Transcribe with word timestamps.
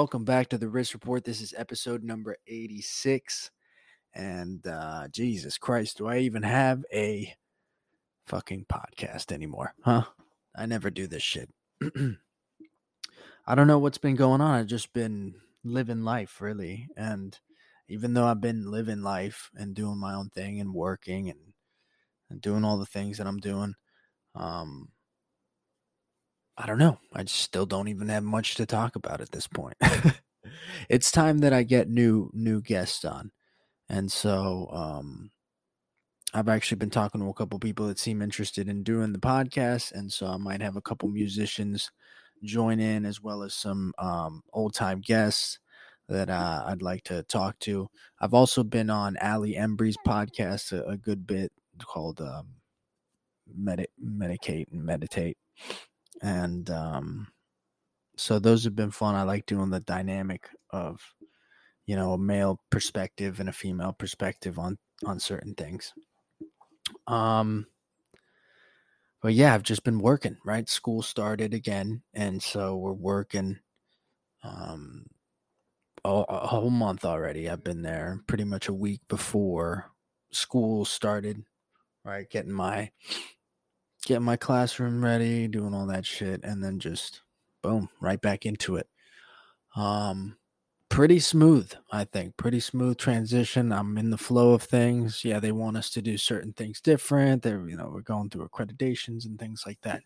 Welcome 0.00 0.24
back 0.24 0.48
to 0.48 0.56
the 0.56 0.70
Risk 0.70 0.94
Report. 0.94 1.24
This 1.24 1.42
is 1.42 1.52
episode 1.58 2.02
number 2.02 2.34
86. 2.46 3.50
And 4.14 4.66
uh 4.66 5.08
Jesus 5.08 5.58
Christ, 5.58 5.98
do 5.98 6.06
I 6.06 6.20
even 6.20 6.42
have 6.42 6.86
a 6.90 7.34
fucking 8.26 8.64
podcast 8.64 9.30
anymore? 9.30 9.74
Huh? 9.84 10.04
I 10.56 10.64
never 10.64 10.88
do 10.88 11.06
this 11.06 11.22
shit. 11.22 11.50
I 13.46 13.54
don't 13.54 13.66
know 13.66 13.78
what's 13.78 13.98
been 13.98 14.16
going 14.16 14.40
on. 14.40 14.58
I've 14.58 14.68
just 14.68 14.94
been 14.94 15.34
living 15.64 16.00
life 16.02 16.40
really. 16.40 16.88
And 16.96 17.38
even 17.86 18.14
though 18.14 18.24
I've 18.24 18.40
been 18.40 18.70
living 18.70 19.02
life 19.02 19.50
and 19.54 19.74
doing 19.74 19.98
my 19.98 20.14
own 20.14 20.30
thing 20.30 20.60
and 20.60 20.72
working 20.72 21.28
and, 21.28 21.40
and 22.30 22.40
doing 22.40 22.64
all 22.64 22.78
the 22.78 22.86
things 22.86 23.18
that 23.18 23.26
I'm 23.26 23.36
doing, 23.36 23.74
um, 24.34 24.88
I 26.56 26.66
don't 26.66 26.78
know. 26.78 26.98
I 27.14 27.24
still 27.24 27.66
don't 27.66 27.88
even 27.88 28.08
have 28.08 28.22
much 28.22 28.54
to 28.56 28.66
talk 28.66 28.96
about 28.96 29.20
at 29.20 29.30
this 29.30 29.46
point. 29.46 29.76
it's 30.88 31.10
time 31.10 31.38
that 31.38 31.52
I 31.52 31.62
get 31.62 31.88
new 31.88 32.30
new 32.32 32.60
guests 32.60 33.04
on. 33.04 33.32
And 33.88 34.10
so 34.10 34.68
um 34.72 35.30
I've 36.32 36.48
actually 36.48 36.76
been 36.76 36.90
talking 36.90 37.20
to 37.20 37.28
a 37.28 37.34
couple 37.34 37.58
people 37.58 37.88
that 37.88 37.98
seem 37.98 38.22
interested 38.22 38.68
in 38.68 38.82
doing 38.84 39.12
the 39.12 39.18
podcast 39.18 39.92
and 39.92 40.12
so 40.12 40.26
I 40.26 40.36
might 40.36 40.62
have 40.62 40.76
a 40.76 40.82
couple 40.82 41.08
musicians 41.08 41.90
join 42.44 42.78
in 42.78 43.04
as 43.04 43.20
well 43.20 43.42
as 43.42 43.54
some 43.54 43.92
um 43.98 44.42
old 44.52 44.74
time 44.74 45.00
guests 45.00 45.58
that 46.08 46.28
uh, 46.28 46.64
I'd 46.66 46.82
like 46.82 47.04
to 47.04 47.22
talk 47.22 47.58
to. 47.60 47.88
I've 48.20 48.34
also 48.34 48.64
been 48.64 48.90
on 48.90 49.16
Ali 49.22 49.56
Embry's 49.56 49.96
podcast 50.06 50.72
a, 50.72 50.84
a 50.84 50.96
good 50.96 51.24
bit 51.24 51.52
called 51.84 52.20
um, 52.20 52.48
Medi- 53.56 53.86
Medicate 54.04 54.66
and 54.72 54.84
Meditate 54.84 55.38
and 56.20 56.68
um, 56.70 57.28
so 58.16 58.38
those 58.38 58.64
have 58.64 58.76
been 58.76 58.90
fun. 58.90 59.14
I 59.14 59.22
like 59.22 59.46
doing 59.46 59.70
the 59.70 59.80
dynamic 59.80 60.48
of 60.70 61.00
you 61.86 61.96
know 61.96 62.12
a 62.12 62.18
male 62.18 62.60
perspective 62.70 63.40
and 63.40 63.48
a 63.48 63.52
female 63.52 63.92
perspective 63.92 64.58
on 64.58 64.78
on 65.04 65.20
certain 65.20 65.54
things. 65.54 65.92
Um, 67.06 67.66
but 69.22 69.34
yeah, 69.34 69.54
I've 69.54 69.62
just 69.62 69.84
been 69.84 70.00
working. 70.00 70.36
Right, 70.44 70.68
school 70.68 71.02
started 71.02 71.54
again, 71.54 72.02
and 72.14 72.42
so 72.42 72.76
we're 72.76 72.92
working. 72.92 73.58
Um, 74.42 75.06
a, 76.04 76.08
a 76.08 76.46
whole 76.46 76.70
month 76.70 77.04
already. 77.04 77.48
I've 77.48 77.64
been 77.64 77.82
there 77.82 78.20
pretty 78.26 78.44
much 78.44 78.68
a 78.68 78.74
week 78.74 79.00
before 79.08 79.90
school 80.32 80.84
started. 80.84 81.44
Right, 82.04 82.28
getting 82.30 82.52
my 82.52 82.90
getting 84.04 84.24
my 84.24 84.36
classroom 84.36 85.04
ready, 85.04 85.48
doing 85.48 85.74
all 85.74 85.86
that 85.86 86.06
shit, 86.06 86.42
and 86.44 86.62
then 86.62 86.78
just 86.78 87.22
boom, 87.62 87.88
right 88.00 88.20
back 88.20 88.46
into 88.46 88.76
it. 88.76 88.88
Um, 89.76 90.36
pretty 90.88 91.20
smooth, 91.20 91.72
I 91.90 92.04
think. 92.04 92.36
Pretty 92.36 92.60
smooth 92.60 92.98
transition. 92.98 93.72
I'm 93.72 93.96
in 93.98 94.10
the 94.10 94.18
flow 94.18 94.52
of 94.52 94.62
things. 94.62 95.24
Yeah, 95.24 95.40
they 95.40 95.52
want 95.52 95.76
us 95.76 95.90
to 95.90 96.02
do 96.02 96.16
certain 96.18 96.52
things 96.52 96.80
different. 96.80 97.42
They're, 97.42 97.66
you 97.68 97.76
know, 97.76 97.90
we're 97.92 98.02
going 98.02 98.30
through 98.30 98.48
accreditations 98.48 99.24
and 99.24 99.38
things 99.38 99.64
like 99.66 99.80
that. 99.82 100.02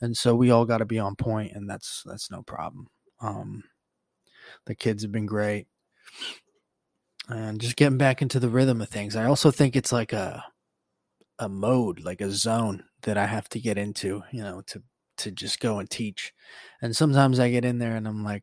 And 0.00 0.16
so 0.16 0.34
we 0.34 0.50
all 0.50 0.64
got 0.64 0.78
to 0.78 0.86
be 0.86 0.98
on 0.98 1.16
point, 1.16 1.52
and 1.52 1.68
that's 1.68 2.02
that's 2.06 2.30
no 2.30 2.42
problem. 2.42 2.88
Um, 3.20 3.64
the 4.64 4.74
kids 4.74 5.02
have 5.02 5.12
been 5.12 5.26
great, 5.26 5.66
and 7.28 7.60
just 7.60 7.76
getting 7.76 7.98
back 7.98 8.22
into 8.22 8.40
the 8.40 8.48
rhythm 8.48 8.80
of 8.80 8.88
things. 8.88 9.14
I 9.14 9.26
also 9.26 9.50
think 9.50 9.76
it's 9.76 9.92
like 9.92 10.14
a 10.14 10.42
a 11.38 11.48
mode, 11.50 12.00
like 12.00 12.20
a 12.22 12.30
zone 12.30 12.84
that 13.02 13.18
I 13.18 13.26
have 13.26 13.48
to 13.50 13.60
get 13.60 13.78
into, 13.78 14.22
you 14.32 14.42
know, 14.42 14.62
to 14.68 14.82
to 15.18 15.30
just 15.30 15.60
go 15.60 15.78
and 15.78 15.90
teach. 15.90 16.32
And 16.82 16.96
sometimes 16.96 17.38
I 17.38 17.50
get 17.50 17.64
in 17.64 17.78
there 17.78 17.96
and 17.96 18.08
I'm 18.08 18.24
like, 18.24 18.42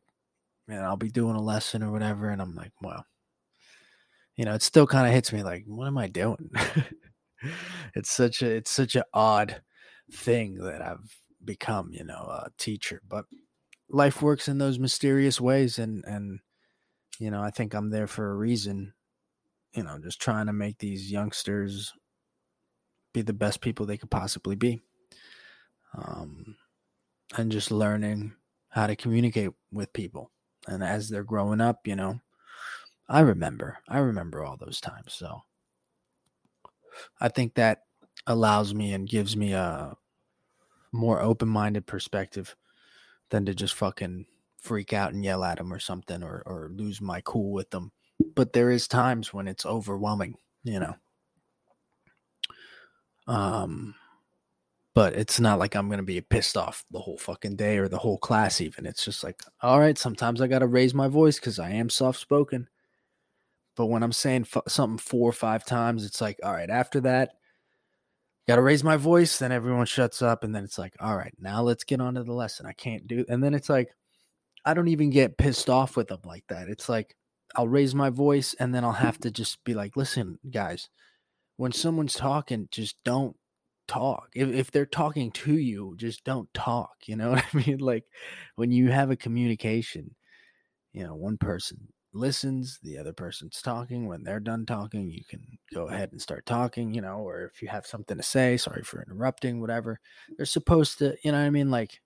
man, 0.68 0.84
I'll 0.84 0.96
be 0.96 1.10
doing 1.10 1.36
a 1.36 1.42
lesson 1.42 1.82
or 1.82 1.90
whatever, 1.92 2.30
and 2.30 2.40
I'm 2.42 2.54
like, 2.54 2.72
well, 2.82 3.04
you 4.36 4.44
know, 4.44 4.54
it 4.54 4.62
still 4.62 4.86
kind 4.86 5.06
of 5.06 5.12
hits 5.12 5.32
me 5.32 5.42
like, 5.42 5.64
what 5.66 5.86
am 5.88 5.98
I 5.98 6.08
doing? 6.08 6.50
it's 7.94 8.10
such 8.10 8.42
a 8.42 8.50
it's 8.50 8.70
such 8.70 8.94
an 8.96 9.04
odd 9.14 9.62
thing 10.12 10.56
that 10.56 10.82
I've 10.82 11.18
become, 11.44 11.90
you 11.92 12.04
know, 12.04 12.14
a 12.14 12.50
teacher. 12.58 13.02
But 13.08 13.24
life 13.90 14.22
works 14.22 14.48
in 14.48 14.58
those 14.58 14.78
mysterious 14.78 15.40
ways 15.40 15.78
and 15.78 16.04
and 16.06 16.40
you 17.18 17.30
know, 17.30 17.42
I 17.42 17.50
think 17.50 17.74
I'm 17.74 17.90
there 17.90 18.06
for 18.06 18.30
a 18.30 18.36
reason. 18.36 18.94
You 19.74 19.82
know, 19.82 19.98
just 20.02 20.20
trying 20.20 20.46
to 20.46 20.52
make 20.52 20.78
these 20.78 21.10
youngsters 21.10 21.92
be 23.12 23.22
the 23.22 23.32
best 23.32 23.60
people 23.60 23.86
they 23.86 23.96
could 23.96 24.10
possibly 24.10 24.56
be. 24.56 24.80
Um, 25.96 26.56
and 27.36 27.52
just 27.52 27.70
learning 27.70 28.34
how 28.68 28.86
to 28.86 28.96
communicate 28.96 29.50
with 29.72 29.92
people. 29.92 30.30
And 30.66 30.82
as 30.82 31.08
they're 31.08 31.24
growing 31.24 31.60
up, 31.60 31.86
you 31.86 31.96
know, 31.96 32.20
I 33.08 33.20
remember, 33.20 33.78
I 33.88 33.98
remember 33.98 34.44
all 34.44 34.56
those 34.56 34.80
times. 34.80 35.14
So 35.14 35.42
I 37.20 37.28
think 37.28 37.54
that 37.54 37.82
allows 38.26 38.74
me 38.74 38.92
and 38.92 39.08
gives 39.08 39.36
me 39.36 39.52
a 39.52 39.96
more 40.92 41.20
open 41.20 41.48
minded 41.48 41.86
perspective 41.86 42.54
than 43.30 43.46
to 43.46 43.54
just 43.54 43.74
fucking 43.74 44.26
freak 44.60 44.92
out 44.92 45.12
and 45.12 45.24
yell 45.24 45.44
at 45.44 45.58
them 45.58 45.72
or 45.72 45.78
something 45.78 46.22
or, 46.22 46.42
or 46.44 46.70
lose 46.74 47.00
my 47.00 47.20
cool 47.22 47.52
with 47.52 47.70
them. 47.70 47.92
But 48.34 48.52
there 48.52 48.70
is 48.70 48.88
times 48.88 49.32
when 49.32 49.48
it's 49.48 49.64
overwhelming, 49.64 50.34
you 50.64 50.80
know. 50.80 50.96
Um, 53.28 53.94
but 54.94 55.14
it's 55.14 55.38
not 55.38 55.60
like 55.60 55.76
I'm 55.76 55.88
to 55.88 56.02
be 56.02 56.20
pissed 56.20 56.56
off 56.56 56.84
the 56.90 56.98
whole 56.98 57.18
fucking 57.18 57.54
day 57.54 57.78
or 57.78 57.86
the 57.86 57.98
whole 57.98 58.18
class, 58.18 58.60
even. 58.60 58.84
It's 58.84 59.04
just 59.04 59.22
like, 59.22 59.40
all 59.62 59.78
right, 59.78 59.96
sometimes 59.96 60.40
I 60.40 60.48
got 60.48 60.58
to 60.58 60.66
raise 60.66 60.92
my 60.92 61.06
voice 61.06 61.38
because 61.38 61.60
I 61.60 61.70
am 61.70 61.88
soft 61.88 62.18
spoken. 62.18 62.68
But 63.76 63.86
when 63.86 64.02
I'm 64.02 64.10
saying 64.10 64.46
f- 64.52 64.64
something 64.66 64.98
four 64.98 65.28
or 65.28 65.32
five 65.32 65.64
times, 65.64 66.04
it's 66.04 66.20
like, 66.20 66.40
all 66.42 66.52
right, 66.52 66.68
after 66.68 67.00
that, 67.02 67.34
got 68.48 68.56
to 68.56 68.62
raise 68.62 68.82
my 68.82 68.96
voice. 68.96 69.38
Then 69.38 69.52
everyone 69.52 69.86
shuts 69.86 70.20
up. 70.20 70.42
And 70.42 70.52
then 70.52 70.64
it's 70.64 70.78
like, 70.78 70.94
all 70.98 71.16
right, 71.16 71.34
now 71.38 71.62
let's 71.62 71.84
get 71.84 72.00
on 72.00 72.14
to 72.14 72.24
the 72.24 72.32
lesson. 72.32 72.66
I 72.66 72.72
can't 72.72 73.06
do. 73.06 73.24
And 73.28 73.44
then 73.44 73.54
it's 73.54 73.68
like, 73.68 73.94
I 74.64 74.74
don't 74.74 74.88
even 74.88 75.10
get 75.10 75.38
pissed 75.38 75.70
off 75.70 75.96
with 75.96 76.08
them 76.08 76.22
like 76.24 76.44
that. 76.48 76.68
It's 76.68 76.88
like, 76.88 77.14
I'll 77.54 77.68
raise 77.68 77.94
my 77.94 78.10
voice 78.10 78.54
and 78.58 78.74
then 78.74 78.84
I'll 78.84 78.92
have 78.92 79.18
to 79.18 79.30
just 79.30 79.62
be 79.62 79.74
like, 79.74 79.96
listen, 79.96 80.40
guys, 80.50 80.88
when 81.58 81.72
someone's 81.72 82.14
talking, 82.14 82.68
just 82.70 82.96
don't 83.04 83.36
talk. 83.88 84.30
If 84.34 84.48
if 84.48 84.70
they're 84.70 84.86
talking 84.86 85.32
to 85.32 85.58
you, 85.58 85.94
just 85.98 86.24
don't 86.24 86.52
talk. 86.54 86.94
You 87.06 87.16
know 87.16 87.30
what 87.32 87.44
I 87.52 87.56
mean? 87.58 87.78
Like 87.78 88.04
when 88.56 88.70
you 88.72 88.90
have 88.90 89.10
a 89.10 89.16
communication, 89.16 90.14
you 90.92 91.04
know, 91.04 91.14
one 91.14 91.38
person 91.38 91.88
listens, 92.14 92.78
the 92.82 92.98
other 92.98 93.12
person's 93.12 93.60
talking. 93.62 94.06
When 94.06 94.24
they're 94.24 94.40
done 94.40 94.66
talking, 94.66 95.10
you 95.10 95.24
can 95.28 95.42
go 95.74 95.88
ahead 95.88 96.12
and 96.12 96.22
start 96.22 96.46
talking, 96.46 96.94
you 96.94 97.02
know, 97.02 97.18
or 97.18 97.44
if 97.54 97.60
you 97.62 97.68
have 97.68 97.86
something 97.86 98.16
to 98.16 98.22
say, 98.22 98.56
sorry 98.56 98.82
for 98.84 99.02
interrupting, 99.02 99.60
whatever. 99.60 100.00
They're 100.36 100.46
supposed 100.46 100.98
to, 100.98 101.16
you 101.24 101.32
know 101.32 101.38
what 101.38 101.46
I 101.46 101.50
mean? 101.50 101.70
Like 101.70 102.00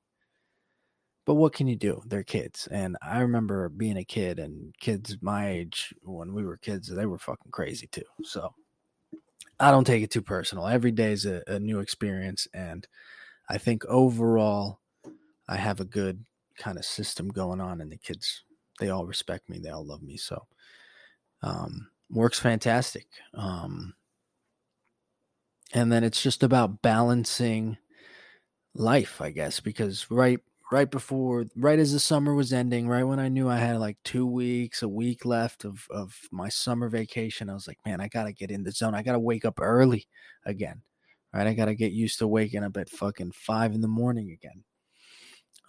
but 1.24 1.34
what 1.34 1.52
can 1.52 1.68
you 1.68 1.76
do? 1.76 2.02
They're 2.06 2.24
kids. 2.24 2.68
And 2.70 2.96
I 3.00 3.20
remember 3.20 3.68
being 3.68 3.96
a 3.96 4.04
kid 4.04 4.38
and 4.38 4.74
kids 4.80 5.16
my 5.20 5.50
age 5.50 5.94
when 6.02 6.34
we 6.34 6.44
were 6.44 6.56
kids, 6.56 6.88
they 6.88 7.06
were 7.06 7.18
fucking 7.18 7.52
crazy 7.52 7.86
too. 7.86 8.02
So 8.24 8.52
I 9.60 9.70
don't 9.70 9.86
take 9.86 10.02
it 10.02 10.10
too 10.10 10.22
personal. 10.22 10.66
Every 10.66 10.90
day 10.90 11.12
is 11.12 11.26
a, 11.26 11.42
a 11.46 11.58
new 11.58 11.80
experience, 11.80 12.48
and 12.52 12.86
I 13.48 13.58
think 13.58 13.84
overall, 13.86 14.80
I 15.48 15.56
have 15.56 15.80
a 15.80 15.84
good 15.84 16.24
kind 16.56 16.78
of 16.78 16.84
system 16.84 17.28
going 17.28 17.60
on, 17.60 17.80
and 17.80 17.90
the 17.90 17.96
kids 17.96 18.44
they 18.80 18.90
all 18.90 19.06
respect 19.06 19.48
me, 19.48 19.58
they 19.58 19.70
all 19.70 19.86
love 19.86 20.02
me, 20.02 20.16
so 20.16 20.46
um, 21.42 21.88
works 22.10 22.38
fantastic. 22.38 23.06
Um, 23.34 23.94
and 25.72 25.90
then 25.90 26.04
it's 26.04 26.22
just 26.22 26.42
about 26.42 26.82
balancing 26.82 27.78
life, 28.74 29.20
I 29.20 29.30
guess, 29.30 29.60
because 29.60 30.10
right 30.10 30.40
right 30.72 30.90
before 30.90 31.44
right 31.54 31.78
as 31.78 31.92
the 31.92 32.00
summer 32.00 32.34
was 32.34 32.52
ending 32.52 32.88
right 32.88 33.04
when 33.04 33.20
i 33.20 33.28
knew 33.28 33.48
i 33.48 33.58
had 33.58 33.78
like 33.78 33.98
two 34.04 34.26
weeks 34.26 34.82
a 34.82 34.88
week 34.88 35.24
left 35.24 35.64
of 35.64 35.86
of 35.90 36.18
my 36.32 36.48
summer 36.48 36.88
vacation 36.88 37.50
i 37.50 37.54
was 37.54 37.68
like 37.68 37.78
man 37.84 38.00
i 38.00 38.08
gotta 38.08 38.32
get 38.32 38.50
in 38.50 38.64
the 38.64 38.72
zone. 38.72 38.94
I 38.94 39.02
gotta 39.02 39.18
wake 39.18 39.44
up 39.44 39.60
early 39.60 40.08
again 40.46 40.82
right? 41.32 41.46
I 41.46 41.54
gotta 41.54 41.74
get 41.74 41.92
used 41.92 42.18
to 42.18 42.28
waking 42.28 42.64
up 42.64 42.76
at 42.76 42.90
fucking 42.90 43.32
five 43.32 43.74
in 43.74 43.80
the 43.80 43.88
morning 43.88 44.30
again. 44.30 44.64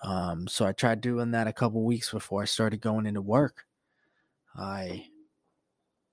Um, 0.04 0.48
so 0.48 0.66
I 0.66 0.74
tried 0.74 1.02
doing 1.02 1.32
that 1.32 1.48
a 1.48 1.54
couple 1.54 1.84
weeks 1.84 2.12
before 2.12 2.42
I 2.42 2.46
started 2.46 2.82
going 2.82 3.06
into 3.06 3.22
work. 3.22 3.66
I 4.56 5.06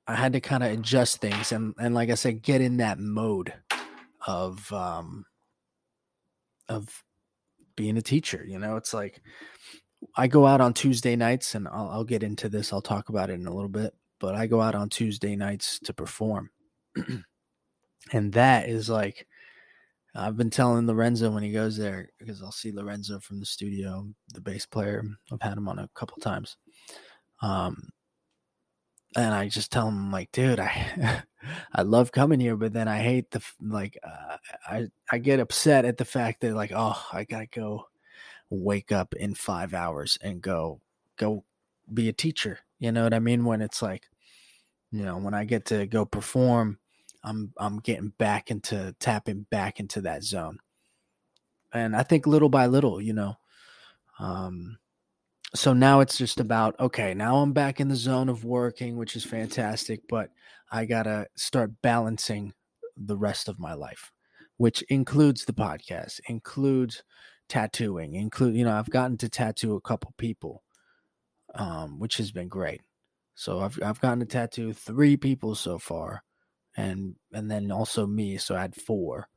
I 0.06 0.14
had 0.14 0.32
to 0.32 0.40
kind 0.40 0.62
of 0.62 0.72
adjust 0.72 1.20
things 1.20 1.52
and 1.52 1.75
and 1.78 1.94
like 1.94 2.10
I 2.10 2.14
said, 2.14 2.42
get 2.42 2.60
in 2.60 2.78
that 2.78 2.98
mode 2.98 3.52
of 4.26 4.72
um 4.72 5.25
of 6.69 7.02
being 7.80 7.96
a 7.96 8.02
teacher. 8.02 8.44
You 8.46 8.58
know, 8.58 8.76
it's 8.76 8.92
like 8.92 9.22
I 10.14 10.26
go 10.26 10.46
out 10.46 10.60
on 10.60 10.74
Tuesday 10.74 11.16
nights, 11.16 11.54
and 11.54 11.66
I'll, 11.66 11.88
I'll 11.88 12.04
get 12.04 12.22
into 12.22 12.50
this. 12.50 12.74
I'll 12.74 12.82
talk 12.82 13.08
about 13.08 13.30
it 13.30 13.40
in 13.40 13.46
a 13.46 13.54
little 13.54 13.70
bit, 13.70 13.94
but 14.18 14.34
I 14.34 14.46
go 14.46 14.60
out 14.60 14.74
on 14.74 14.90
Tuesday 14.90 15.34
nights 15.34 15.78
to 15.84 15.94
perform, 15.94 16.50
and 18.12 18.32
that 18.34 18.68
is 18.68 18.90
like 18.90 19.26
I've 20.14 20.36
been 20.36 20.50
telling 20.50 20.86
Lorenzo 20.86 21.30
when 21.30 21.42
he 21.42 21.52
goes 21.52 21.78
there 21.78 22.10
because 22.18 22.42
I'll 22.42 22.52
see 22.52 22.70
Lorenzo 22.70 23.18
from 23.18 23.40
the 23.40 23.46
studio, 23.46 24.06
the 24.34 24.42
bass 24.42 24.66
player. 24.66 25.02
I've 25.32 25.40
had 25.40 25.56
him 25.56 25.68
on 25.68 25.78
a 25.78 25.88
couple 25.94 26.18
times. 26.18 26.58
Um, 27.40 27.88
and 29.16 29.34
I 29.34 29.48
just 29.48 29.72
tell 29.72 29.88
him 29.88 30.10
like, 30.10 30.32
dude, 30.32 30.60
I 30.60 31.22
I 31.72 31.82
love 31.82 32.12
coming 32.12 32.40
here, 32.40 32.56
but 32.56 32.72
then 32.72 32.88
I 32.88 32.98
hate 32.98 33.30
the 33.30 33.42
like 33.60 33.98
uh, 34.02 34.36
I 34.68 34.88
I 35.10 35.18
get 35.18 35.40
upset 35.40 35.84
at 35.84 35.98
the 35.98 36.04
fact 36.04 36.40
that 36.40 36.54
like, 36.54 36.72
oh, 36.74 37.00
I 37.12 37.24
gotta 37.24 37.46
go 37.46 37.86
wake 38.50 38.92
up 38.92 39.14
in 39.14 39.34
five 39.34 39.74
hours 39.74 40.18
and 40.22 40.42
go 40.42 40.80
go 41.16 41.44
be 41.92 42.08
a 42.08 42.12
teacher. 42.12 42.60
You 42.78 42.92
know 42.92 43.04
what 43.04 43.14
I 43.14 43.18
mean? 43.18 43.44
When 43.44 43.62
it's 43.62 43.82
like, 43.82 44.04
you 44.92 45.04
know, 45.04 45.18
when 45.18 45.34
I 45.34 45.44
get 45.44 45.66
to 45.66 45.86
go 45.86 46.04
perform 46.04 46.78
I'm 47.22 47.52
I'm 47.58 47.78
getting 47.78 48.10
back 48.18 48.50
into 48.50 48.94
tapping 48.98 49.46
back 49.50 49.80
into 49.80 50.00
that 50.02 50.22
zone. 50.24 50.58
And 51.72 51.94
I 51.94 52.02
think 52.02 52.26
little 52.26 52.48
by 52.48 52.66
little, 52.66 53.00
you 53.00 53.12
know, 53.12 53.36
um, 54.18 54.78
so 55.55 55.73
now 55.73 56.00
it's 56.00 56.19
just 56.19 56.41
about 56.41 56.79
okay, 56.81 57.14
now 57.14 57.38
I'm 57.38 57.52
back 57.52 57.81
in 57.81 57.88
the 57.88 57.97
zone 57.97 58.29
of 58.29 58.44
working, 58.44 58.97
which 58.97 59.17
is 59.17 59.25
fantastic, 59.25 60.02
but 60.08 60.31
I 60.70 60.85
got 60.85 61.05
to 61.05 61.26
start 61.37 61.82
balancing 61.82 62.52
the 62.97 63.17
rest 63.17 63.49
of 63.49 63.58
my 63.58 63.75
life, 63.75 64.12
which 64.56 64.82
includes 64.82 65.44
the 65.44 65.52
podcast, 65.52 66.20
includes 66.29 67.02
tattooing, 67.49 68.14
include, 68.14 68.56
you 68.56 68.64
know, 68.64 68.73
I've 68.79 68.91
gotten 68.91 69.17
to 69.19 69.29
tattoo 69.29 69.75
a 69.75 69.81
couple 69.81 70.14
people 70.19 70.62
um, 71.55 71.99
which 71.99 72.17
has 72.19 72.31
been 72.31 72.49
great. 72.49 72.82
So 73.35 73.61
I've 73.61 73.79
I've 73.82 74.00
gotten 74.00 74.20
to 74.20 74.26
tattoo 74.26 74.73
3 74.73 75.17
people 75.17 75.55
so 75.55 75.79
far 75.79 76.23
and 76.76 77.17
and 77.32 77.50
then 77.50 77.70
also 77.73 78.06
me, 78.06 78.37
so 78.38 78.55
I 78.56 78.61
had 78.61 78.75
four. 78.75 79.29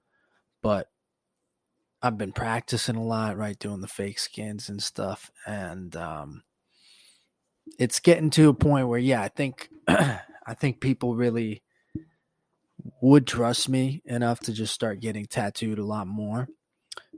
But 0.61 0.87
I've 2.03 2.17
been 2.17 2.33
practicing 2.33 2.97
a 2.97 3.03
lot, 3.03 3.37
right, 3.37 3.57
doing 3.57 3.79
the 3.81 3.87
fake 3.87 4.19
skins 4.19 4.67
and 4.67 4.83
stuff, 4.83 5.31
and 5.47 5.95
um, 5.95 6.43
it's 7.79 7.99
getting 8.01 8.29
to 8.31 8.49
a 8.49 8.53
point 8.53 8.89
where, 8.89 8.99
yeah, 8.99 9.21
I 9.21 9.29
think 9.29 9.69
I 9.87 10.53
think 10.53 10.81
people 10.81 11.15
really 11.15 11.63
would 13.01 13.25
trust 13.25 13.69
me 13.69 14.01
enough 14.05 14.39
to 14.41 14.53
just 14.53 14.73
start 14.73 14.99
getting 14.99 15.25
tattooed 15.25 15.79
a 15.79 15.85
lot 15.85 16.07
more. 16.07 16.47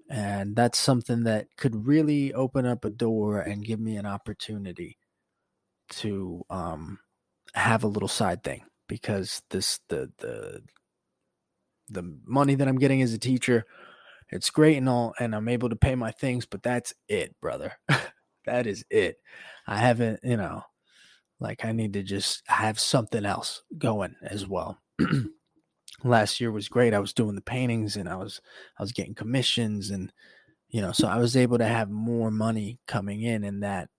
And 0.08 0.56
that's 0.56 0.78
something 0.78 1.24
that 1.24 1.48
could 1.58 1.88
really 1.88 2.32
open 2.34 2.66
up 2.68 2.86
a 2.86 2.92
door 2.92 3.40
and 3.40 3.66
give 3.66 3.80
me 3.80 3.98
an 3.98 4.06
opportunity 4.06 5.00
to 5.90 6.44
um, 6.50 7.00
have 7.56 7.84
a 7.84 7.88
little 7.88 8.08
side 8.08 8.44
thing 8.44 8.66
because 8.88 9.42
this 9.50 9.80
the 9.90 10.12
the 10.20 10.62
the 11.90 12.04
money 12.26 12.56
that 12.56 12.68
I'm 12.68 12.78
getting 12.80 13.02
as 13.02 13.14
a 13.14 13.18
teacher, 13.20 13.66
it's 14.30 14.50
great 14.50 14.78
and 14.78 14.90
all, 14.90 15.14
and 15.20 15.36
I'm 15.36 15.48
able 15.48 15.70
to 15.70 15.76
pay 15.76 15.96
my 15.96 16.12
things, 16.12 16.46
but 16.46 16.64
that's 16.64 16.94
it, 17.08 17.36
brother. 17.42 17.74
that 18.46 18.68
is 18.68 18.84
it. 18.90 19.18
I 19.68 19.78
haven't, 19.78 20.20
you 20.24 20.38
know, 20.38 20.64
like 21.40 21.66
I 21.66 21.72
need 21.72 21.94
to 21.94 22.04
just 22.04 22.44
have 22.48 22.80
something 22.80 23.26
else 23.26 23.64
going 23.78 24.16
as 24.24 24.48
well. 24.48 24.80
Last 26.04 26.40
year 26.40 26.52
was 26.52 26.70
great. 26.70 26.94
I 26.94 27.00
was 27.00 27.14
doing 27.14 27.36
the 27.36 27.42
paintings 27.42 27.96
and 27.96 28.08
I 28.10 28.16
was 28.16 28.42
I 28.80 28.84
was 28.84 28.92
getting 28.92 29.16
commissions 29.16 29.90
and 29.90 30.12
you 30.70 30.82
know, 30.82 30.92
so 30.92 31.08
I 31.08 31.18
was 31.18 31.38
able 31.38 31.58
to 31.58 31.66
have 31.66 31.90
more 31.90 32.32
money 32.32 32.80
coming 32.88 33.22
in 33.22 33.44
and 33.44 33.64
that 33.64 33.90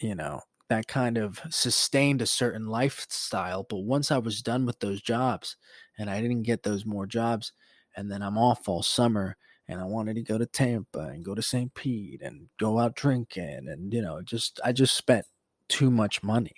you 0.00 0.14
know, 0.14 0.40
that 0.68 0.86
kind 0.86 1.18
of 1.18 1.40
sustained 1.50 2.22
a 2.22 2.26
certain 2.26 2.66
lifestyle. 2.66 3.64
But 3.68 3.78
once 3.78 4.10
I 4.10 4.18
was 4.18 4.42
done 4.42 4.66
with 4.66 4.78
those 4.80 5.00
jobs 5.00 5.56
and 5.98 6.10
I 6.10 6.20
didn't 6.20 6.42
get 6.42 6.62
those 6.62 6.84
more 6.84 7.06
jobs, 7.06 7.52
and 7.98 8.10
then 8.10 8.22
I'm 8.22 8.38
off 8.38 8.68
all 8.68 8.82
summer 8.84 9.36
and 9.66 9.80
I 9.80 9.84
wanted 9.84 10.14
to 10.14 10.22
go 10.22 10.38
to 10.38 10.46
Tampa 10.46 11.00
and 11.00 11.24
go 11.24 11.34
to 11.34 11.42
St. 11.42 11.74
Pete 11.74 12.22
and 12.22 12.48
go 12.58 12.78
out 12.78 12.94
drinking 12.94 13.66
and 13.68 13.92
you 13.92 14.00
know, 14.00 14.22
just 14.22 14.60
I 14.64 14.72
just 14.72 14.96
spent 14.96 15.26
too 15.68 15.90
much 15.90 16.22
money. 16.22 16.54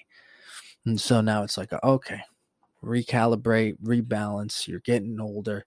And 0.84 1.00
so 1.00 1.22
now 1.22 1.42
it's 1.42 1.56
like, 1.56 1.72
okay, 1.82 2.20
recalibrate, 2.84 3.76
rebalance. 3.82 4.68
You're 4.68 4.80
getting 4.80 5.18
older. 5.18 5.64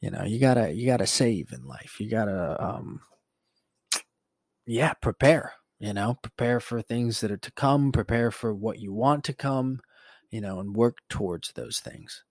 You 0.00 0.10
know, 0.10 0.24
you 0.24 0.40
gotta 0.40 0.72
you 0.72 0.86
gotta 0.86 1.06
save 1.06 1.52
in 1.52 1.64
life. 1.64 2.00
You 2.00 2.10
gotta 2.10 2.56
um 2.62 3.00
yeah, 4.66 4.94
prepare 4.94 5.52
you 5.78 5.92
know 5.92 6.16
prepare 6.22 6.58
for 6.58 6.82
things 6.82 7.20
that 7.20 7.30
are 7.30 7.36
to 7.36 7.52
come 7.52 7.92
prepare 7.92 8.32
for 8.32 8.52
what 8.52 8.80
you 8.80 8.92
want 8.92 9.22
to 9.22 9.32
come 9.32 9.80
you 10.30 10.40
know 10.40 10.58
and 10.58 10.74
work 10.74 10.98
towards 11.08 11.52
those 11.52 11.78
things 11.78 12.24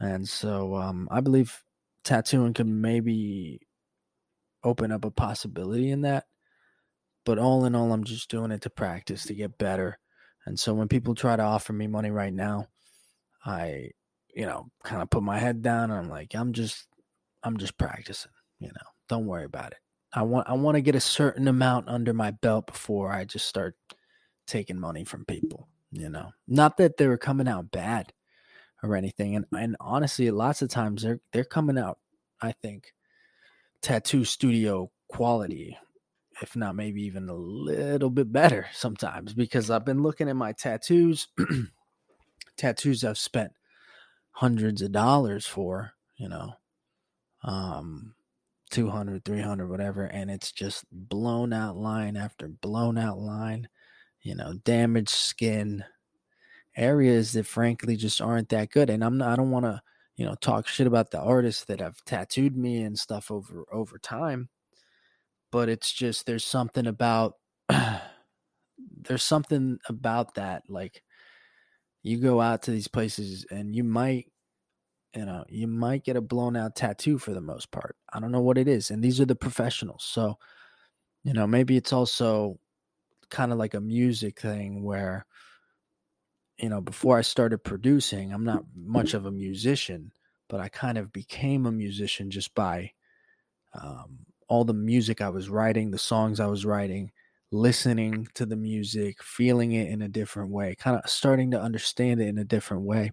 and 0.00 0.28
so 0.28 0.74
um, 0.74 1.06
i 1.10 1.20
believe 1.20 1.62
tattooing 2.08 2.54
can 2.54 2.80
maybe 2.80 3.60
open 4.64 4.90
up 4.90 5.04
a 5.04 5.10
possibility 5.10 5.90
in 5.90 6.00
that 6.00 6.24
but 7.24 7.38
all 7.38 7.64
in 7.64 7.74
all 7.74 7.92
i'm 7.92 8.04
just 8.04 8.30
doing 8.30 8.50
it 8.50 8.62
to 8.62 8.70
practice 8.70 9.24
to 9.24 9.34
get 9.34 9.58
better 9.58 9.98
and 10.46 10.58
so 10.58 10.72
when 10.72 10.88
people 10.88 11.14
try 11.14 11.36
to 11.36 11.42
offer 11.42 11.72
me 11.72 11.86
money 11.86 12.10
right 12.10 12.32
now 12.32 12.66
i 13.44 13.90
you 14.34 14.46
know 14.46 14.66
kind 14.84 15.02
of 15.02 15.10
put 15.10 15.22
my 15.22 15.38
head 15.38 15.60
down 15.62 15.90
and 15.90 16.00
i'm 16.00 16.08
like 16.08 16.34
i'm 16.34 16.52
just 16.52 16.88
i'm 17.42 17.58
just 17.58 17.76
practicing 17.76 18.32
you 18.58 18.68
know 18.68 18.88
don't 19.08 19.26
worry 19.26 19.44
about 19.44 19.72
it 19.72 19.78
I 20.12 20.22
want 20.22 20.48
I 20.48 20.54
want 20.54 20.76
to 20.76 20.80
get 20.80 20.94
a 20.94 21.00
certain 21.00 21.48
amount 21.48 21.88
under 21.88 22.14
my 22.14 22.30
belt 22.30 22.66
before 22.66 23.12
I 23.12 23.24
just 23.24 23.46
start 23.46 23.76
taking 24.46 24.78
money 24.78 25.04
from 25.04 25.26
people, 25.26 25.68
you 25.92 26.08
know. 26.08 26.30
Not 26.46 26.78
that 26.78 26.96
they 26.96 27.06
were 27.06 27.18
coming 27.18 27.46
out 27.48 27.70
bad 27.70 28.12
or 28.82 28.96
anything 28.96 29.36
and 29.36 29.44
and 29.56 29.76
honestly 29.80 30.30
lots 30.30 30.62
of 30.62 30.68
times 30.68 31.02
they're 31.02 31.20
they're 31.32 31.44
coming 31.44 31.78
out 31.78 31.98
I 32.40 32.52
think 32.52 32.92
tattoo 33.82 34.24
studio 34.24 34.90
quality 35.08 35.76
if 36.40 36.54
not 36.54 36.76
maybe 36.76 37.02
even 37.02 37.28
a 37.28 37.34
little 37.34 38.10
bit 38.10 38.32
better 38.32 38.66
sometimes 38.72 39.34
because 39.34 39.70
I've 39.70 39.84
been 39.84 40.02
looking 40.02 40.28
at 40.28 40.36
my 40.36 40.52
tattoos 40.52 41.28
tattoos 42.56 43.04
I've 43.04 43.18
spent 43.18 43.52
hundreds 44.32 44.82
of 44.82 44.92
dollars 44.92 45.46
for, 45.46 45.94
you 46.16 46.28
know. 46.28 46.52
Um 47.42 48.14
200, 48.70 49.24
300, 49.24 49.68
whatever, 49.68 50.04
and 50.04 50.30
it's 50.30 50.52
just 50.52 50.84
blown 50.92 51.54
out 51.54 51.76
line 51.76 52.16
after 52.16 52.48
blown 52.48 52.98
out 52.98 53.18
line, 53.18 53.66
you 54.20 54.34
know, 54.34 54.52
damaged 54.64 55.08
skin, 55.08 55.82
areas 56.78 57.32
that 57.32 57.46
frankly 57.46 57.96
just 57.96 58.20
aren't 58.20 58.48
that 58.50 58.70
good. 58.70 58.90
And 58.90 59.04
I'm 59.04 59.18
not, 59.18 59.30
I 59.30 59.36
don't 59.36 59.50
want 59.50 59.66
to, 59.66 59.82
you 60.16 60.24
know, 60.24 60.34
talk 60.36 60.66
shit 60.66 60.86
about 60.86 61.10
the 61.10 61.20
artists 61.20 61.64
that 61.66 61.80
have 61.80 62.02
tattooed 62.04 62.56
me 62.56 62.82
and 62.82 62.98
stuff 62.98 63.30
over 63.30 63.64
over 63.72 63.98
time, 63.98 64.48
but 65.52 65.68
it's 65.68 65.92
just 65.92 66.26
there's 66.26 66.44
something 66.44 66.86
about 66.86 67.34
there's 67.68 69.22
something 69.22 69.78
about 69.88 70.34
that 70.34 70.62
like 70.68 71.02
you 72.02 72.18
go 72.18 72.40
out 72.40 72.62
to 72.62 72.70
these 72.70 72.88
places 72.88 73.46
and 73.50 73.74
you 73.74 73.84
might 73.84 74.26
you 75.14 75.24
know, 75.24 75.44
you 75.48 75.66
might 75.66 76.04
get 76.04 76.16
a 76.16 76.20
blown 76.20 76.56
out 76.56 76.76
tattoo 76.76 77.18
for 77.18 77.32
the 77.32 77.40
most 77.40 77.70
part. 77.70 77.96
I 78.12 78.20
don't 78.20 78.32
know 78.32 78.40
what 78.42 78.58
it 78.58 78.68
is. 78.68 78.90
And 78.90 79.02
these 79.02 79.20
are 79.20 79.24
the 79.24 79.34
professionals. 79.34 80.04
So, 80.04 80.38
you 81.24 81.32
know, 81.32 81.46
maybe 81.46 81.76
it's 81.76 81.92
also 81.92 82.58
kind 83.30 83.50
of 83.50 83.58
like 83.58 83.74
a 83.74 83.80
music 83.80 84.40
thing 84.40 84.82
where, 84.82 85.26
you 86.58 86.68
know, 86.68 86.80
before 86.80 87.18
I 87.18 87.22
started 87.22 87.58
producing, 87.64 88.32
I'm 88.32 88.44
not 88.44 88.64
much 88.74 89.14
of 89.14 89.26
a 89.26 89.30
musician, 89.30 90.12
but 90.48 90.60
I 90.60 90.68
kind 90.68 90.98
of 90.98 91.12
became 91.12 91.66
a 91.66 91.72
musician 91.72 92.30
just 92.30 92.54
by 92.54 92.92
um, 93.74 94.20
all 94.48 94.64
the 94.64 94.74
music 94.74 95.20
I 95.20 95.28
was 95.28 95.48
writing, 95.48 95.90
the 95.90 95.98
songs 95.98 96.40
I 96.40 96.46
was 96.46 96.64
writing, 96.64 97.12
listening 97.50 98.26
to 98.34 98.46
the 98.46 98.56
music, 98.56 99.22
feeling 99.22 99.72
it 99.72 99.88
in 99.88 100.02
a 100.02 100.08
different 100.08 100.50
way, 100.50 100.74
kind 100.74 100.98
of 101.02 101.08
starting 101.10 101.50
to 101.52 101.60
understand 101.60 102.20
it 102.20 102.28
in 102.28 102.38
a 102.38 102.44
different 102.44 102.84
way 102.84 103.12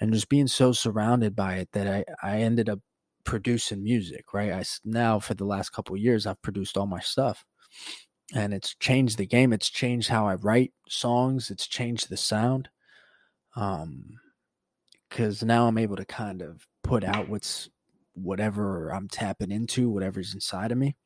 and 0.00 0.12
just 0.12 0.28
being 0.28 0.46
so 0.46 0.72
surrounded 0.72 1.36
by 1.36 1.56
it 1.56 1.72
that 1.72 1.86
I, 1.86 2.04
I 2.22 2.40
ended 2.40 2.68
up 2.68 2.80
producing 3.24 3.82
music, 3.82 4.32
right? 4.32 4.52
I 4.52 4.64
now 4.84 5.20
for 5.20 5.34
the 5.34 5.44
last 5.44 5.70
couple 5.70 5.96
years 5.96 6.26
I've 6.26 6.42
produced 6.42 6.76
all 6.76 6.86
my 6.86 7.00
stuff. 7.00 7.44
And 8.34 8.54
it's 8.54 8.74
changed 8.76 9.18
the 9.18 9.26
game. 9.26 9.52
It's 9.52 9.70
changed 9.70 10.08
how 10.08 10.26
I 10.28 10.34
write 10.34 10.72
songs. 10.88 11.50
It's 11.50 11.66
changed 11.66 12.08
the 12.08 12.16
sound. 12.16 12.68
Um 13.56 14.20
cuz 15.10 15.42
now 15.42 15.66
I'm 15.66 15.78
able 15.78 15.96
to 15.96 16.04
kind 16.04 16.40
of 16.40 16.68
put 16.82 17.02
out 17.02 17.28
what's 17.28 17.68
whatever 18.14 18.90
I'm 18.90 19.08
tapping 19.08 19.50
into, 19.50 19.90
whatever's 19.90 20.34
inside 20.34 20.72
of 20.72 20.78
me. 20.78 20.96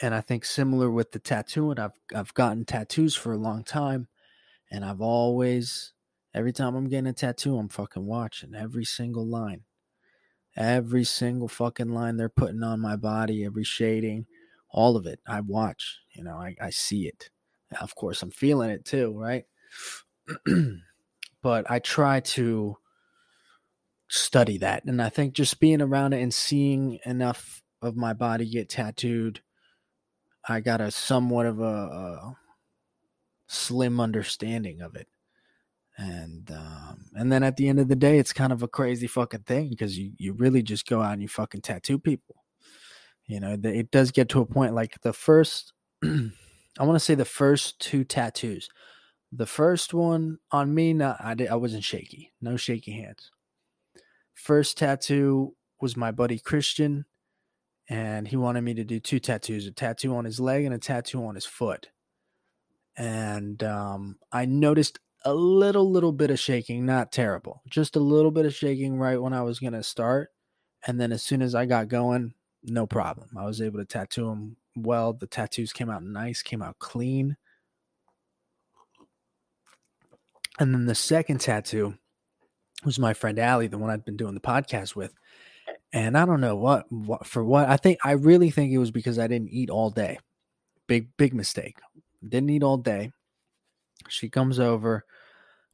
And 0.00 0.14
I 0.14 0.20
think 0.20 0.44
similar 0.44 0.90
with 0.90 1.12
the 1.12 1.18
tattooing, 1.18 1.78
I've 1.78 1.98
I've 2.14 2.34
gotten 2.34 2.64
tattoos 2.64 3.14
for 3.14 3.32
a 3.32 3.38
long 3.38 3.64
time, 3.64 4.08
and 4.70 4.84
I've 4.84 5.00
always 5.00 5.92
every 6.34 6.52
time 6.52 6.74
I'm 6.74 6.88
getting 6.88 7.06
a 7.06 7.12
tattoo, 7.12 7.58
I'm 7.58 7.68
fucking 7.68 8.04
watching 8.04 8.54
every 8.54 8.84
single 8.84 9.26
line, 9.26 9.64
every 10.56 11.04
single 11.04 11.48
fucking 11.48 11.90
line 11.90 12.16
they're 12.16 12.28
putting 12.28 12.62
on 12.62 12.80
my 12.80 12.96
body, 12.96 13.44
every 13.44 13.64
shading, 13.64 14.26
all 14.74 14.96
of 14.96 15.06
it. 15.06 15.20
I 15.26 15.40
watch, 15.40 16.00
you 16.14 16.24
know, 16.24 16.34
I, 16.34 16.56
I 16.60 16.70
see 16.70 17.06
it. 17.06 17.30
Of 17.80 17.94
course, 17.94 18.22
I'm 18.22 18.30
feeling 18.32 18.70
it 18.70 18.84
too, 18.84 19.14
right? 19.16 19.44
but 21.42 21.70
I 21.70 21.78
try 21.78 22.20
to 22.20 22.76
study 24.08 24.58
that. 24.58 24.84
And 24.84 25.00
I 25.00 25.08
think 25.08 25.34
just 25.34 25.60
being 25.60 25.80
around 25.80 26.12
it 26.12 26.22
and 26.22 26.34
seeing 26.34 26.98
enough 27.06 27.62
of 27.80 27.96
my 27.96 28.12
body 28.12 28.50
get 28.50 28.68
tattooed, 28.68 29.40
I 30.48 30.60
got 30.60 30.80
a 30.80 30.90
somewhat 30.90 31.46
of 31.46 31.60
a, 31.60 31.64
a 31.64 32.36
slim 33.46 34.00
understanding 34.00 34.80
of 34.82 34.96
it. 34.96 35.06
And 35.96 36.50
um, 36.50 37.06
and 37.14 37.30
then 37.30 37.44
at 37.44 37.56
the 37.56 37.68
end 37.68 37.78
of 37.78 37.86
the 37.86 37.94
day, 37.94 38.18
it's 38.18 38.32
kind 38.32 38.52
of 38.52 38.64
a 38.64 38.68
crazy 38.68 39.06
fucking 39.06 39.44
thing 39.44 39.68
because 39.70 39.96
you, 39.96 40.10
you 40.18 40.32
really 40.32 40.60
just 40.60 40.88
go 40.88 41.00
out 41.00 41.12
and 41.12 41.22
you 41.22 41.28
fucking 41.28 41.60
tattoo 41.60 42.00
people. 42.00 42.43
You 43.26 43.40
know, 43.40 43.56
it 43.62 43.90
does 43.90 44.10
get 44.10 44.28
to 44.30 44.40
a 44.40 44.46
point 44.46 44.74
like 44.74 45.00
the 45.02 45.12
first, 45.12 45.72
I 46.04 46.08
want 46.80 46.96
to 46.96 47.00
say 47.00 47.14
the 47.14 47.24
first 47.24 47.80
two 47.80 48.04
tattoos. 48.04 48.68
The 49.32 49.46
first 49.46 49.94
one 49.94 50.38
on 50.52 50.74
me, 50.74 50.92
not, 50.92 51.16
I, 51.20 51.34
did, 51.34 51.48
I 51.48 51.56
wasn't 51.56 51.84
shaky, 51.84 52.32
no 52.40 52.56
shaky 52.56 52.92
hands. 52.92 53.30
First 54.34 54.78
tattoo 54.78 55.56
was 55.80 55.96
my 55.96 56.10
buddy 56.10 56.38
Christian, 56.38 57.06
and 57.88 58.28
he 58.28 58.36
wanted 58.36 58.62
me 58.62 58.74
to 58.74 58.84
do 58.84 59.00
two 59.00 59.18
tattoos 59.18 59.66
a 59.66 59.72
tattoo 59.72 60.14
on 60.14 60.24
his 60.24 60.38
leg 60.38 60.64
and 60.64 60.74
a 60.74 60.78
tattoo 60.78 61.24
on 61.24 61.34
his 61.34 61.46
foot. 61.46 61.88
And 62.96 63.62
um, 63.64 64.18
I 64.30 64.44
noticed 64.44 64.98
a 65.24 65.34
little, 65.34 65.90
little 65.90 66.12
bit 66.12 66.30
of 66.30 66.38
shaking, 66.38 66.84
not 66.84 67.10
terrible, 67.10 67.62
just 67.68 67.96
a 67.96 68.00
little 68.00 68.30
bit 68.30 68.46
of 68.46 68.54
shaking 68.54 68.98
right 68.98 69.20
when 69.20 69.32
I 69.32 69.42
was 69.42 69.58
going 69.58 69.72
to 69.72 69.82
start. 69.82 70.30
And 70.86 71.00
then 71.00 71.12
as 71.12 71.22
soon 71.22 71.42
as 71.42 71.54
I 71.54 71.64
got 71.64 71.88
going, 71.88 72.34
no 72.64 72.86
problem. 72.86 73.28
I 73.36 73.44
was 73.44 73.60
able 73.60 73.78
to 73.78 73.84
tattoo 73.84 74.28
him 74.28 74.56
well. 74.76 75.12
The 75.12 75.26
tattoos 75.26 75.72
came 75.72 75.90
out 75.90 76.02
nice, 76.02 76.42
came 76.42 76.62
out 76.62 76.78
clean. 76.78 77.36
And 80.58 80.72
then 80.72 80.86
the 80.86 80.94
second 80.94 81.40
tattoo 81.40 81.94
was 82.84 82.98
my 82.98 83.14
friend 83.14 83.38
Allie, 83.38 83.66
the 83.66 83.78
one 83.78 83.90
I'd 83.90 84.04
been 84.04 84.16
doing 84.16 84.34
the 84.34 84.40
podcast 84.40 84.94
with. 84.94 85.12
And 85.92 86.16
I 86.16 86.26
don't 86.26 86.40
know 86.40 86.56
what, 86.56 86.90
what 86.90 87.26
for 87.26 87.44
what 87.44 87.68
I 87.68 87.76
think 87.76 87.98
I 88.04 88.12
really 88.12 88.50
think 88.50 88.72
it 88.72 88.78
was 88.78 88.90
because 88.90 89.18
I 89.18 89.26
didn't 89.26 89.50
eat 89.50 89.70
all 89.70 89.90
day. 89.90 90.18
Big 90.86 91.16
big 91.16 91.34
mistake. 91.34 91.78
Didn't 92.26 92.50
eat 92.50 92.62
all 92.62 92.76
day. 92.76 93.12
She 94.08 94.28
comes 94.28 94.58
over, 94.58 95.04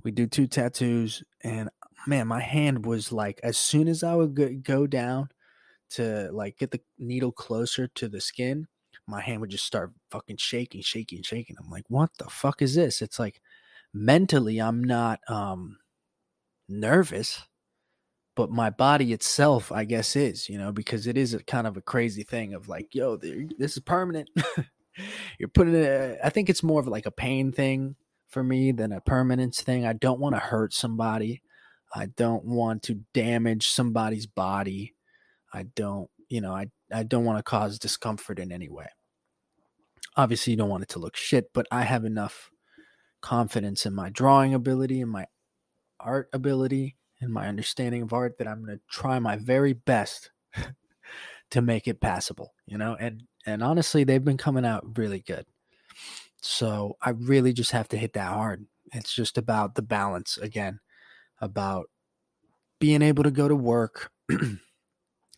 we 0.04 0.10
do 0.10 0.26
two 0.26 0.46
tattoos, 0.46 1.22
and 1.42 1.68
man, 2.06 2.28
my 2.28 2.40
hand 2.40 2.86
was 2.86 3.12
like 3.12 3.40
as 3.42 3.56
soon 3.56 3.88
as 3.88 4.02
I 4.02 4.14
would 4.14 4.62
go 4.62 4.86
down 4.86 5.30
to 5.90 6.30
like 6.32 6.58
get 6.58 6.70
the 6.70 6.80
needle 6.98 7.32
closer 7.32 7.88
to 7.88 8.08
the 8.08 8.20
skin, 8.20 8.66
my 9.06 9.20
hand 9.20 9.40
would 9.40 9.50
just 9.50 9.66
start 9.66 9.92
fucking 10.10 10.36
shaking, 10.36 10.82
shaking, 10.82 11.22
shaking. 11.22 11.56
I'm 11.58 11.70
like, 11.70 11.84
what 11.88 12.10
the 12.18 12.30
fuck 12.30 12.62
is 12.62 12.74
this? 12.74 13.02
It's 13.02 13.18
like 13.18 13.40
mentally 13.92 14.60
I'm 14.60 14.82
not 14.84 15.20
um 15.28 15.78
nervous, 16.68 17.42
but 18.36 18.50
my 18.50 18.70
body 18.70 19.12
itself, 19.12 19.72
I 19.72 19.84
guess, 19.84 20.16
is, 20.16 20.48
you 20.48 20.58
know, 20.58 20.72
because 20.72 21.06
it 21.06 21.18
is 21.18 21.34
a 21.34 21.42
kind 21.42 21.66
of 21.66 21.76
a 21.76 21.82
crazy 21.82 22.22
thing 22.22 22.54
of 22.54 22.68
like, 22.68 22.94
yo, 22.94 23.16
this 23.16 23.76
is 23.76 23.82
permanent. 23.82 24.30
You're 25.38 25.48
putting 25.48 25.74
it, 25.74 26.18
I 26.22 26.30
think 26.30 26.48
it's 26.48 26.62
more 26.62 26.80
of 26.80 26.88
like 26.88 27.06
a 27.06 27.10
pain 27.10 27.52
thing 27.52 27.96
for 28.28 28.42
me 28.42 28.72
than 28.72 28.92
a 28.92 29.00
permanence 29.00 29.60
thing. 29.60 29.84
I 29.86 29.92
don't 29.92 30.20
want 30.20 30.36
to 30.36 30.40
hurt 30.40 30.72
somebody. 30.72 31.42
I 31.94 32.06
don't 32.06 32.44
want 32.44 32.84
to 32.84 33.00
damage 33.12 33.68
somebody's 33.68 34.26
body. 34.26 34.94
I 35.52 35.64
don't, 35.64 36.08
you 36.28 36.40
know, 36.40 36.52
I, 36.52 36.68
I 36.92 37.02
don't 37.02 37.24
want 37.24 37.38
to 37.38 37.42
cause 37.42 37.78
discomfort 37.78 38.38
in 38.38 38.52
any 38.52 38.68
way. 38.68 38.88
Obviously, 40.16 40.52
you 40.52 40.56
don't 40.56 40.68
want 40.68 40.82
it 40.82 40.88
to 40.90 40.98
look 40.98 41.16
shit, 41.16 41.52
but 41.52 41.66
I 41.70 41.82
have 41.82 42.04
enough 42.04 42.50
confidence 43.20 43.86
in 43.86 43.94
my 43.94 44.10
drawing 44.10 44.54
ability 44.54 45.00
and 45.00 45.10
my 45.10 45.26
art 45.98 46.28
ability 46.32 46.96
and 47.20 47.32
my 47.32 47.48
understanding 47.48 48.02
of 48.02 48.12
art 48.12 48.38
that 48.38 48.48
I'm 48.48 48.64
going 48.64 48.78
to 48.78 48.82
try 48.90 49.18
my 49.18 49.36
very 49.36 49.72
best 49.72 50.30
to 51.50 51.60
make 51.60 51.86
it 51.86 52.00
passable, 52.00 52.54
you 52.66 52.78
know? 52.78 52.96
And 52.98 53.24
and 53.46 53.62
honestly, 53.62 54.04
they've 54.04 54.24
been 54.24 54.36
coming 54.36 54.66
out 54.66 54.98
really 54.98 55.20
good. 55.20 55.46
So, 56.42 56.96
I 57.02 57.10
really 57.10 57.52
just 57.52 57.72
have 57.72 57.88
to 57.88 57.98
hit 57.98 58.14
that 58.14 58.32
hard. 58.32 58.66
It's 58.92 59.14
just 59.14 59.38
about 59.38 59.74
the 59.74 59.82
balance 59.82 60.38
again, 60.38 60.80
about 61.40 61.90
being 62.78 63.02
able 63.02 63.24
to 63.24 63.30
go 63.30 63.46
to 63.48 63.56
work. 63.56 64.10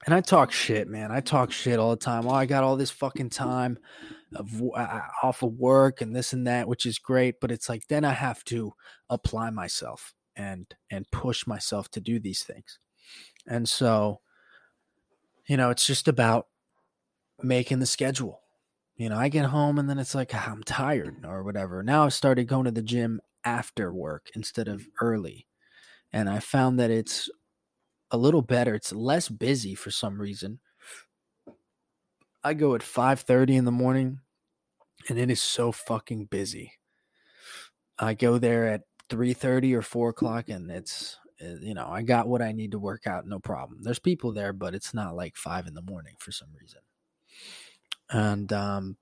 and 0.05 0.15
I 0.15 0.21
talk 0.21 0.51
shit, 0.51 0.89
man. 0.89 1.13
I 1.13 1.21
talk 1.21 1.53
shit 1.53 1.79
all 1.79 1.91
the 1.91 1.97
time. 1.97 2.27
Oh, 2.27 2.31
I 2.35 2.47
got 2.47 2.65
all 2.65 2.77
this 2.77 2.91
fucking 2.91 3.31
time 3.31 3.79
of 4.35 4.63
uh, 4.75 5.01
off 5.23 5.43
of 5.43 5.55
work 5.55 6.01
and 6.01 6.15
this 6.15 6.33
and 6.33 6.47
that, 6.47 6.67
which 6.67 6.87
is 6.87 6.99
great. 6.99 7.37
But 7.41 7.53
it's 7.53 7.69
like 7.69 7.87
then 7.89 8.05
I 8.05 8.13
have 8.13 8.43
to 8.45 8.73
apply 9.09 9.51
myself 9.51 10.15
and 10.35 10.67
and 10.91 11.11
push 11.13 11.47
myself 11.47 11.89
to 11.91 12.01
do 12.01 12.19
these 12.19 12.43
things. 12.43 12.79
And 13.47 13.69
so, 13.69 14.21
you 15.47 15.57
know, 15.57 15.71
it's 15.71 15.87
just 15.87 16.09
about 16.09 16.47
making 17.41 17.79
the 17.79 17.87
schedule. 17.87 18.41
You 18.97 19.09
know, 19.09 19.19
I 19.19 19.29
get 19.29 19.47
home 19.47 19.79
and 19.79 19.89
then 19.89 19.99
it's 19.99 20.15
like 20.15 20.33
ah, 20.35 20.51
I'm 20.51 20.65
tired 20.65 21.25
or 21.25 21.45
whatever. 21.45 21.83
Now 21.83 22.07
I 22.07 22.09
started 22.09 22.49
going 22.49 22.65
to 22.65 22.71
the 22.73 22.83
gym 22.83 23.21
after 23.45 23.93
work 23.93 24.31
instead 24.35 24.67
of 24.67 24.87
early. 25.01 25.47
And 26.13 26.29
I 26.29 26.41
found 26.41 26.79
that 26.79 26.91
it's 26.91 27.31
a 28.13 28.17
little 28.19 28.43
better. 28.43 28.77
It's 28.77 28.93
less 28.93 29.29
busy 29.29 29.75
for 29.75 29.91
some 29.91 30.21
reason. 30.21 30.61
I 32.45 32.55
go 32.55 32.77
at 32.77 32.85
5:30 32.85 33.57
in 33.57 33.65
the 33.65 33.73
morning 33.73 34.21
and 35.09 35.19
it 35.19 35.31
is 35.31 35.43
so 35.43 35.73
fucking 35.73 36.27
busy. 36.27 36.75
I 37.99 38.15
go 38.15 38.39
there 38.39 38.69
at 38.69 38.83
three 39.09 39.33
thirty 39.35 39.75
or 39.75 39.83
four 39.83 40.11
o'clock, 40.11 40.49
and 40.49 40.71
it's 40.71 41.19
eh, 41.41 41.57
you 41.61 41.75
know 41.75 41.87
I 41.87 42.03
got 42.03 42.29
what 42.29 42.43
I 42.43 42.53
need 42.53 42.73
to 42.73 42.79
work 42.79 43.07
out, 43.07 43.27
no 43.27 43.39
problem. 43.39 43.83
There's 43.83 43.99
people 43.99 44.33
there, 44.33 44.53
but 44.53 44.75
it's 44.75 44.95
not 44.95 45.15
like 45.17 45.37
five 45.37 45.67
in 45.67 45.75
the 45.75 45.83
morning 45.83 46.15
for 46.19 46.33
some 46.33 46.49
reason. 46.61 46.81
And 48.11 48.53
um, 48.53 48.97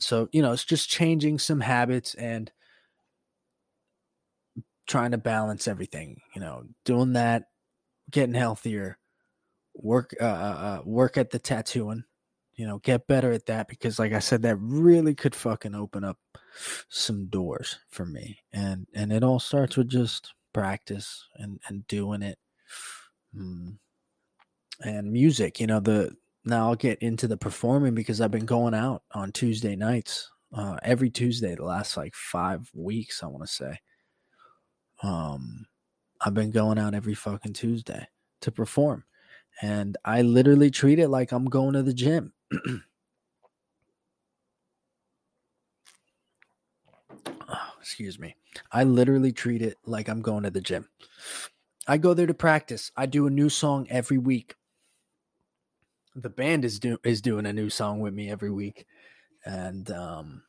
so 0.00 0.28
you 0.32 0.42
know 0.42 0.52
it's 0.52 0.64
just 0.64 0.90
changing 0.90 1.38
some 1.38 1.60
habits 1.60 2.14
and 2.14 2.52
trying 4.86 5.12
to 5.12 5.18
balance 5.18 5.66
everything. 5.68 6.20
You 6.34 6.40
know, 6.40 6.64
doing 6.84 7.14
that, 7.14 7.44
getting 8.14 8.34
healthier, 8.34 8.98
work 9.74 10.14
uh, 10.20 10.24
uh, 10.24 10.28
uh 10.28 10.82
work 10.84 11.18
at 11.18 11.30
the 11.30 11.38
tattooing 11.38 12.04
you 12.56 12.66
know, 12.66 12.78
get 12.78 13.06
better 13.06 13.32
at 13.32 13.46
that 13.46 13.68
because 13.68 13.98
like 13.98 14.12
I 14.12 14.20
said 14.20 14.42
that 14.42 14.56
really 14.56 15.14
could 15.14 15.34
fucking 15.34 15.74
open 15.74 16.04
up 16.04 16.18
some 16.88 17.26
doors 17.26 17.78
for 17.88 18.06
me. 18.06 18.38
And 18.52 18.86
and 18.94 19.12
it 19.12 19.24
all 19.24 19.40
starts 19.40 19.76
with 19.76 19.88
just 19.88 20.32
practice 20.52 21.26
and 21.36 21.60
and 21.68 21.86
doing 21.88 22.22
it. 22.22 22.38
Mm. 23.36 23.78
And 24.84 25.12
music, 25.12 25.60
you 25.60 25.66
know, 25.66 25.80
the 25.80 26.14
now 26.44 26.68
I'll 26.68 26.76
get 26.76 27.00
into 27.00 27.26
the 27.26 27.36
performing 27.36 27.94
because 27.94 28.20
I've 28.20 28.30
been 28.30 28.46
going 28.46 28.74
out 28.74 29.02
on 29.12 29.32
Tuesday 29.32 29.76
nights. 29.76 30.30
Uh, 30.52 30.76
every 30.84 31.10
Tuesday 31.10 31.56
the 31.56 31.64
last 31.64 31.96
like 31.96 32.14
5 32.14 32.70
weeks, 32.74 33.24
I 33.24 33.26
want 33.26 33.44
to 33.44 33.52
say. 33.52 33.78
Um 35.02 35.66
I've 36.20 36.34
been 36.34 36.50
going 36.50 36.78
out 36.78 36.94
every 36.94 37.14
fucking 37.14 37.52
Tuesday 37.52 38.08
to 38.40 38.52
perform. 38.52 39.04
And 39.62 39.96
I 40.04 40.22
literally 40.22 40.70
treat 40.70 40.98
it 40.98 41.08
like 41.08 41.32
I'm 41.32 41.44
going 41.44 41.74
to 41.74 41.82
the 41.82 41.94
gym 41.94 42.32
oh, 47.48 47.72
excuse 47.80 48.18
me. 48.18 48.36
I 48.72 48.84
literally 48.84 49.32
treat 49.32 49.62
it 49.62 49.78
like 49.84 50.08
I'm 50.08 50.22
going 50.22 50.44
to 50.44 50.50
the 50.50 50.60
gym. 50.60 50.88
I 51.86 51.98
go 51.98 52.14
there 52.14 52.26
to 52.26 52.34
practice. 52.34 52.90
I 52.96 53.06
do 53.06 53.26
a 53.26 53.30
new 53.30 53.48
song 53.48 53.86
every 53.90 54.18
week. 54.18 54.54
The 56.14 56.30
band 56.30 56.64
is 56.64 56.78
do 56.78 56.98
is 57.04 57.20
doing 57.20 57.44
a 57.46 57.52
new 57.52 57.68
song 57.68 58.00
with 58.00 58.14
me 58.14 58.30
every 58.30 58.50
week, 58.50 58.86
and 59.44 59.90
um, 59.90 60.42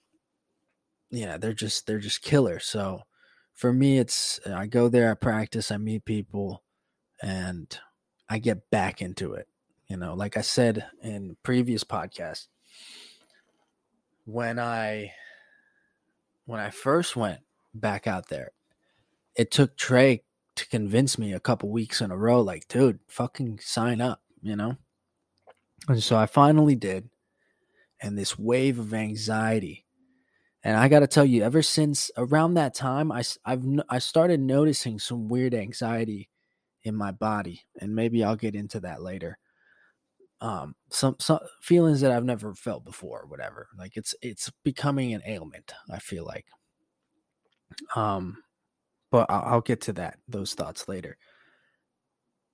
yeah, 1.09 1.37
they're 1.37 1.53
just 1.53 1.87
they're 1.87 1.99
just 1.99 2.21
killer. 2.21 2.59
So 2.59 3.01
for 3.55 3.73
me, 3.73 3.99
it's 3.99 4.39
uh, 4.47 4.53
I 4.53 4.67
go 4.67 4.89
there, 4.89 5.11
I 5.11 5.15
practice, 5.15 5.71
I 5.71 5.77
meet 5.77 6.05
people, 6.05 6.63
and 7.21 7.77
I 8.29 8.39
get 8.39 8.69
back 8.71 9.01
into 9.01 9.33
it. 9.33 9.47
You 9.87 9.97
know, 9.97 10.13
like 10.15 10.37
I 10.37 10.41
said 10.41 10.87
in 11.03 11.37
previous 11.43 11.83
podcasts, 11.83 12.47
when 14.25 14.59
I 14.59 15.13
when 16.45 16.59
I 16.59 16.69
first 16.71 17.15
went 17.15 17.41
back 17.73 18.07
out 18.07 18.29
there, 18.29 18.51
it 19.35 19.51
took 19.51 19.77
Trey 19.77 20.23
to 20.55 20.67
convince 20.69 21.17
me 21.19 21.33
a 21.33 21.39
couple 21.39 21.69
weeks 21.69 22.01
in 22.01 22.11
a 22.11 22.17
row, 22.17 22.41
like, 22.41 22.67
dude, 22.67 22.99
fucking 23.07 23.59
sign 23.61 24.01
up, 24.01 24.21
you 24.41 24.55
know? 24.55 24.77
And 25.87 26.03
so 26.03 26.17
I 26.17 26.27
finally 26.27 26.75
did. 26.75 27.09
and 28.01 28.17
this 28.17 28.37
wave 28.37 28.79
of 28.79 28.93
anxiety. 28.93 29.84
And 30.65 30.75
I 30.75 30.87
got 30.87 31.01
to 31.01 31.07
tell 31.07 31.23
you, 31.23 31.43
ever 31.43 31.61
since 31.61 32.09
around 32.17 32.55
that 32.55 32.73
time, 32.73 33.11
I, 33.11 33.23
I've 33.45 33.63
I 33.87 33.99
started 33.99 34.39
noticing 34.39 34.97
some 34.97 35.29
weird 35.29 35.53
anxiety 35.53 36.27
in 36.83 36.95
my 36.95 37.11
body, 37.11 37.61
and 37.79 37.93
maybe 37.95 38.23
I'll 38.23 38.35
get 38.35 38.55
into 38.55 38.79
that 38.79 39.03
later. 39.03 39.37
Um, 40.41 40.75
some 40.89 41.17
some 41.19 41.39
feelings 41.61 42.01
that 42.01 42.11
I've 42.11 42.25
never 42.25 42.55
felt 42.55 42.83
before, 42.83 43.21
or 43.21 43.27
whatever. 43.27 43.67
Like 43.77 43.95
it's 43.95 44.15
it's 44.23 44.51
becoming 44.63 45.13
an 45.13 45.21
ailment. 45.27 45.71
I 45.91 45.99
feel 45.99 46.25
like. 46.25 46.47
Um, 47.95 48.43
but 49.11 49.29
I'll, 49.29 49.53
I'll 49.55 49.61
get 49.61 49.81
to 49.81 49.93
that 49.93 50.17
those 50.27 50.55
thoughts 50.55 50.87
later. 50.87 51.17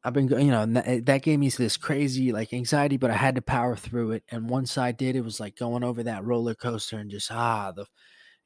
I've 0.04 0.14
been, 0.14 0.28
you 0.30 0.52
know, 0.52 0.66
that, 0.66 1.22
gave 1.22 1.40
me 1.40 1.50
this 1.50 1.78
crazy 1.78 2.32
like 2.32 2.54
anxiety, 2.54 2.98
but 2.98 3.12
I 3.12 3.16
had 3.16 3.36
to 3.36 3.42
power 3.42 3.76
through 3.76 4.12
it. 4.14 4.24
And 4.30 4.50
once 4.50 4.78
I 4.78 4.92
did, 4.92 5.16
it 5.16 5.24
was 5.24 5.40
like 5.40 5.56
going 5.56 5.84
over 5.84 6.04
that 6.04 6.26
roller 6.26 6.56
coaster 6.56 6.98
and 6.98 7.12
just 7.12 7.32
ah 7.32 7.72
the, 7.72 7.86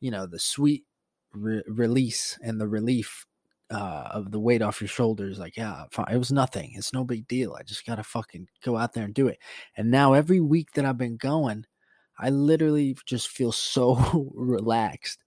you 0.02 0.12
know, 0.12 0.26
the 0.26 0.40
sweet 0.40 0.84
re- 1.34 1.64
release 1.68 2.38
and 2.44 2.60
the 2.60 2.68
relief 2.68 3.26
uh, 3.72 4.10
of 4.12 4.32
the 4.32 4.40
weight 4.40 4.62
off 4.62 4.82
your 4.82 4.90
shoulders. 4.90 5.40
Like 5.40 5.56
yeah, 5.58 5.86
it 6.12 6.18
was 6.18 6.32
nothing. 6.32 6.74
It's 6.76 6.94
no 6.94 7.06
big 7.06 7.28
deal. 7.28 7.56
I 7.58 7.64
just 7.64 7.86
gotta 7.86 8.04
fucking 8.04 8.48
go 8.64 8.78
out 8.78 8.94
there 8.94 9.06
and 9.06 9.14
do 9.14 9.28
it. 9.28 9.40
And 9.78 9.90
now 9.92 10.14
every 10.14 10.42
week 10.42 10.72
that 10.74 10.86
I've 10.86 10.98
been 10.98 11.18
going, 11.18 11.66
I 12.20 12.30
literally 12.32 12.98
just 13.06 13.30
feel 13.30 13.52
so 13.54 14.32
relaxed. 14.36 15.24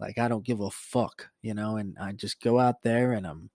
Like 0.00 0.18
I 0.18 0.28
don't 0.28 0.44
give 0.44 0.60
a 0.60 0.70
fuck, 0.70 1.28
you 1.42 1.54
know. 1.54 1.76
And 1.76 1.96
I 2.00 2.12
just 2.12 2.40
go 2.40 2.58
out 2.58 2.82
there 2.82 3.12
and 3.12 3.26
I'm 3.26 3.50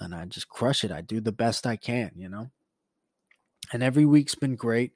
and 0.00 0.14
I 0.14 0.24
just 0.26 0.48
crush 0.48 0.84
it. 0.84 0.92
I 0.92 1.00
do 1.00 1.20
the 1.20 1.32
best 1.32 1.66
I 1.66 1.76
can, 1.76 2.12
you 2.16 2.28
know. 2.28 2.50
And 3.72 3.82
every 3.82 4.04
week's 4.04 4.34
been 4.34 4.56
great. 4.56 4.92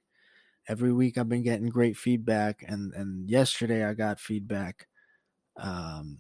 Every 0.69 0.93
week 0.93 1.19
I've 1.19 1.29
been 1.29 1.43
getting 1.43 1.69
great 1.69 1.97
feedback, 1.97 2.65
and 2.67 2.93
and 2.95 3.29
yesterday 3.29 3.85
I 3.85 3.95
got 3.95 4.21
feedback. 4.21 4.87
Um, 5.57 6.19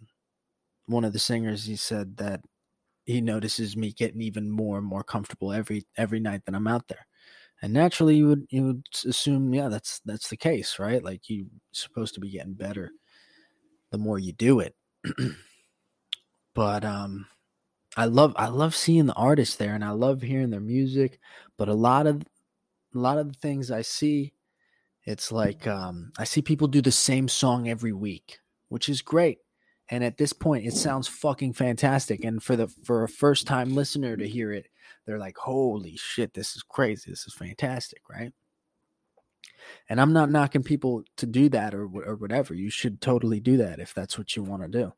one 0.86 1.04
of 1.04 1.12
the 1.12 1.18
singers 1.18 1.64
he 1.64 1.76
said 1.76 2.16
that 2.16 2.40
he 3.04 3.20
notices 3.20 3.76
me 3.76 3.92
getting 3.92 4.20
even 4.22 4.50
more 4.50 4.78
and 4.78 4.86
more 4.86 5.04
comfortable 5.04 5.52
every 5.52 5.86
every 5.96 6.20
night 6.20 6.42
that 6.46 6.54
I'm 6.54 6.66
out 6.66 6.88
there. 6.88 7.06
And 7.62 7.72
naturally, 7.72 8.16
you 8.16 8.28
would 8.28 8.46
you 8.50 8.64
would 8.64 8.86
assume, 9.06 9.52
yeah, 9.54 9.68
that's 9.68 10.00
that's 10.04 10.28
the 10.28 10.36
case, 10.36 10.78
right? 10.78 11.04
Like 11.04 11.28
you're 11.28 11.46
supposed 11.72 12.14
to 12.14 12.20
be 12.20 12.30
getting 12.30 12.54
better 12.54 12.90
the 13.90 13.98
more 13.98 14.18
you 14.18 14.32
do 14.32 14.60
it. 14.60 14.74
but 16.54 16.84
um, 16.84 17.26
I 17.96 18.06
love 18.06 18.34
I 18.36 18.48
love 18.48 18.74
seeing 18.74 19.06
the 19.06 19.14
artists 19.14 19.56
there 19.56 19.74
and 19.74 19.84
I 19.84 19.90
love 19.90 20.22
hearing 20.22 20.50
their 20.50 20.60
music, 20.60 21.18
but 21.58 21.68
a 21.68 21.74
lot 21.74 22.06
of 22.06 22.22
a 22.94 22.98
lot 22.98 23.18
of 23.18 23.28
the 23.32 23.38
things 23.38 23.70
I 23.70 23.82
see 23.82 24.32
it's 25.06 25.32
like 25.32 25.66
um, 25.66 26.12
I 26.18 26.24
see 26.24 26.42
people 26.42 26.68
do 26.68 26.82
the 26.82 26.92
same 26.92 27.28
song 27.28 27.68
every 27.68 27.92
week, 27.92 28.38
which 28.68 28.88
is 28.88 29.02
great. 29.02 29.38
And 29.90 30.04
at 30.04 30.18
this 30.18 30.32
point 30.32 30.66
it 30.66 30.74
sounds 30.74 31.08
fucking 31.08 31.54
fantastic 31.54 32.24
and 32.24 32.42
for 32.42 32.56
the 32.56 32.68
for 32.68 33.02
a 33.04 33.08
first 33.08 33.46
time 33.46 33.74
listener 33.74 34.16
to 34.16 34.28
hear 34.28 34.52
it, 34.52 34.68
they're 35.06 35.18
like, 35.18 35.36
"Holy 35.38 35.96
shit, 35.96 36.34
this 36.34 36.56
is 36.56 36.62
crazy. 36.62 37.10
This 37.10 37.26
is 37.26 37.34
fantastic," 37.34 38.02
right? 38.08 38.32
And 39.88 40.00
I'm 40.00 40.12
not 40.12 40.30
knocking 40.30 40.62
people 40.62 41.02
to 41.16 41.26
do 41.26 41.48
that 41.50 41.74
or 41.74 41.84
or 41.84 42.16
whatever. 42.16 42.54
You 42.54 42.70
should 42.70 43.00
totally 43.00 43.40
do 43.40 43.56
that 43.58 43.80
if 43.80 43.92
that's 43.94 44.16
what 44.18 44.36
you 44.36 44.42
want 44.44 44.62
to 44.62 44.68
do 44.68 44.92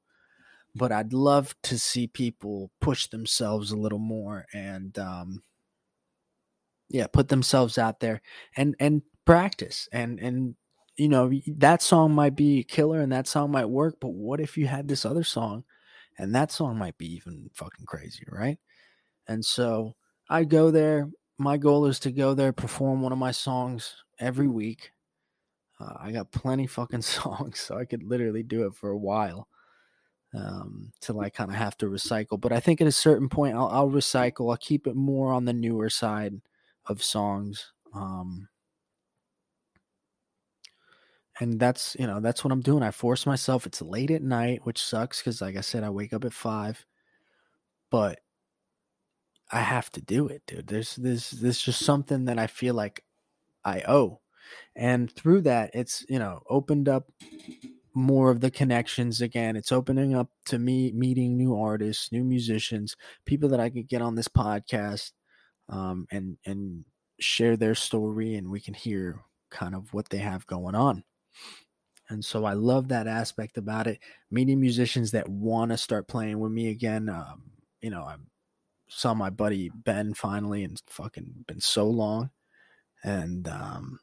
but 0.75 0.93
I'd 0.93 1.12
love 1.12 1.55
to 1.64 1.79
see 1.79 2.06
people 2.06 2.71
push 2.80 3.06
themselves 3.06 3.71
a 3.71 3.76
little 3.76 3.99
more 3.99 4.47
and 4.54 4.99
um, 4.99 5.43
yeah, 6.89 7.06
put 7.06 7.28
themselves 7.28 7.78
out 7.78 8.00
there 8.00 8.21
and 8.56 8.75
and 8.78 9.02
practice 9.25 9.89
and 9.93 10.19
and 10.21 10.56
you 10.97 11.08
know 11.08 11.30
that 11.47 11.82
song 11.82 12.15
might 12.15 12.37
be 12.37 12.65
killer 12.65 13.00
and 13.00 13.13
that 13.13 13.26
song 13.26 13.50
might 13.50 13.69
work, 13.69 13.97
but 14.00 14.11
what 14.13 14.41
if 14.41 14.56
you 14.56 14.67
had 14.67 14.89
this 14.89 15.04
other 15.04 15.25
song 15.25 15.65
and 16.19 16.35
that 16.35 16.52
song 16.52 16.78
might 16.78 16.99
be 16.99 17.06
even 17.15 17.50
fucking 17.54 17.87
crazy, 17.87 18.25
right? 18.28 18.58
And 19.28 19.45
so 19.45 19.97
I 20.28 20.45
go 20.45 20.71
there. 20.71 21.11
My 21.39 21.56
goal 21.56 21.87
is 21.87 21.99
to 22.00 22.13
go 22.13 22.35
there, 22.35 22.52
perform 22.52 23.02
one 23.02 23.13
of 23.13 23.19
my 23.19 23.32
songs 23.32 23.97
every 24.21 24.49
week. 24.49 24.91
Uh, 25.80 25.95
I 25.99 26.13
got 26.13 26.30
plenty 26.32 26.67
fucking 26.67 27.02
songs, 27.19 27.61
so 27.61 27.78
I 27.78 27.85
could 27.85 28.02
literally 28.02 28.43
do 28.43 28.67
it 28.67 28.75
for 28.75 28.91
a 28.91 28.99
while 28.99 29.49
um, 30.34 30.92
till 31.00 31.21
I 31.21 31.30
kind 31.30 31.50
of 31.50 31.56
have 31.56 31.76
to 31.78 31.86
recycle. 31.86 32.40
But 32.40 32.52
I 32.52 32.60
think 32.60 32.80
at 32.80 32.86
a 32.86 32.92
certain 32.92 33.28
point, 33.28 33.54
I'll, 33.54 33.68
I'll, 33.68 33.90
recycle. 33.90 34.50
I'll 34.50 34.56
keep 34.56 34.86
it 34.86 34.97
more 34.97 35.32
on 35.32 35.45
the 35.45 35.52
newer 35.52 35.90
side 35.90 36.40
of 36.86 37.02
songs. 37.02 37.73
Um, 37.95 38.49
and 41.40 41.58
that's 41.58 41.97
you 41.99 42.06
know 42.06 42.21
that's 42.21 42.45
what 42.45 42.52
I'm 42.52 42.60
doing. 42.60 42.82
I 42.82 42.90
force 42.90 43.26
myself. 43.26 43.66
It's 43.66 43.82
late 43.82 44.10
at 44.10 44.23
night, 44.23 44.60
which 44.64 44.82
sucks 44.82 45.18
because, 45.18 45.40
like 45.40 45.56
I 45.56 45.62
said, 45.62 45.82
I 45.82 45.90
wake 45.90 46.12
up 46.12 46.25
at 46.25 46.32
five. 46.32 46.84
But 47.90 48.21
I 49.50 49.60
have 49.60 49.90
to 49.92 50.00
do 50.00 50.28
it, 50.28 50.42
dude. 50.47 50.66
There's 50.66 50.97
this 50.97 51.30
there's 51.30 51.60
just 51.60 51.84
something 51.84 52.26
that 52.26 52.38
I 52.38 52.47
feel 52.47 52.75
like 52.75 53.04
I 53.64 53.82
owe. 53.86 54.21
And 54.75 55.10
through 55.10 55.42
that, 55.42 55.71
it's, 55.75 56.04
you 56.08 56.18
know, 56.18 56.42
opened 56.49 56.88
up 56.88 57.10
more 57.95 58.31
of 58.31 58.41
the 58.41 58.50
connections 58.50 59.21
again. 59.21 59.57
It's 59.57 59.73
opening 59.73 60.15
up 60.15 60.31
to 60.47 60.59
me 60.59 60.93
meeting 60.93 61.37
new 61.37 61.57
artists, 61.57 62.13
new 62.13 62.25
musicians, 62.25 62.97
people 63.26 63.49
that 63.50 63.61
I 63.61 63.71
could 63.71 63.89
get 63.89 64.02
on 64.02 64.15
this 64.15 64.28
podcast 64.28 65.13
um, 65.69 66.07
and 66.11 66.39
and 66.47 66.85
share 67.21 67.57
their 67.57 67.75
story, 67.75 68.35
and 68.35 68.50
we 68.50 68.61
can 68.61 68.75
hear 68.75 69.21
kind 69.50 69.75
of 69.75 69.93
what 69.93 70.09
they 70.09 70.19
have 70.19 70.47
going 70.47 70.75
on. 70.75 71.05
And 72.09 72.25
so 72.25 72.45
I 72.45 72.52
love 72.55 72.89
that 72.89 73.07
aspect 73.07 73.57
about 73.57 73.87
it. 73.87 73.99
Meeting 74.31 74.61
musicians 74.61 75.13
that 75.13 75.28
want 75.28 75.71
to 75.71 75.78
start 75.78 76.09
playing 76.09 76.39
with 76.41 76.52
me 76.52 76.69
again. 76.69 77.09
Um, 77.09 77.52
you 77.81 77.91
know, 77.91 78.02
I 78.02 78.17
saw 78.89 79.15
my 79.15 79.31
buddy 79.31 79.71
Ben 79.75 80.15
finally, 80.15 80.65
and 80.65 80.81
fucking 80.89 81.45
been 81.47 81.61
so 81.61 81.87
long, 81.87 82.31
and 83.05 83.49
um, 83.49 83.99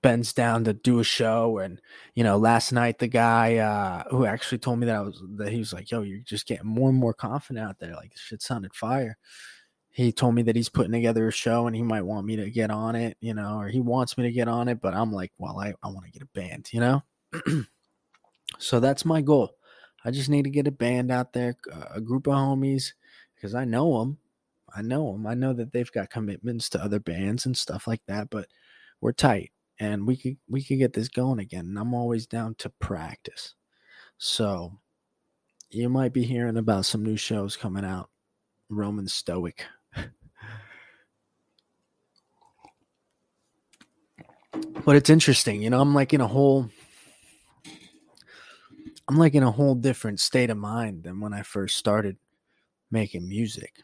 Ben's 0.00 0.32
down 0.32 0.64
to 0.64 0.72
do 0.72 1.00
a 1.00 1.04
show, 1.04 1.58
and 1.58 1.80
you 2.14 2.22
know, 2.22 2.36
last 2.36 2.72
night 2.72 2.98
the 2.98 3.08
guy 3.08 3.56
uh, 3.56 4.04
who 4.10 4.26
actually 4.26 4.58
told 4.58 4.78
me 4.78 4.86
that 4.86 4.96
I 4.96 5.00
was 5.00 5.22
that 5.36 5.52
he 5.52 5.58
was 5.58 5.72
like, 5.72 5.90
"Yo, 5.90 6.02
you're 6.02 6.20
just 6.20 6.46
getting 6.46 6.66
more 6.66 6.88
and 6.90 6.98
more 6.98 7.14
confident 7.14 7.66
out 7.66 7.78
there. 7.80 7.94
Like 7.94 8.12
shit 8.16 8.42
sounded 8.42 8.74
fire." 8.74 9.18
He 9.90 10.12
told 10.12 10.36
me 10.36 10.42
that 10.42 10.54
he's 10.54 10.68
putting 10.68 10.92
together 10.92 11.26
a 11.26 11.32
show 11.32 11.66
and 11.66 11.74
he 11.74 11.82
might 11.82 12.02
want 12.02 12.24
me 12.24 12.36
to 12.36 12.50
get 12.50 12.70
on 12.70 12.94
it, 12.94 13.16
you 13.20 13.34
know, 13.34 13.58
or 13.58 13.66
he 13.66 13.80
wants 13.80 14.16
me 14.16 14.22
to 14.24 14.30
get 14.30 14.46
on 14.46 14.68
it, 14.68 14.80
but 14.80 14.94
I'm 14.94 15.12
like, 15.12 15.32
well, 15.38 15.58
I, 15.58 15.74
I 15.82 15.88
want 15.88 16.06
to 16.06 16.12
get 16.12 16.22
a 16.22 16.26
band, 16.26 16.68
you 16.72 16.78
know? 16.78 17.02
so 18.58 18.78
that's 18.78 19.04
my 19.04 19.22
goal. 19.22 19.56
I 20.04 20.12
just 20.12 20.28
need 20.28 20.44
to 20.44 20.50
get 20.50 20.68
a 20.68 20.70
band 20.70 21.10
out 21.10 21.32
there, 21.32 21.56
a 21.92 22.00
group 22.00 22.28
of 22.28 22.34
homies, 22.34 22.92
because 23.34 23.56
I 23.56 23.64
know 23.64 23.98
them. 23.98 24.18
I 24.72 24.82
know 24.82 25.10
them. 25.10 25.26
I 25.26 25.34
know 25.34 25.52
that 25.54 25.72
they've 25.72 25.90
got 25.90 26.10
commitments 26.10 26.68
to 26.68 26.80
other 26.80 27.00
bands 27.00 27.44
and 27.44 27.56
stuff 27.56 27.88
like 27.88 28.02
that, 28.06 28.30
but 28.30 28.46
we're 29.00 29.10
tight 29.10 29.50
and 29.78 30.06
we 30.06 30.16
could 30.16 30.36
we 30.48 30.62
could 30.62 30.78
get 30.78 30.92
this 30.92 31.08
going 31.08 31.38
again. 31.38 31.66
And 31.66 31.78
I'm 31.78 31.94
always 31.94 32.26
down 32.26 32.54
to 32.56 32.70
practice. 32.70 33.54
So 34.18 34.78
you 35.70 35.88
might 35.88 36.12
be 36.12 36.24
hearing 36.24 36.56
about 36.56 36.86
some 36.86 37.02
new 37.04 37.16
shows 37.16 37.56
coming 37.56 37.84
out. 37.84 38.10
Roman 38.70 39.08
Stoic. 39.08 39.64
but 44.84 44.96
it's 44.96 45.10
interesting, 45.10 45.62
you 45.62 45.70
know, 45.70 45.80
I'm 45.80 45.94
like 45.94 46.12
in 46.12 46.20
a 46.20 46.26
whole 46.26 46.68
I'm 49.08 49.16
like 49.16 49.34
in 49.34 49.42
a 49.42 49.50
whole 49.50 49.74
different 49.74 50.20
state 50.20 50.50
of 50.50 50.58
mind 50.58 51.04
than 51.04 51.20
when 51.20 51.32
I 51.32 51.42
first 51.42 51.76
started 51.76 52.18
making 52.90 53.28
music 53.28 53.82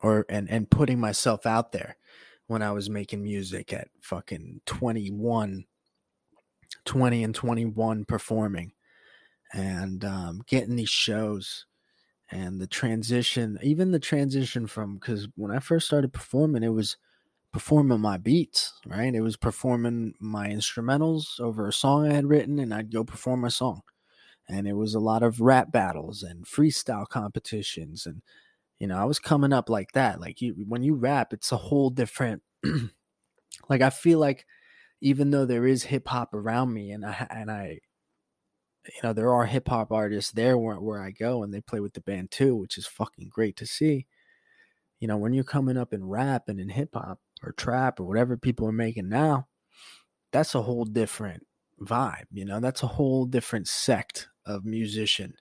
or 0.00 0.26
and 0.28 0.50
and 0.50 0.68
putting 0.68 0.98
myself 0.98 1.46
out 1.46 1.72
there 1.72 1.96
when 2.46 2.62
I 2.62 2.72
was 2.72 2.90
making 2.90 3.22
music 3.22 3.72
at 3.72 3.88
fucking 4.00 4.60
21, 4.66 5.64
20 6.84 7.24
and 7.24 7.34
21 7.34 8.04
performing 8.04 8.72
and 9.52 10.04
um, 10.04 10.42
getting 10.46 10.76
these 10.76 10.90
shows 10.90 11.66
and 12.30 12.60
the 12.60 12.66
transition, 12.66 13.58
even 13.62 13.90
the 13.90 13.98
transition 13.98 14.66
from, 14.66 14.94
because 14.94 15.28
when 15.36 15.50
I 15.50 15.58
first 15.58 15.86
started 15.86 16.12
performing, 16.12 16.62
it 16.62 16.70
was 16.70 16.96
performing 17.52 18.00
my 18.00 18.16
beats, 18.16 18.72
right? 18.86 19.14
It 19.14 19.20
was 19.20 19.36
performing 19.36 20.14
my 20.18 20.48
instrumentals 20.48 21.38
over 21.38 21.68
a 21.68 21.72
song 21.72 22.10
I 22.10 22.14
had 22.14 22.26
written 22.26 22.58
and 22.58 22.72
I'd 22.72 22.92
go 22.92 23.04
perform 23.04 23.42
my 23.42 23.48
song. 23.48 23.82
And 24.48 24.66
it 24.66 24.74
was 24.74 24.94
a 24.94 25.00
lot 25.00 25.22
of 25.22 25.40
rap 25.40 25.70
battles 25.70 26.22
and 26.22 26.46
freestyle 26.46 27.06
competitions 27.06 28.06
and 28.06 28.22
you 28.78 28.86
know, 28.86 28.96
I 28.96 29.04
was 29.04 29.18
coming 29.18 29.52
up 29.52 29.68
like 29.68 29.92
that. 29.92 30.20
Like 30.20 30.40
you, 30.40 30.54
when 30.66 30.82
you 30.82 30.94
rap, 30.94 31.32
it's 31.32 31.52
a 31.52 31.56
whole 31.56 31.90
different. 31.90 32.42
like 33.68 33.80
I 33.80 33.90
feel 33.90 34.18
like, 34.18 34.46
even 35.00 35.30
though 35.30 35.46
there 35.46 35.66
is 35.66 35.84
hip 35.84 36.08
hop 36.08 36.34
around 36.34 36.72
me, 36.72 36.90
and 36.90 37.04
I 37.04 37.26
and 37.30 37.50
I, 37.50 37.80
you 38.86 39.00
know, 39.02 39.12
there 39.12 39.32
are 39.32 39.46
hip 39.46 39.68
hop 39.68 39.92
artists 39.92 40.32
there 40.32 40.58
where 40.58 40.80
where 40.80 41.00
I 41.00 41.10
go, 41.10 41.42
and 41.42 41.52
they 41.52 41.60
play 41.60 41.80
with 41.80 41.94
the 41.94 42.00
band 42.00 42.30
too, 42.30 42.54
which 42.56 42.78
is 42.78 42.86
fucking 42.86 43.28
great 43.30 43.56
to 43.56 43.66
see. 43.66 44.06
You 45.00 45.08
know, 45.08 45.16
when 45.16 45.32
you're 45.32 45.44
coming 45.44 45.76
up 45.76 45.92
in 45.92 46.04
rap 46.04 46.48
and 46.48 46.60
in 46.60 46.68
hip 46.68 46.90
hop 46.94 47.18
or 47.42 47.52
trap 47.52 47.98
or 47.98 48.04
whatever 48.04 48.36
people 48.36 48.68
are 48.68 48.72
making 48.72 49.08
now, 49.08 49.48
that's 50.32 50.54
a 50.54 50.62
whole 50.62 50.84
different 50.84 51.44
vibe, 51.80 52.26
you 52.32 52.44
know, 52.44 52.60
that's 52.60 52.82
a 52.82 52.88
whole 52.88 53.26
different 53.26 53.68
sect 53.68 54.28
of 54.46 54.64
musician 54.64 55.34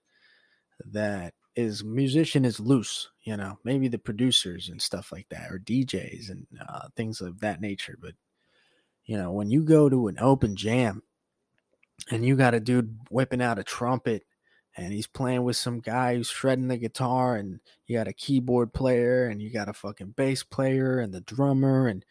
that 0.91 1.33
is 1.55 1.83
musician 1.83 2.45
is 2.45 2.59
loose, 2.59 3.09
you 3.23 3.35
know, 3.35 3.57
maybe 3.63 3.87
the 3.87 3.97
producers 3.97 4.69
and 4.69 4.81
stuff 4.81 5.11
like 5.11 5.27
that, 5.29 5.51
or 5.51 5.59
DJs 5.59 6.29
and 6.29 6.47
uh, 6.67 6.87
things 6.95 7.21
of 7.21 7.39
that 7.41 7.61
nature. 7.61 7.97
But 8.01 8.13
you 9.05 9.17
know, 9.17 9.31
when 9.31 9.49
you 9.49 9.63
go 9.63 9.89
to 9.89 10.07
an 10.07 10.17
open 10.19 10.55
jam 10.55 11.03
and 12.09 12.25
you 12.25 12.35
got 12.35 12.53
a 12.53 12.59
dude 12.59 12.97
whipping 13.09 13.41
out 13.41 13.59
a 13.59 13.63
trumpet 13.63 14.23
and 14.77 14.93
he's 14.93 15.07
playing 15.07 15.43
with 15.43 15.57
some 15.57 15.79
guy 15.79 16.15
who's 16.15 16.29
shredding 16.29 16.67
the 16.67 16.77
guitar 16.77 17.35
and 17.35 17.59
you 17.87 17.97
got 17.97 18.07
a 18.07 18.13
keyboard 18.13 18.73
player 18.73 19.25
and 19.25 19.41
you 19.41 19.51
got 19.51 19.67
a 19.67 19.73
fucking 19.73 20.13
bass 20.15 20.43
player 20.43 20.99
and 20.99 21.13
the 21.13 21.21
drummer 21.21 21.87
and 21.87 22.05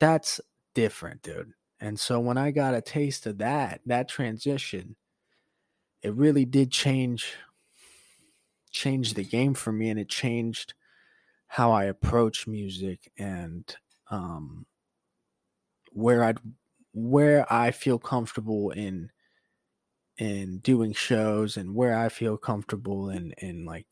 that's 0.00 0.40
different, 0.74 1.22
dude. 1.22 1.52
And 1.80 1.98
so 1.98 2.18
when 2.18 2.38
I 2.38 2.50
got 2.50 2.74
a 2.74 2.80
taste 2.80 3.26
of 3.26 3.38
that, 3.38 3.80
that 3.86 4.08
transition, 4.08 4.96
it 6.02 6.14
really 6.14 6.44
did 6.44 6.70
change 6.70 7.34
changed 8.68 9.16
the 9.16 9.24
game 9.24 9.54
for 9.54 9.72
me 9.72 9.90
and 9.90 9.98
it 9.98 10.08
changed 10.08 10.74
how 11.48 11.72
I 11.72 11.84
approach 11.84 12.46
music 12.46 13.10
and 13.18 13.64
um, 14.10 14.66
where 15.92 16.22
I'd 16.22 16.38
where 16.92 17.50
I 17.52 17.70
feel 17.70 17.98
comfortable 17.98 18.70
in 18.70 19.10
in 20.18 20.58
doing 20.58 20.92
shows 20.92 21.56
and 21.56 21.74
where 21.74 21.96
I 21.96 22.08
feel 22.08 22.36
comfortable 22.36 23.10
in 23.10 23.32
in 23.38 23.64
like 23.64 23.86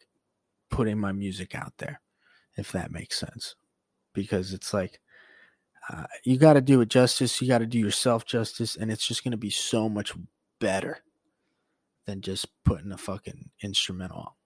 putting 0.71 0.99
my 0.99 1.13
music 1.13 1.55
out 1.55 1.75
there, 1.79 2.01
if 2.57 2.73
that 2.73 2.91
makes 2.91 3.19
sense. 3.19 3.55
Because 4.13 4.53
it's 4.53 4.75
like 4.75 5.01
uh, 5.89 6.05
you 6.25 6.37
got 6.37 6.55
to 6.55 6.61
do 6.61 6.81
it 6.81 6.89
justice, 6.89 7.41
you 7.41 7.49
got 7.49 7.59
to 7.59 7.67
do 7.67 7.79
yourself 7.79 8.25
justice, 8.25 8.77
and 8.77 8.91
it's 8.91 9.07
just 9.07 9.23
to 9.33 9.37
be 9.37 9.51
so 9.51 9.89
much 9.89 10.13
better 10.59 10.99
than 12.07 12.21
just 12.21 12.47
putting 12.65 12.93
a 12.93 12.99
fucking 12.99 13.51
instrumental 13.63 14.37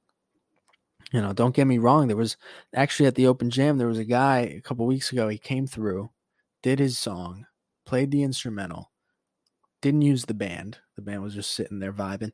you 1.13 1.21
know, 1.21 1.33
don't 1.33 1.55
get 1.55 1.67
me 1.67 1.79
wrong. 1.79 2.09
There 2.09 2.17
was 2.17 2.37
actually 2.75 3.07
at 3.07 3.15
the 3.17 3.27
open 3.27 3.51
jam, 3.51 3.79
there 3.79 3.89
was 3.89 3.99
a 3.99 4.05
guy 4.05 4.41
a 4.41 4.61
couple 4.61 4.87
weeks 4.87 5.13
ago. 5.13 5.29
He 5.29 5.39
came 5.39 5.67
through, 5.67 6.11
did 6.63 6.79
his 6.79 6.99
song, 6.99 7.47
played 7.87 8.11
the 8.11 8.23
instrumental, 8.23 8.91
didn't 9.83 10.03
use 10.03 10.25
the 10.25 10.35
band. 10.35 10.79
The 10.97 11.03
band 11.03 11.23
was 11.23 11.35
just 11.35 11.53
sitting 11.55 11.79
there 11.81 11.93
vibing, 11.93 12.33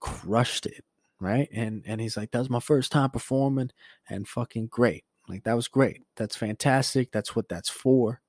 crushed 0.00 0.66
it, 0.66 0.84
right? 1.20 1.48
And 1.52 1.82
and 1.86 2.00
he's 2.00 2.16
like, 2.16 2.30
"That 2.32 2.40
was 2.40 2.50
my 2.50 2.60
first 2.60 2.92
time 2.92 3.10
performing, 3.10 3.70
and 4.08 4.28
fucking 4.28 4.68
great. 4.68 5.04
Like 5.28 5.44
that 5.44 5.54
was 5.56 5.68
great. 5.68 6.02
That's 6.16 6.36
fantastic. 6.36 7.12
That's 7.12 7.36
what 7.36 7.48
that's 7.48 7.70
for." 7.70 8.22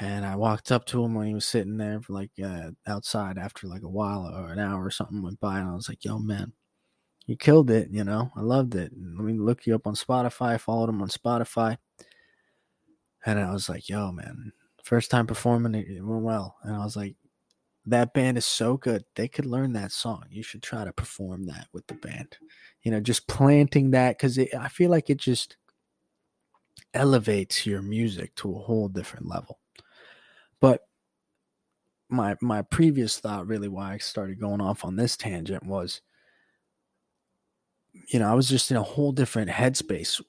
And 0.00 0.24
I 0.26 0.36
walked 0.36 0.70
up 0.70 0.84
to 0.86 1.02
him 1.04 1.14
when 1.14 1.26
he 1.26 1.34
was 1.34 1.46
sitting 1.46 1.78
there 1.78 2.00
for 2.02 2.12
like 2.12 2.30
uh, 2.42 2.70
outside 2.86 3.38
after 3.38 3.66
like 3.66 3.82
a 3.82 3.88
while 3.88 4.26
or 4.26 4.52
an 4.52 4.58
hour 4.58 4.84
or 4.84 4.90
something 4.90 5.22
went 5.22 5.40
by, 5.40 5.58
and 5.58 5.68
I 5.70 5.74
was 5.74 5.88
like, 5.88 6.04
"Yo, 6.04 6.18
man." 6.18 6.52
You 7.26 7.36
killed 7.36 7.70
it. 7.70 7.90
You 7.90 8.04
know, 8.04 8.30
I 8.36 8.40
loved 8.40 8.74
it. 8.74 8.92
Let 8.96 9.24
me 9.24 9.34
look 9.34 9.66
you 9.66 9.74
up 9.74 9.86
on 9.86 9.94
Spotify. 9.94 10.54
I 10.54 10.58
followed 10.58 10.88
him 10.88 11.02
on 11.02 11.08
Spotify, 11.08 11.76
and 13.24 13.38
I 13.38 13.52
was 13.52 13.68
like, 13.68 13.88
"Yo, 13.88 14.12
man, 14.12 14.52
first 14.84 15.10
time 15.10 15.26
performing, 15.26 15.74
it 15.74 16.04
went 16.04 16.22
well." 16.22 16.56
And 16.62 16.74
I 16.74 16.84
was 16.84 16.96
like, 16.96 17.16
"That 17.86 18.14
band 18.14 18.38
is 18.38 18.46
so 18.46 18.76
good. 18.76 19.04
They 19.16 19.28
could 19.28 19.46
learn 19.46 19.72
that 19.74 19.92
song. 19.92 20.24
You 20.30 20.42
should 20.42 20.62
try 20.62 20.84
to 20.84 20.92
perform 20.92 21.44
that 21.46 21.68
with 21.72 21.86
the 21.88 21.94
band." 21.94 22.36
You 22.82 22.92
know, 22.92 23.00
just 23.00 23.26
planting 23.28 23.90
that 23.90 24.16
because 24.16 24.38
I 24.38 24.68
feel 24.68 24.90
like 24.90 25.10
it 25.10 25.18
just 25.18 25.56
elevates 26.94 27.66
your 27.66 27.82
music 27.82 28.34
to 28.36 28.54
a 28.54 28.58
whole 28.60 28.88
different 28.88 29.26
level. 29.26 29.58
But 30.60 30.86
my 32.08 32.36
my 32.40 32.62
previous 32.62 33.18
thought, 33.18 33.46
really, 33.46 33.68
why 33.68 33.94
I 33.94 33.98
started 33.98 34.40
going 34.40 34.60
off 34.60 34.84
on 34.84 34.96
this 34.96 35.16
tangent 35.16 35.64
was 35.64 36.02
you 38.08 38.18
know, 38.18 38.30
I 38.30 38.34
was 38.34 38.48
just 38.48 38.70
in 38.70 38.76
a 38.76 38.82
whole 38.82 39.12
different 39.12 39.50
headspace. 39.50 40.22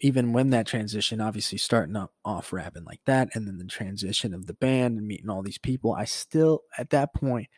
Even 0.00 0.32
when 0.32 0.50
that 0.50 0.66
transition, 0.66 1.20
obviously 1.20 1.58
starting 1.58 1.96
up 1.96 2.12
off 2.24 2.52
rapping 2.52 2.84
like 2.84 3.00
that, 3.06 3.30
and 3.34 3.48
then 3.48 3.58
the 3.58 3.64
transition 3.64 4.32
of 4.32 4.46
the 4.46 4.54
band 4.54 4.96
and 4.96 5.06
meeting 5.06 5.28
all 5.28 5.42
these 5.42 5.58
people, 5.58 5.92
I 5.92 6.04
still 6.04 6.62
at 6.76 6.90
that 6.90 7.14
point 7.14 7.48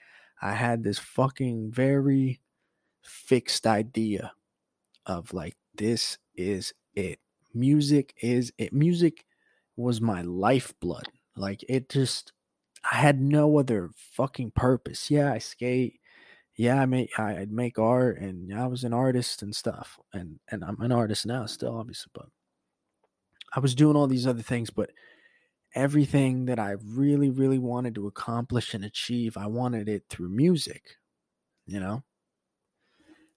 I 0.40 0.53
had 0.55 0.83
this 0.83 0.99
fucking 0.99 1.70
very 1.70 2.40
fixed 3.03 3.66
idea 3.66 4.33
of 5.07 5.33
like 5.35 5.57
this 5.75 6.18
is 6.35 6.73
it. 6.94 7.18
Music 7.53 8.14
is 8.23 8.53
it. 8.57 8.73
Music 8.73 9.25
was 9.77 10.01
my 10.01 10.23
lifeblood. 10.23 11.09
Like 11.37 11.62
it 11.68 11.88
just 11.90 12.33
I 12.90 12.96
had 12.96 13.20
no 13.20 13.59
other 13.59 13.90
fucking 13.94 14.53
purpose. 14.53 15.11
Yeah, 15.11 15.33
I 15.33 15.38
skate 15.38 16.00
yeah, 16.61 16.83
I 16.83 16.85
make 16.85 17.18
I'd 17.18 17.51
make 17.51 17.79
art 17.79 18.18
and 18.20 18.53
I 18.53 18.66
was 18.66 18.85
an 18.85 18.92
artist 18.92 19.40
and 19.40 19.57
stuff. 19.57 19.99
And 20.12 20.40
and 20.51 20.62
I'm 20.62 20.79
an 20.83 20.92
artist 20.92 21.25
now 21.25 21.46
still, 21.46 21.75
obviously, 21.79 22.11
but 22.14 22.27
I 23.57 23.61
was 23.61 23.75
doing 23.75 23.96
all 23.96 24.07
these 24.07 24.27
other 24.27 24.42
things, 24.42 24.68
but 24.68 24.90
everything 25.75 26.44
that 26.46 26.59
I 26.59 26.77
really, 26.85 27.31
really 27.31 27.59
wanted 27.59 27.94
to 27.94 28.07
accomplish 28.07 28.75
and 28.75 28.85
achieve, 28.85 29.38
I 29.38 29.46
wanted 29.46 29.88
it 29.88 30.05
through 30.11 30.29
music, 30.29 30.96
you 31.66 31.81
know? 31.81 32.05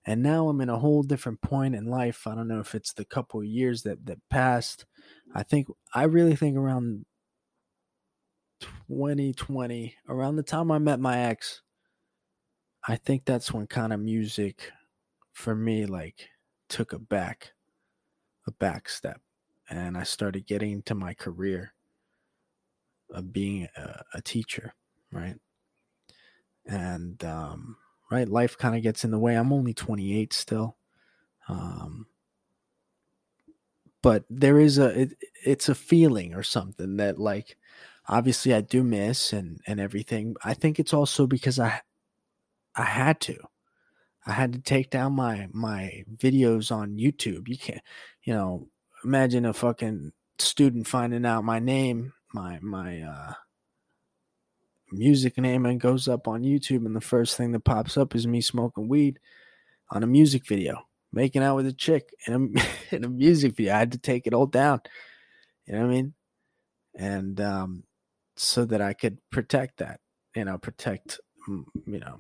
And 0.05 0.21
now 0.21 0.49
I'm 0.49 0.59
in 0.59 0.69
a 0.69 0.79
whole 0.79 1.03
different 1.03 1.41
point 1.41 1.75
in 1.75 1.85
life. 1.85 2.27
I 2.27 2.35
don't 2.35 2.49
know 2.49 2.59
if 2.59 2.75
it's 2.75 2.91
the 2.93 3.05
couple 3.05 3.39
of 3.39 3.45
years 3.45 3.83
that 3.83 4.05
that 4.05 4.19
passed. 4.29 4.85
I 5.33 5.43
think 5.43 5.67
I 5.93 6.03
really 6.03 6.35
think 6.35 6.57
around 6.57 7.05
2020, 8.59 9.95
around 10.09 10.35
the 10.35 10.43
time 10.43 10.71
I 10.71 10.79
met 10.79 10.99
my 10.99 11.19
ex, 11.19 11.62
I 12.87 12.95
think 12.97 13.25
that's 13.25 13.53
when 13.53 13.67
kind 13.67 13.93
of 13.93 13.99
music 13.99 14.71
for 15.31 15.55
me 15.55 15.85
like 15.85 16.29
took 16.69 16.93
a 16.93 16.99
back 16.99 17.53
a 18.47 18.51
back 18.51 18.89
step 18.89 19.21
and 19.69 19.97
I 19.97 20.03
started 20.03 20.45
getting 20.45 20.71
into 20.71 20.95
my 20.95 21.13
career 21.13 21.73
of 23.09 23.31
being 23.31 23.67
a, 23.77 24.03
a 24.15 24.21
teacher, 24.21 24.73
right? 25.11 25.35
And 26.65 27.23
um, 27.23 27.77
right, 28.11 28.27
life 28.27 28.57
kind 28.57 28.75
of 28.75 28.83
gets 28.83 29.03
in 29.03 29.11
the 29.11 29.19
way. 29.19 29.35
I'm 29.35 29.53
only 29.53 29.73
28 29.73 30.33
still. 30.33 30.77
Um, 31.47 32.07
but 34.01 34.25
there 34.29 34.59
is 34.59 34.77
a 34.77 35.01
it, 35.01 35.17
it's 35.45 35.69
a 35.69 35.75
feeling 35.75 36.33
or 36.33 36.43
something 36.43 36.97
that 36.97 37.19
like 37.19 37.57
obviously 38.07 38.53
I 38.53 38.61
do 38.61 38.83
miss 38.83 39.33
and 39.33 39.59
and 39.67 39.79
everything. 39.79 40.35
I 40.43 40.53
think 40.53 40.79
it's 40.79 40.93
also 40.93 41.27
because 41.27 41.59
I 41.59 41.81
I 42.75 42.83
had 42.83 43.19
to. 43.21 43.37
I 44.25 44.31
had 44.31 44.53
to 44.53 44.59
take 44.59 44.89
down 44.89 45.13
my 45.13 45.47
my 45.51 46.03
videos 46.15 46.71
on 46.71 46.97
YouTube. 46.97 47.47
You 47.47 47.57
can't, 47.57 47.81
you 48.23 48.33
know, 48.33 48.67
imagine 49.03 49.45
a 49.45 49.53
fucking 49.53 50.13
student 50.39 50.87
finding 50.87 51.25
out 51.25 51.43
my 51.43 51.59
name, 51.59 52.13
my 52.33 52.59
my 52.61 53.01
uh 53.01 53.33
music 54.91 55.37
name 55.37 55.65
and 55.65 55.79
goes 55.81 56.07
up 56.07 56.27
on 56.27 56.43
YouTube 56.43 56.85
and 56.85 56.95
the 56.95 57.01
first 57.01 57.35
thing 57.35 57.51
that 57.51 57.61
pops 57.61 57.97
up 57.97 58.13
is 58.15 58.27
me 58.27 58.41
smoking 58.41 58.87
weed 58.87 59.19
on 59.89 60.03
a 60.03 60.07
music 60.07 60.45
video, 60.47 60.87
making 61.11 61.41
out 61.41 61.55
with 61.55 61.65
a 61.67 61.73
chick 61.73 62.09
in 62.27 62.33
a 62.33 62.65
in 62.95 63.03
a 63.03 63.09
music 63.09 63.55
video. 63.55 63.73
I 63.75 63.79
had 63.79 63.91
to 63.93 63.97
take 63.97 64.27
it 64.27 64.33
all 64.33 64.47
down. 64.47 64.81
You 65.65 65.73
know 65.73 65.81
what 65.81 65.87
I 65.87 65.89
mean? 65.89 66.13
And 66.95 67.41
um 67.41 67.83
so 68.35 68.65
that 68.65 68.81
I 68.81 68.93
could 68.93 69.17
protect 69.31 69.77
that, 69.77 69.99
you 70.35 70.45
know, 70.45 70.57
protect 70.57 71.19
you 71.47 71.99
know 71.99 72.17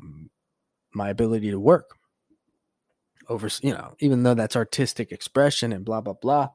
my 0.93 1.09
ability 1.09 1.51
to 1.51 1.59
work 1.59 1.97
over 3.29 3.49
you 3.61 3.71
know 3.71 3.95
even 3.99 4.23
though 4.23 4.33
that's 4.33 4.55
artistic 4.55 5.11
expression 5.11 5.71
and 5.73 5.85
blah 5.85 6.01
blah 6.01 6.13
blah. 6.13 6.49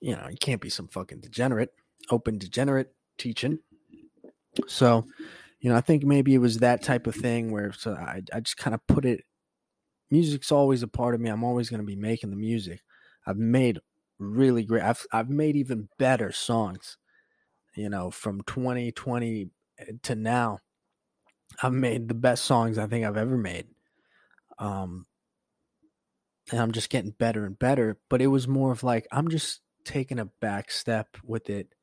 You 0.00 0.14
know 0.14 0.28
you 0.30 0.36
can't 0.38 0.60
be 0.60 0.70
some 0.70 0.88
fucking 0.88 1.20
degenerate 1.20 1.72
open 2.10 2.38
degenerate 2.38 2.92
teaching. 3.18 3.58
So 4.66 5.06
you 5.60 5.70
know 5.70 5.76
i 5.76 5.80
think 5.80 6.04
maybe 6.04 6.34
it 6.34 6.38
was 6.38 6.58
that 6.58 6.82
type 6.82 7.06
of 7.06 7.14
thing 7.14 7.50
where 7.50 7.72
so 7.72 7.92
i, 7.94 8.20
I 8.32 8.40
just 8.40 8.58
kind 8.58 8.74
of 8.74 8.86
put 8.86 9.04
it 9.04 9.24
music's 10.10 10.52
always 10.52 10.82
a 10.82 10.88
part 10.88 11.14
of 11.14 11.20
me. 11.20 11.30
I'm 11.30 11.42
always 11.42 11.70
going 11.70 11.80
to 11.80 11.86
be 11.86 11.96
making 11.96 12.30
the 12.30 12.36
music. 12.36 12.82
I've 13.26 13.38
made 13.38 13.80
really 14.18 14.64
great 14.64 14.82
i've 14.82 15.04
i've 15.12 15.28
made 15.28 15.56
even 15.56 15.88
better 15.98 16.32
songs 16.32 16.96
you 17.74 17.88
know 17.88 18.10
from 18.10 18.40
2020 18.46 19.50
to 20.02 20.14
now, 20.14 20.58
I've 21.62 21.72
made 21.72 22.08
the 22.08 22.14
best 22.14 22.44
songs 22.44 22.78
I 22.78 22.86
think 22.86 23.04
I've 23.04 23.16
ever 23.16 23.36
made. 23.36 23.66
Um, 24.58 25.06
and 26.50 26.60
I'm 26.60 26.72
just 26.72 26.90
getting 26.90 27.10
better 27.10 27.44
and 27.44 27.58
better. 27.58 27.98
But 28.08 28.22
it 28.22 28.28
was 28.28 28.46
more 28.46 28.72
of 28.72 28.82
like 28.82 29.06
I'm 29.10 29.28
just 29.28 29.60
taking 29.84 30.18
a 30.18 30.26
back 30.26 30.70
step 30.70 31.16
with 31.24 31.50
it, 31.50 31.74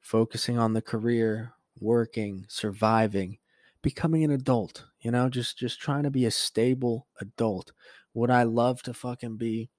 focusing 0.00 0.58
on 0.58 0.72
the 0.72 0.82
career, 0.82 1.52
working, 1.78 2.46
surviving, 2.48 3.38
becoming 3.82 4.24
an 4.24 4.30
adult. 4.30 4.84
You 5.00 5.10
know, 5.10 5.28
just 5.28 5.58
just 5.58 5.80
trying 5.80 6.04
to 6.04 6.10
be 6.10 6.24
a 6.24 6.30
stable 6.30 7.06
adult. 7.20 7.72
Would 8.14 8.30
I 8.30 8.44
love 8.44 8.82
to 8.82 8.94
fucking 8.94 9.36
be 9.36 9.70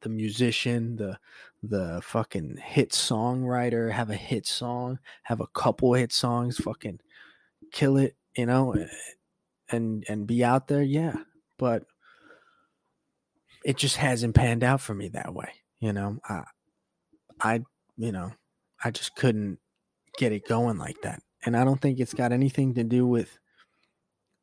the 0.00 0.08
musician, 0.08 0.96
the 0.96 1.18
the 1.62 2.00
fucking 2.02 2.58
hit 2.62 2.90
songwriter, 2.90 3.90
have 3.92 4.10
a 4.10 4.14
hit 4.14 4.46
song, 4.46 4.98
have 5.24 5.40
a 5.40 5.46
couple 5.48 5.94
hit 5.94 6.12
songs, 6.12 6.58
fucking 6.58 7.00
kill 7.72 7.96
it, 7.96 8.16
you 8.36 8.46
know, 8.46 8.72
eh, 8.72 8.86
and 9.70 10.04
and 10.08 10.26
be 10.26 10.44
out 10.44 10.68
there, 10.68 10.82
yeah. 10.82 11.16
But 11.58 11.84
it 13.64 13.76
just 13.76 13.96
hasn't 13.96 14.34
panned 14.34 14.62
out 14.62 14.80
for 14.80 14.94
me 14.94 15.08
that 15.08 15.34
way, 15.34 15.50
you 15.80 15.92
know. 15.92 16.18
I 16.28 16.44
I 17.40 17.60
you 17.96 18.12
know, 18.12 18.32
I 18.82 18.90
just 18.90 19.16
couldn't 19.16 19.58
get 20.16 20.32
it 20.32 20.46
going 20.46 20.78
like 20.78 21.00
that. 21.02 21.22
And 21.44 21.56
I 21.56 21.64
don't 21.64 21.80
think 21.80 21.98
it's 21.98 22.14
got 22.14 22.32
anything 22.32 22.74
to 22.74 22.84
do 22.84 23.06
with 23.06 23.38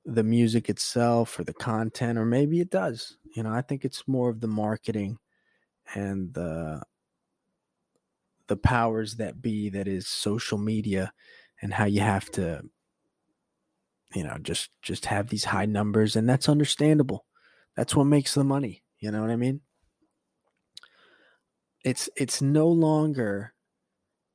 the 0.05 0.23
music 0.23 0.69
itself 0.69 1.39
or 1.39 1.43
the 1.43 1.53
content 1.53 2.17
or 2.17 2.25
maybe 2.25 2.59
it 2.59 2.69
does. 2.69 3.17
You 3.35 3.43
know, 3.43 3.51
I 3.51 3.61
think 3.61 3.83
it's 3.83 4.07
more 4.07 4.29
of 4.29 4.39
the 4.39 4.47
marketing 4.47 5.17
and 5.93 6.33
the 6.33 6.81
the 8.47 8.57
powers 8.57 9.15
that 9.15 9.41
be 9.41 9.69
that 9.69 9.87
is 9.87 10.07
social 10.07 10.57
media 10.57 11.11
and 11.61 11.73
how 11.73 11.85
you 11.85 12.01
have 12.01 12.29
to 12.31 12.61
you 14.13 14.23
know 14.23 14.37
just 14.41 14.69
just 14.81 15.07
have 15.07 15.29
these 15.29 15.45
high 15.45 15.65
numbers 15.65 16.15
and 16.15 16.29
that's 16.29 16.49
understandable. 16.49 17.25
That's 17.75 17.95
what 17.95 18.05
makes 18.05 18.33
the 18.33 18.43
money 18.43 18.83
you 18.99 19.11
know 19.11 19.21
what 19.21 19.29
i 19.29 19.35
mean? 19.35 19.61
It's 21.83 22.09
it's 22.15 22.41
no 22.41 22.67
longer 22.67 23.53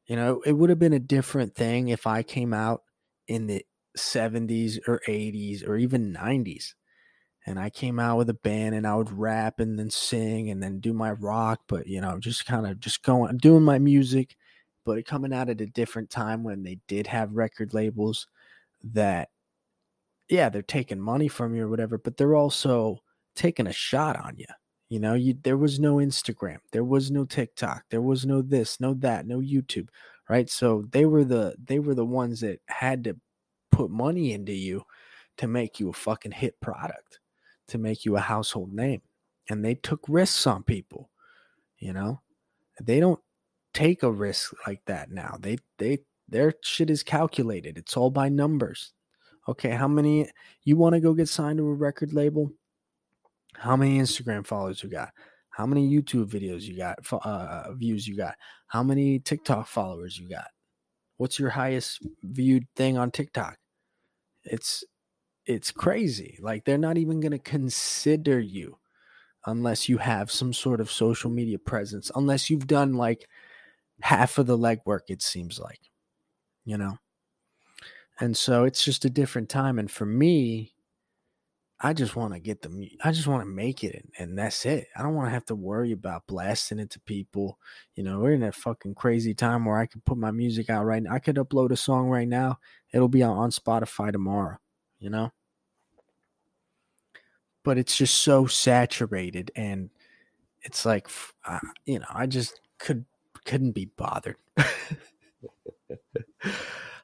you 0.06 0.16
know 0.16 0.42
it 0.46 0.52
would 0.52 0.70
have 0.70 0.78
been 0.78 0.92
a 0.92 1.00
different 1.00 1.54
thing 1.54 1.88
if 1.88 2.06
i 2.06 2.22
came 2.22 2.52
out 2.52 2.82
in 3.26 3.46
the 3.46 3.64
70s 3.96 4.78
or 4.86 5.00
80s 5.08 5.66
or 5.66 5.76
even 5.76 6.12
90s 6.12 6.74
and 7.46 7.58
I 7.58 7.70
came 7.70 7.98
out 7.98 8.18
with 8.18 8.28
a 8.30 8.34
band 8.34 8.74
and 8.74 8.86
I 8.86 8.94
would 8.94 9.10
rap 9.10 9.60
and 9.60 9.78
then 9.78 9.90
sing 9.90 10.50
and 10.50 10.62
then 10.62 10.80
do 10.80 10.92
my 10.92 11.12
rock, 11.12 11.62
but 11.68 11.86
you 11.86 12.00
know, 12.00 12.18
just 12.18 12.46
kind 12.46 12.66
of 12.66 12.80
just 12.80 13.02
going 13.02 13.36
doing 13.38 13.62
my 13.62 13.78
music, 13.78 14.36
but 14.84 14.98
it 14.98 15.06
coming 15.06 15.32
out 15.32 15.48
at 15.48 15.60
a 15.60 15.66
different 15.66 16.10
time 16.10 16.44
when 16.44 16.62
they 16.62 16.78
did 16.86 17.06
have 17.06 17.32
record 17.32 17.72
labels 17.74 18.26
that 18.84 19.30
yeah, 20.28 20.48
they're 20.48 20.62
taking 20.62 21.00
money 21.00 21.28
from 21.28 21.54
you 21.56 21.64
or 21.64 21.68
whatever, 21.68 21.98
but 21.98 22.16
they're 22.16 22.36
also 22.36 22.98
taking 23.34 23.66
a 23.66 23.72
shot 23.72 24.16
on 24.16 24.36
you. 24.36 24.46
You 24.88 25.00
know, 25.00 25.14
you 25.14 25.34
there 25.42 25.56
was 25.56 25.80
no 25.80 25.96
Instagram, 25.96 26.58
there 26.72 26.84
was 26.84 27.10
no 27.10 27.24
TikTok, 27.24 27.84
there 27.90 28.02
was 28.02 28.26
no 28.26 28.42
this, 28.42 28.80
no 28.80 28.94
that, 28.94 29.26
no 29.26 29.38
YouTube, 29.38 29.88
right? 30.28 30.48
So 30.50 30.84
they 30.90 31.06
were 31.06 31.24
the 31.24 31.56
they 31.62 31.78
were 31.78 31.94
the 31.94 32.04
ones 32.06 32.40
that 32.40 32.60
had 32.66 33.04
to 33.04 33.16
put 33.72 33.90
money 33.90 34.32
into 34.32 34.52
you 34.52 34.82
to 35.38 35.46
make 35.46 35.80
you 35.80 35.88
a 35.90 35.92
fucking 35.92 36.32
hit 36.32 36.60
product 36.60 37.20
to 37.70 37.78
make 37.78 38.04
you 38.04 38.16
a 38.16 38.20
household 38.20 38.72
name. 38.72 39.02
And 39.48 39.64
they 39.64 39.74
took 39.74 40.00
risks 40.08 40.46
on 40.46 40.62
people, 40.62 41.10
you 41.78 41.92
know? 41.92 42.20
They 42.80 43.00
don't 43.00 43.20
take 43.74 44.02
a 44.02 44.10
risk 44.10 44.54
like 44.66 44.82
that 44.86 45.10
now. 45.10 45.36
They 45.40 45.58
they 45.78 45.98
their 46.28 46.54
shit 46.62 46.90
is 46.90 47.02
calculated. 47.02 47.76
It's 47.76 47.96
all 47.96 48.10
by 48.10 48.28
numbers. 48.28 48.92
Okay, 49.48 49.70
how 49.70 49.88
many 49.88 50.30
you 50.64 50.76
want 50.76 50.94
to 50.94 51.00
go 51.00 51.12
get 51.12 51.28
signed 51.28 51.58
to 51.58 51.66
a 51.66 51.74
record 51.74 52.12
label? 52.12 52.52
How 53.54 53.76
many 53.76 53.98
Instagram 53.98 54.46
followers 54.46 54.82
you 54.82 54.88
got? 54.88 55.10
How 55.50 55.66
many 55.66 55.90
YouTube 55.90 56.26
videos 56.26 56.62
you 56.62 56.76
got? 56.76 56.98
Uh, 57.12 57.72
views 57.72 58.06
you 58.06 58.16
got? 58.16 58.36
How 58.68 58.82
many 58.82 59.18
TikTok 59.18 59.66
followers 59.66 60.18
you 60.18 60.28
got? 60.28 60.46
What's 61.16 61.38
your 61.38 61.50
highest 61.50 62.06
viewed 62.22 62.66
thing 62.76 62.96
on 62.96 63.10
TikTok? 63.10 63.58
It's 64.44 64.84
it's 65.46 65.70
crazy. 65.70 66.38
Like 66.40 66.64
they're 66.64 66.78
not 66.78 66.98
even 66.98 67.20
going 67.20 67.32
to 67.32 67.38
consider 67.38 68.38
you 68.38 68.78
unless 69.46 69.88
you 69.88 69.98
have 69.98 70.30
some 70.30 70.52
sort 70.52 70.80
of 70.80 70.90
social 70.90 71.30
media 71.30 71.58
presence, 71.58 72.10
unless 72.14 72.50
you've 72.50 72.66
done 72.66 72.94
like 72.94 73.26
half 74.02 74.38
of 74.38 74.46
the 74.46 74.58
legwork, 74.58 75.00
it 75.08 75.22
seems 75.22 75.58
like, 75.58 75.80
you 76.64 76.76
know? 76.76 76.98
And 78.20 78.36
so 78.36 78.64
it's 78.64 78.84
just 78.84 79.04
a 79.04 79.10
different 79.10 79.48
time. 79.48 79.78
And 79.78 79.90
for 79.90 80.04
me, 80.04 80.74
I 81.82 81.94
just 81.94 82.14
want 82.14 82.34
to 82.34 82.40
get 82.40 82.60
the, 82.60 82.90
I 83.02 83.10
just 83.10 83.26
want 83.26 83.40
to 83.40 83.48
make 83.48 83.82
it 83.82 84.06
and 84.18 84.36
that's 84.36 84.66
it. 84.66 84.88
I 84.94 85.02
don't 85.02 85.14
want 85.14 85.28
to 85.28 85.32
have 85.32 85.46
to 85.46 85.54
worry 85.54 85.92
about 85.92 86.26
blasting 86.26 86.78
it 86.78 86.90
to 86.90 87.00
people. 87.00 87.58
You 87.94 88.04
know, 88.04 88.18
we're 88.18 88.34
in 88.34 88.42
a 88.42 88.52
fucking 88.52 88.94
crazy 88.94 89.32
time 89.32 89.64
where 89.64 89.78
I 89.78 89.86
could 89.86 90.04
put 90.04 90.18
my 90.18 90.30
music 90.30 90.68
out 90.68 90.84
right 90.84 91.02
now. 91.02 91.14
I 91.14 91.18
could 91.18 91.36
upload 91.36 91.70
a 91.70 91.76
song 91.78 92.08
right 92.08 92.28
now. 92.28 92.58
It'll 92.92 93.08
be 93.08 93.22
on 93.22 93.50
Spotify 93.50 94.12
tomorrow, 94.12 94.58
you 95.00 95.10
know? 95.10 95.32
but 97.62 97.76
it's 97.78 97.96
just 97.96 98.22
so 98.22 98.46
saturated 98.46 99.50
and 99.54 99.90
it's 100.62 100.86
like 100.86 101.08
uh, 101.46 101.58
you 101.84 101.98
know 101.98 102.06
i 102.14 102.26
just 102.26 102.60
could 102.78 103.04
couldn't 103.44 103.72
be 103.72 103.86
bothered. 103.96 104.36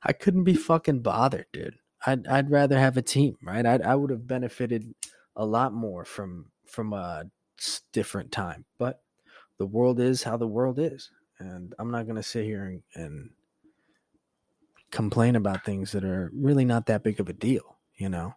I 0.02 0.12
couldn't 0.12 0.44
be 0.44 0.54
fucking 0.54 1.00
bothered 1.00 1.46
dude. 1.52 1.76
I'd 2.06 2.26
i'd 2.26 2.50
rather 2.50 2.78
have 2.78 2.96
a 2.96 3.02
team 3.02 3.36
right? 3.42 3.64
I'd, 3.66 3.82
i 3.82 3.94
would 3.94 4.10
have 4.10 4.26
benefited 4.26 4.94
a 5.34 5.44
lot 5.44 5.72
more 5.72 6.04
from 6.04 6.50
from 6.66 6.92
a 6.92 7.24
different 7.92 8.32
time. 8.32 8.64
But 8.78 9.02
the 9.58 9.66
world 9.66 10.00
is 10.00 10.22
how 10.22 10.36
the 10.36 10.46
world 10.46 10.78
is 10.78 11.10
and 11.38 11.74
i'm 11.78 11.90
not 11.90 12.06
to 12.06 12.22
sit 12.22 12.44
here 12.44 12.64
and, 12.64 12.82
and 12.94 13.30
complain 14.90 15.36
about 15.36 15.64
things 15.64 15.92
that 15.92 16.04
are 16.04 16.30
really 16.34 16.64
not 16.64 16.86
that 16.86 17.02
big 17.02 17.20
of 17.20 17.28
a 17.28 17.32
deal 17.32 17.75
you 17.96 18.08
know 18.08 18.34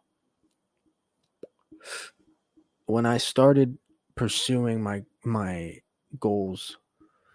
when 2.86 3.06
I 3.06 3.18
started 3.18 3.78
pursuing 4.16 4.82
my 4.82 5.04
my 5.24 5.80
goals 6.20 6.78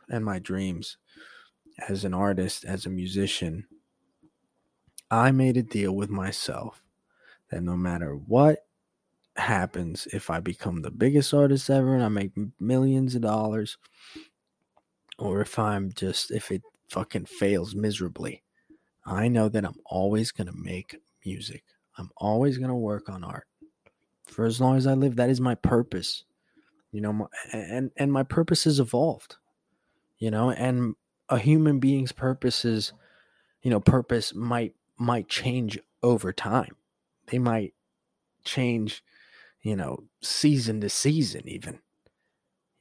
and 0.09 0.25
my 0.25 0.39
dreams 0.39 0.97
as 1.89 2.05
an 2.05 2.15
artist, 2.15 2.65
as 2.65 2.87
a 2.87 2.91
musician, 2.91 3.67
I 5.11 5.31
made 5.31 5.57
a 5.57 5.63
deal 5.63 5.93
with 5.95 6.11
myself 6.11 6.83
that 7.51 7.63
no 7.63 7.77
matter 7.77 8.15
what 8.15 8.67
happens, 9.37 10.07
if 10.13 10.31
I 10.31 10.41
become 10.41 10.83
the 10.83 10.91
biggest 10.91 11.35
artist 11.35 11.71
ever 11.71 11.95
and 11.95 12.03
I 12.05 12.09
make 12.09 12.33
millions 12.61 13.15
of 13.15 13.23
dollars, 13.23 13.77
or 15.19 15.41
if 15.41 15.59
I'm 15.59 15.93
just, 15.93 16.31
if 16.31 16.51
it 16.51 16.63
fucking 16.91 17.27
fails 17.27 17.75
miserably, 17.75 18.43
I 19.05 19.29
know 19.29 19.49
that 19.49 19.65
I'm 19.65 19.79
always 19.87 20.33
going 20.33 20.47
to 20.47 20.53
make 20.57 20.97
music. 21.25 21.65
I'm 21.97 22.11
always 22.17 22.59
going 22.59 22.71
to 22.71 22.75
work 22.75 23.09
on 23.09 23.25
art 23.25 23.47
for 24.27 24.45
as 24.45 24.61
long 24.61 24.77
as 24.77 24.87
I 24.87 24.95
live. 24.95 25.17
That 25.17 25.31
is 25.31 25.41
my 25.41 25.55
purpose, 25.55 26.25
you 26.93 27.01
know, 27.01 27.13
my, 27.13 27.27
and 27.53 27.91
and 27.97 28.13
my 28.13 28.23
purpose 28.23 28.65
has 28.65 28.81
evolved, 28.81 29.37
you 30.19 30.31
know, 30.31 30.51
and 30.51 30.95
a 31.29 31.39
human 31.39 31.79
being's 31.79 32.13
purpose 32.13 32.65
is, 32.65 32.93
you 33.63 33.71
know, 33.71 33.81
purpose 33.81 34.35
might 34.35 34.75
might 34.97 35.29
change 35.29 35.79
over 36.03 36.33
time. 36.33 36.77
They 37.27 37.39
might 37.39 37.75
change, 38.45 39.03
you 39.63 39.77
know, 39.77 40.05
season 40.21 40.81
to 40.81 40.89
season 40.89 41.49
even. 41.49 41.81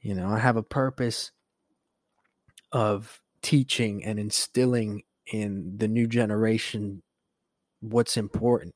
You 0.00 0.14
know, 0.14 0.28
I 0.28 0.38
have 0.38 0.56
a 0.56 0.62
purpose 0.62 1.30
of 2.72 3.22
teaching 3.40 4.04
and 4.04 4.18
instilling 4.18 5.02
in 5.32 5.78
the 5.78 5.88
new 5.88 6.06
generation 6.06 7.02
what's 7.80 8.16
important, 8.16 8.74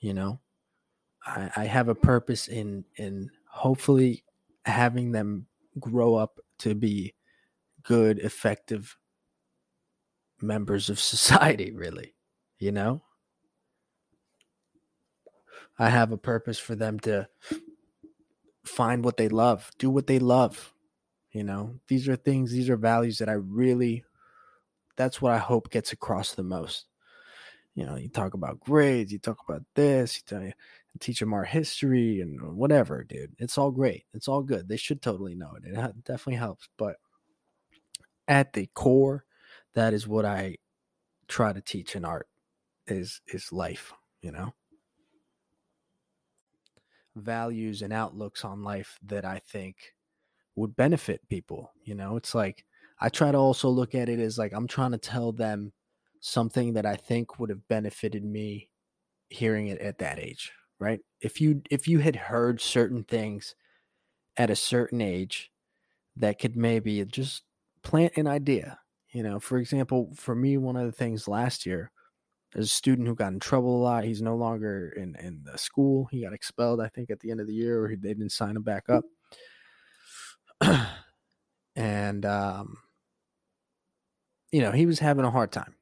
you 0.00 0.14
know, 0.14 0.40
I, 1.24 1.50
I 1.56 1.64
have 1.64 1.88
a 1.88 1.94
purpose 1.94 2.48
in 2.48 2.84
in 2.96 3.30
hopefully 3.48 4.24
having 4.64 5.12
them 5.12 5.46
grow 5.78 6.14
up 6.14 6.40
to 6.58 6.74
be 6.74 7.14
good, 7.82 8.18
effective 8.18 8.96
members 10.40 10.90
of 10.90 11.00
society, 11.14 11.72
really. 11.72 12.14
You 12.58 12.72
know? 12.72 13.02
I 15.78 15.90
have 15.90 16.10
a 16.10 16.18
purpose 16.18 16.58
for 16.58 16.74
them 16.74 16.98
to 17.00 17.28
find 18.64 19.04
what 19.04 19.16
they 19.16 19.28
love, 19.28 19.70
do 19.78 19.90
what 19.90 20.08
they 20.08 20.18
love. 20.18 20.74
You 21.30 21.44
know, 21.44 21.78
these 21.86 22.08
are 22.08 22.16
things, 22.16 22.50
these 22.50 22.68
are 22.68 22.76
values 22.76 23.18
that 23.18 23.28
I 23.28 23.34
really, 23.34 24.04
that's 24.96 25.22
what 25.22 25.32
I 25.32 25.38
hope 25.38 25.70
gets 25.70 25.92
across 25.92 26.32
the 26.32 26.42
most. 26.42 26.86
You 27.78 27.86
know, 27.86 27.94
you 27.94 28.08
talk 28.08 28.34
about 28.34 28.58
grades, 28.58 29.12
you 29.12 29.20
talk 29.20 29.38
about 29.48 29.62
this, 29.76 30.16
you 30.16 30.22
tell 30.26 30.42
you, 30.44 30.52
teach 30.98 31.20
them 31.20 31.32
our 31.32 31.44
history 31.44 32.20
and 32.20 32.42
uh, 32.42 32.46
whatever, 32.46 33.04
dude. 33.04 33.36
It's 33.38 33.56
all 33.56 33.70
great. 33.70 34.04
It's 34.12 34.26
all 34.26 34.42
good. 34.42 34.68
They 34.68 34.76
should 34.76 35.00
totally 35.00 35.36
know 35.36 35.52
it. 35.56 35.62
It 35.64 36.04
definitely 36.04 36.40
helps. 36.40 36.68
But 36.76 36.96
at 38.26 38.52
the 38.52 38.68
core, 38.74 39.26
that 39.74 39.94
is 39.94 40.08
what 40.08 40.24
I 40.24 40.56
try 41.28 41.52
to 41.52 41.60
teach 41.60 41.94
in 41.94 42.04
art 42.04 42.26
is 42.88 43.20
is 43.28 43.52
life, 43.52 43.92
you 44.22 44.32
know? 44.32 44.54
Values 47.14 47.82
and 47.82 47.92
outlooks 47.92 48.44
on 48.44 48.64
life 48.64 48.98
that 49.04 49.24
I 49.24 49.38
think 49.38 49.94
would 50.56 50.74
benefit 50.74 51.28
people, 51.28 51.70
you 51.84 51.94
know? 51.94 52.16
It's 52.16 52.34
like 52.34 52.64
I 52.98 53.08
try 53.08 53.30
to 53.30 53.38
also 53.38 53.68
look 53.68 53.94
at 53.94 54.08
it 54.08 54.18
as 54.18 54.36
like 54.36 54.52
I'm 54.52 54.66
trying 54.66 54.90
to 54.90 54.98
tell 54.98 55.30
them 55.30 55.72
something 56.20 56.74
that 56.74 56.86
I 56.86 56.96
think 56.96 57.38
would 57.38 57.50
have 57.50 57.66
benefited 57.68 58.24
me 58.24 58.70
hearing 59.28 59.68
it 59.68 59.80
at 59.80 59.98
that 59.98 60.18
age, 60.18 60.52
right? 60.78 61.00
If 61.20 61.40
you 61.40 61.62
if 61.70 61.88
you 61.88 61.98
had 61.98 62.16
heard 62.16 62.60
certain 62.60 63.04
things 63.04 63.54
at 64.36 64.50
a 64.50 64.56
certain 64.56 65.00
age 65.00 65.50
that 66.16 66.38
could 66.38 66.56
maybe 66.56 67.04
just 67.04 67.42
plant 67.82 68.16
an 68.16 68.26
idea. 68.26 68.78
You 69.12 69.22
know, 69.22 69.40
for 69.40 69.58
example, 69.58 70.12
for 70.14 70.34
me, 70.34 70.56
one 70.58 70.76
of 70.76 70.84
the 70.86 70.92
things 70.92 71.28
last 71.28 71.64
year, 71.64 71.90
there's 72.52 72.66
a 72.66 72.68
student 72.68 73.08
who 73.08 73.14
got 73.14 73.32
in 73.32 73.40
trouble 73.40 73.76
a 73.76 73.82
lot. 73.82 74.04
He's 74.04 74.22
no 74.22 74.36
longer 74.36 74.90
in, 74.96 75.16
in 75.16 75.42
the 75.44 75.58
school. 75.58 76.06
He 76.10 76.22
got 76.22 76.32
expelled, 76.32 76.80
I 76.80 76.88
think, 76.88 77.10
at 77.10 77.20
the 77.20 77.30
end 77.30 77.40
of 77.40 77.46
the 77.46 77.54
year, 77.54 77.84
or 77.84 77.88
they 77.88 78.08
didn't 78.08 78.32
sign 78.32 78.56
him 78.56 78.62
back 78.62 78.84
up. 78.88 79.04
and, 81.76 82.26
um, 82.26 82.76
you 84.52 84.60
know, 84.60 84.72
he 84.72 84.86
was 84.86 84.98
having 84.98 85.24
a 85.24 85.30
hard 85.30 85.52
time. 85.52 85.74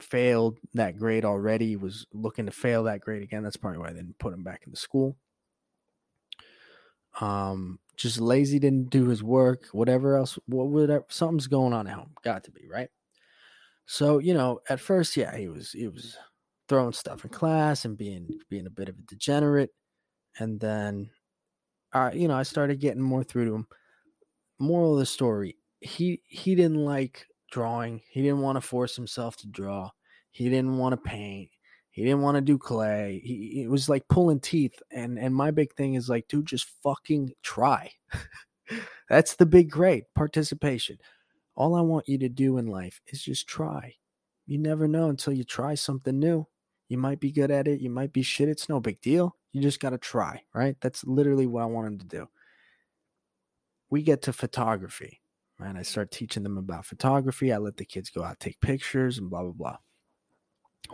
Failed 0.00 0.58
that 0.74 0.96
grade 0.98 1.24
already, 1.24 1.76
was 1.76 2.06
looking 2.12 2.46
to 2.46 2.52
fail 2.52 2.84
that 2.84 3.00
grade 3.00 3.22
again. 3.22 3.42
That's 3.42 3.56
probably 3.56 3.78
why 3.78 3.88
they 3.88 3.98
didn't 4.00 4.18
put 4.18 4.32
him 4.32 4.44
back 4.44 4.62
in 4.64 4.70
the 4.70 4.76
school. 4.76 5.16
Um, 7.20 7.80
just 7.96 8.20
lazy, 8.20 8.58
didn't 8.60 8.90
do 8.90 9.08
his 9.08 9.22
work, 9.24 9.66
whatever 9.72 10.16
else, 10.16 10.38
what 10.46 10.68
whatever 10.68 11.04
something's 11.08 11.48
going 11.48 11.72
on 11.72 11.88
at 11.88 11.94
home. 11.94 12.12
Got 12.22 12.44
to 12.44 12.52
be, 12.52 12.68
right? 12.68 12.90
So, 13.86 14.18
you 14.18 14.34
know, 14.34 14.60
at 14.68 14.80
first, 14.80 15.16
yeah, 15.16 15.36
he 15.36 15.48
was 15.48 15.72
he 15.72 15.88
was 15.88 16.16
throwing 16.68 16.92
stuff 16.92 17.24
in 17.24 17.30
class 17.30 17.84
and 17.84 17.96
being 17.96 18.28
being 18.48 18.66
a 18.66 18.70
bit 18.70 18.88
of 18.88 18.96
a 18.98 19.02
degenerate. 19.02 19.70
And 20.38 20.60
then 20.60 21.10
I, 21.92 22.12
you 22.12 22.28
know, 22.28 22.36
I 22.36 22.42
started 22.44 22.80
getting 22.80 23.02
more 23.02 23.24
through 23.24 23.46
to 23.46 23.54
him. 23.54 23.66
Moral 24.60 24.94
of 24.94 25.00
the 25.00 25.06
story, 25.06 25.56
he 25.80 26.20
he 26.26 26.54
didn't 26.54 26.84
like 26.84 27.26
drawing. 27.50 28.02
He 28.08 28.22
didn't 28.22 28.40
want 28.40 28.56
to 28.56 28.60
force 28.60 28.96
himself 28.96 29.36
to 29.38 29.46
draw. 29.48 29.90
He 30.30 30.48
didn't 30.48 30.78
want 30.78 30.92
to 30.92 30.96
paint. 30.96 31.50
He 31.90 32.04
didn't 32.04 32.22
want 32.22 32.36
to 32.36 32.40
do 32.40 32.58
clay. 32.58 33.20
He 33.24 33.62
it 33.64 33.70
was 33.70 33.88
like 33.88 34.08
pulling 34.08 34.40
teeth. 34.40 34.80
And 34.92 35.18
and 35.18 35.34
my 35.34 35.50
big 35.50 35.74
thing 35.74 35.94
is 35.94 36.08
like, 36.08 36.28
dude, 36.28 36.46
just 36.46 36.68
fucking 36.82 37.32
try. 37.42 37.90
That's 39.08 39.34
the 39.34 39.46
big 39.46 39.70
grade 39.70 40.04
participation. 40.14 40.98
All 41.56 41.74
I 41.74 41.80
want 41.80 42.08
you 42.08 42.18
to 42.18 42.28
do 42.28 42.58
in 42.58 42.66
life 42.66 43.00
is 43.08 43.22
just 43.22 43.48
try. 43.48 43.94
You 44.46 44.58
never 44.58 44.86
know 44.86 45.08
until 45.08 45.32
you 45.32 45.44
try 45.44 45.74
something 45.74 46.18
new. 46.18 46.46
You 46.88 46.98
might 46.98 47.20
be 47.20 47.32
good 47.32 47.50
at 47.50 47.68
it. 47.68 47.80
You 47.80 47.90
might 47.90 48.12
be 48.12 48.22
shit. 48.22 48.48
It's 48.48 48.68
no 48.68 48.80
big 48.80 49.00
deal. 49.00 49.36
You 49.52 49.60
just 49.60 49.80
got 49.80 49.90
to 49.90 49.98
try, 49.98 50.42
right? 50.54 50.76
That's 50.80 51.04
literally 51.04 51.46
what 51.46 51.62
I 51.62 51.66
want 51.66 51.86
him 51.88 51.98
to 51.98 52.06
do. 52.06 52.28
We 53.90 54.02
get 54.02 54.22
to 54.22 54.32
photography, 54.32 55.20
right? 55.58 55.76
I 55.76 55.82
start 55.82 56.10
teaching 56.10 56.42
them 56.42 56.58
about 56.58 56.86
photography. 56.86 57.52
I 57.52 57.58
let 57.58 57.76
the 57.76 57.84
kids 57.84 58.10
go 58.10 58.22
out, 58.22 58.40
take 58.40 58.60
pictures, 58.60 59.18
and 59.18 59.28
blah, 59.30 59.42
blah, 59.42 59.52
blah. 59.52 59.76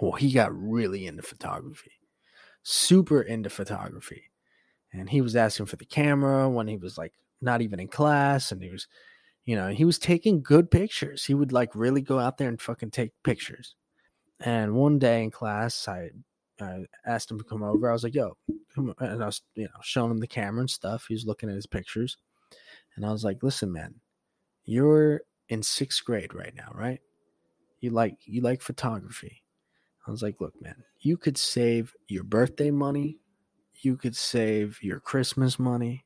Well, 0.01 0.13
he 0.13 0.33
got 0.33 0.57
really 0.57 1.07
into 1.07 1.23
photography, 1.23 1.93
super 2.63 3.23
into 3.23 3.51
photography. 3.51 4.31
And 4.93 5.11
he 5.11 5.21
was 5.21 5.37
asking 5.37 5.67
for 5.67 5.77
the 5.77 5.85
camera 5.85 6.49
when 6.49 6.69
he 6.69 6.77
was 6.77 6.97
like 6.97 7.13
not 7.41 7.63
even 7.63 7.81
in 7.81 7.89
class. 7.89 8.53
And 8.53 8.63
he 8.63 8.71
was, 8.71 8.87
you 9.45 9.57
know, 9.57 9.69
he 9.69 9.85
was 9.85 9.99
taking 9.99 10.43
good 10.43 10.71
pictures. 10.71 11.25
He 11.25 11.35
would 11.35 11.53
like 11.53 11.75
really 11.75 12.01
go 12.01 12.19
out 12.19 12.39
there 12.39 12.49
and 12.49 12.61
fucking 12.61 12.93
take 12.93 13.13
pictures. 13.23 13.75
And 14.41 14.75
one 14.75 14.99
day 14.99 15.23
in 15.23 15.31
class, 15.31 15.87
I, 15.89 16.11
I 16.61 16.85
asked 17.05 17.31
him 17.31 17.39
to 17.39 17.45
come 17.45 17.63
over. 17.63 17.89
I 17.89 17.93
was 17.93 18.05
like, 18.05 18.15
yo, 18.15 18.37
and 18.77 19.23
I 19.23 19.27
was, 19.27 19.43
you 19.55 19.65
know, 19.65 19.81
showing 19.83 20.11
him 20.11 20.19
the 20.19 20.27
camera 20.27 20.61
and 20.61 20.71
stuff. 20.71 21.07
He 21.09 21.15
was 21.15 21.27
looking 21.27 21.49
at 21.49 21.57
his 21.57 21.67
pictures. 21.67 22.17
And 22.97 23.05
I 23.05 23.11
was 23.11 23.25
like, 23.25 23.43
listen, 23.43 23.73
man, 23.73 23.95
you're 24.65 25.23
in 25.49 25.63
sixth 25.63 26.05
grade 26.05 26.35
right 26.35 26.55
now, 26.55 26.71
right? 26.75 27.01
You 27.81 27.91
like 27.91 28.17
you 28.25 28.41
like 28.41 28.63
photography. 28.63 29.43
I 30.07 30.11
was 30.11 30.23
like, 30.23 30.41
look, 30.41 30.55
man, 30.61 30.85
you 31.01 31.17
could 31.17 31.39
save 31.39 31.95
your 32.09 32.25
birthday 32.25 32.71
money, 32.71 33.19
you 33.81 33.97
could 33.97 34.17
save 34.17 34.83
your 34.83 35.01
Christmas 35.01 35.59
money, 35.59 36.05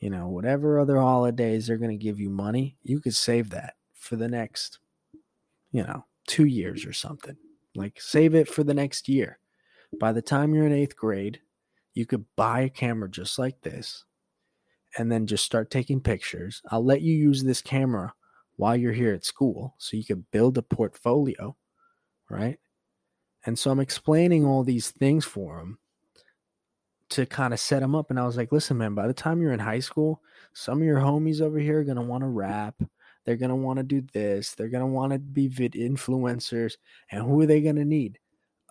you 0.00 0.10
know, 0.10 0.28
whatever 0.28 0.78
other 0.80 0.98
holidays 0.98 1.66
they're 1.66 1.78
going 1.78 1.96
to 1.96 2.04
give 2.04 2.18
you 2.18 2.30
money, 2.30 2.76
you 2.82 3.00
could 3.00 3.14
save 3.14 3.50
that 3.50 3.74
for 3.94 4.16
the 4.16 4.28
next, 4.28 4.78
you 5.70 5.82
know, 5.82 6.06
two 6.26 6.46
years 6.46 6.84
or 6.84 6.92
something. 6.92 7.36
Like, 7.76 8.00
save 8.00 8.34
it 8.34 8.48
for 8.48 8.64
the 8.64 8.74
next 8.74 9.08
year. 9.08 9.38
By 10.00 10.12
the 10.12 10.22
time 10.22 10.54
you're 10.54 10.66
in 10.66 10.72
eighth 10.72 10.96
grade, 10.96 11.40
you 11.94 12.06
could 12.06 12.24
buy 12.34 12.62
a 12.62 12.68
camera 12.68 13.08
just 13.08 13.38
like 13.38 13.60
this 13.60 14.04
and 14.98 15.10
then 15.10 15.26
just 15.26 15.44
start 15.44 15.70
taking 15.70 16.00
pictures. 16.00 16.62
I'll 16.70 16.84
let 16.84 17.02
you 17.02 17.14
use 17.14 17.42
this 17.42 17.62
camera 17.62 18.14
while 18.56 18.76
you're 18.76 18.92
here 18.92 19.14
at 19.14 19.24
school 19.24 19.74
so 19.78 19.96
you 19.96 20.04
can 20.04 20.26
build 20.30 20.58
a 20.58 20.62
portfolio, 20.62 21.56
right? 22.28 22.58
And 23.46 23.58
so 23.58 23.70
I'm 23.70 23.80
explaining 23.80 24.44
all 24.44 24.64
these 24.64 24.90
things 24.90 25.24
for 25.24 25.60
him 25.60 25.78
to 27.10 27.26
kind 27.26 27.52
of 27.54 27.60
set 27.60 27.82
him 27.82 27.94
up. 27.94 28.10
And 28.10 28.20
I 28.20 28.26
was 28.26 28.36
like, 28.36 28.52
listen, 28.52 28.78
man, 28.78 28.94
by 28.94 29.06
the 29.06 29.14
time 29.14 29.40
you're 29.40 29.52
in 29.52 29.60
high 29.60 29.80
school, 29.80 30.22
some 30.52 30.78
of 30.78 30.84
your 30.84 31.00
homies 31.00 31.40
over 31.40 31.58
here 31.58 31.80
are 31.80 31.84
going 31.84 31.96
to 31.96 32.02
want 32.02 32.22
to 32.22 32.28
rap. 32.28 32.74
They're 33.24 33.36
going 33.36 33.50
to 33.50 33.56
want 33.56 33.78
to 33.78 33.82
do 33.82 34.02
this. 34.12 34.54
They're 34.54 34.68
going 34.68 34.82
to 34.82 34.86
want 34.86 35.12
to 35.12 35.18
be 35.18 35.48
vid 35.48 35.72
influencers. 35.72 36.74
And 37.10 37.22
who 37.22 37.40
are 37.40 37.46
they 37.46 37.60
going 37.60 37.76
to 37.76 37.84
need? 37.84 38.18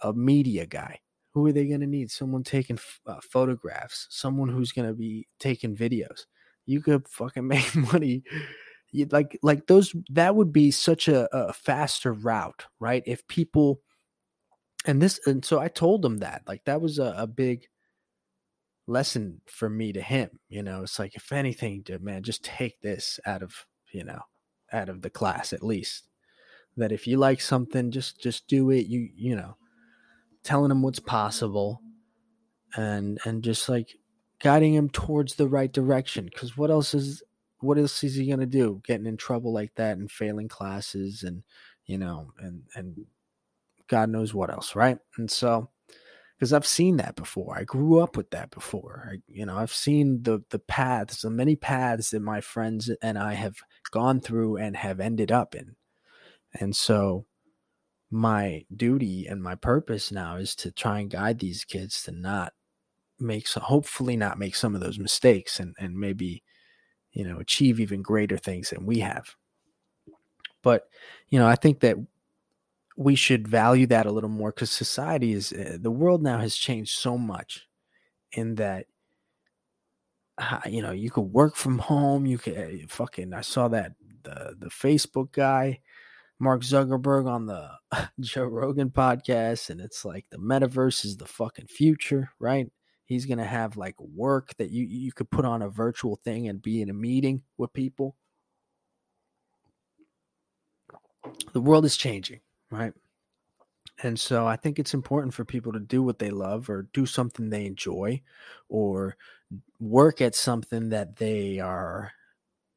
A 0.03 0.13
media 0.13 0.65
guy. 0.65 0.99
Who 1.39 1.47
are 1.47 1.51
they 1.51 1.67
going 1.67 1.81
to 1.81 1.87
need? 1.87 2.11
Someone 2.11 2.43
taking 2.43 2.79
uh, 3.05 3.19
photographs, 3.21 4.07
someone 4.09 4.49
who's 4.49 4.71
going 4.71 4.87
to 4.87 4.93
be 4.93 5.27
taking 5.39 5.75
videos. 5.75 6.25
You 6.65 6.81
could 6.81 7.07
fucking 7.07 7.47
make 7.47 7.75
money. 7.75 8.23
You'd 8.91 9.13
like, 9.13 9.37
like 9.41 9.67
those, 9.67 9.95
that 10.09 10.35
would 10.35 10.51
be 10.51 10.71
such 10.71 11.07
a, 11.07 11.27
a 11.35 11.53
faster 11.53 12.11
route, 12.11 12.65
right? 12.79 13.03
If 13.05 13.27
people, 13.27 13.81
and 14.85 15.01
this 15.01 15.19
and 15.27 15.43
so 15.43 15.59
i 15.59 15.67
told 15.67 16.03
him 16.05 16.19
that 16.19 16.41
like 16.47 16.63
that 16.65 16.81
was 16.81 16.99
a, 16.99 17.13
a, 17.17 17.27
big 17.27 17.67
lesson 18.87 19.41
for 19.45 19.69
me 19.69 19.91
to 19.91 20.01
him 20.01 20.29
you 20.47 20.63
know 20.63 20.83
it's 20.83 20.97
like 20.97 21.15
if 21.15 21.31
anything 21.31 21.81
dude, 21.81 22.01
man 22.01 22.23
just 22.23 22.43
take 22.43 22.79
this 22.81 23.19
out 23.25 23.43
of 23.43 23.65
you 23.91 24.03
know 24.03 24.21
out 24.71 24.89
of 24.89 25.01
the 25.01 25.09
class 25.09 25.53
at 25.53 25.63
least 25.63 26.07
that 26.77 26.91
if 26.91 27.05
you 27.05 27.17
like 27.17 27.41
something 27.41 27.91
just 27.91 28.21
just 28.21 28.47
do 28.47 28.69
it 28.69 28.87
you 28.87 29.09
you 29.15 29.35
know 29.35 29.55
telling 30.49 30.71
him 30.71 30.81
what's 30.81 30.99
possible 30.99 31.81
and 32.75 33.19
and 33.25 33.43
just 33.43 33.69
like 33.69 33.95
guiding 34.41 34.73
him 34.73 34.89
towards 34.89 35.35
the 35.35 35.47
right 35.47 35.71
direction 35.71 36.25
because 36.25 36.57
what 36.57 36.71
else 36.71 36.93
is 36.93 37.21
what 37.59 37.77
else 37.77 38.03
is 38.03 38.15
he 38.15 38.25
going 38.25 38.39
to 38.39 38.45
do 38.45 38.81
getting 38.85 39.05
in 39.05 39.17
trouble 39.17 39.53
like 39.53 39.73
that 39.75 39.97
and 39.97 40.11
failing 40.11 40.47
classes 40.47 41.23
and 41.23 41.43
you 41.85 41.97
know 41.97 42.31
and 42.39 42.63
and 42.75 42.95
God 43.89 44.09
knows 44.09 44.33
what 44.33 44.51
else, 44.51 44.75
right? 44.75 44.97
And 45.17 45.29
so, 45.29 45.69
because 46.37 46.53
I've 46.53 46.65
seen 46.65 46.97
that 46.97 47.15
before, 47.15 47.57
I 47.57 47.65
grew 47.65 47.99
up 47.99 48.15
with 48.15 48.29
that 48.29 48.51
before. 48.51 49.09
I, 49.11 49.17
you 49.27 49.45
know, 49.45 49.57
I've 49.57 49.73
seen 49.73 50.23
the 50.23 50.41
the 50.51 50.59
paths, 50.59 51.23
the 51.23 51.29
many 51.29 51.55
paths 51.57 52.11
that 52.11 52.21
my 52.21 52.39
friends 52.39 52.89
and 53.01 53.17
I 53.17 53.33
have 53.33 53.57
gone 53.91 54.21
through 54.21 54.57
and 54.57 54.77
have 54.77 55.01
ended 55.01 55.31
up 55.31 55.55
in, 55.55 55.75
and 56.53 56.75
so 56.75 57.25
my 58.11 58.65
duty 58.75 59.27
and 59.27 59.41
my 59.41 59.55
purpose 59.55 60.11
now 60.11 60.35
is 60.35 60.55
to 60.55 60.71
try 60.71 60.99
and 60.99 61.09
guide 61.09 61.39
these 61.39 61.63
kids 61.63 62.03
to 62.03 62.11
not 62.11 62.53
make 63.19 63.47
so 63.47 63.59
hopefully 63.59 64.15
not 64.15 64.39
make 64.39 64.55
some 64.55 64.73
of 64.73 64.81
those 64.81 64.97
mistakes 64.97 65.59
and 65.59 65.75
and 65.77 65.95
maybe 65.95 66.41
you 67.11 67.23
know 67.23 67.37
achieve 67.39 67.79
even 67.79 68.01
greater 68.01 68.37
things 68.37 68.69
than 68.69 68.85
we 68.85 68.99
have. 68.99 69.35
But 70.61 70.89
you 71.29 71.39
know 71.39 71.47
i 71.47 71.55
think 71.55 71.79
that 71.81 71.97
we 72.97 73.15
should 73.15 73.47
value 73.47 73.87
that 73.87 74.05
a 74.05 74.11
little 74.11 74.29
more 74.29 74.51
because 74.51 74.71
society 74.71 75.31
is 75.31 75.53
uh, 75.53 75.77
the 75.79 75.91
world 75.91 76.21
now 76.21 76.37
has 76.37 76.55
changed 76.55 76.97
so 76.97 77.17
much 77.17 77.67
in 78.33 78.55
that 78.55 78.87
you 80.65 80.81
know 80.81 80.91
you 80.91 81.09
could 81.09 81.21
work 81.21 81.55
from 81.55 81.79
home 81.79 82.25
you 82.25 82.37
could 82.37 82.57
uh, 82.57 82.87
fucking 82.87 83.33
i 83.33 83.41
saw 83.41 83.67
that 83.67 83.93
the 84.23 84.55
the 84.59 84.69
facebook 84.69 85.31
guy 85.31 85.79
mark 86.39 86.61
zuckerberg 86.61 87.27
on 87.27 87.45
the 87.45 87.69
joe 88.19 88.45
rogan 88.45 88.89
podcast 88.89 89.69
and 89.69 89.81
it's 89.81 90.05
like 90.05 90.25
the 90.29 90.37
metaverse 90.37 91.05
is 91.05 91.17
the 91.17 91.25
fucking 91.25 91.67
future 91.67 92.31
right 92.39 92.71
he's 93.05 93.25
gonna 93.25 93.45
have 93.45 93.77
like 93.77 93.99
work 93.99 94.55
that 94.57 94.71
you 94.71 94.85
you 94.85 95.11
could 95.11 95.29
put 95.29 95.45
on 95.45 95.61
a 95.61 95.69
virtual 95.69 96.15
thing 96.23 96.47
and 96.47 96.61
be 96.61 96.81
in 96.81 96.89
a 96.89 96.93
meeting 96.93 97.41
with 97.57 97.73
people 97.73 98.15
the 101.53 101.61
world 101.61 101.85
is 101.85 101.97
changing 101.97 102.39
right? 102.71 102.93
And 104.01 104.19
so 104.19 104.47
I 104.47 104.55
think 104.55 104.79
it's 104.79 104.93
important 104.93 105.33
for 105.33 105.43
people 105.43 105.73
to 105.73 105.79
do 105.79 106.01
what 106.01 106.19
they 106.19 106.29
love 106.29 106.69
or 106.69 106.87
do 106.93 107.05
something 107.05 107.49
they 107.49 107.65
enjoy 107.65 108.21
or 108.69 109.17
work 109.79 110.21
at 110.21 110.35
something 110.35 110.89
that 110.89 111.17
they 111.17 111.59
are 111.59 112.11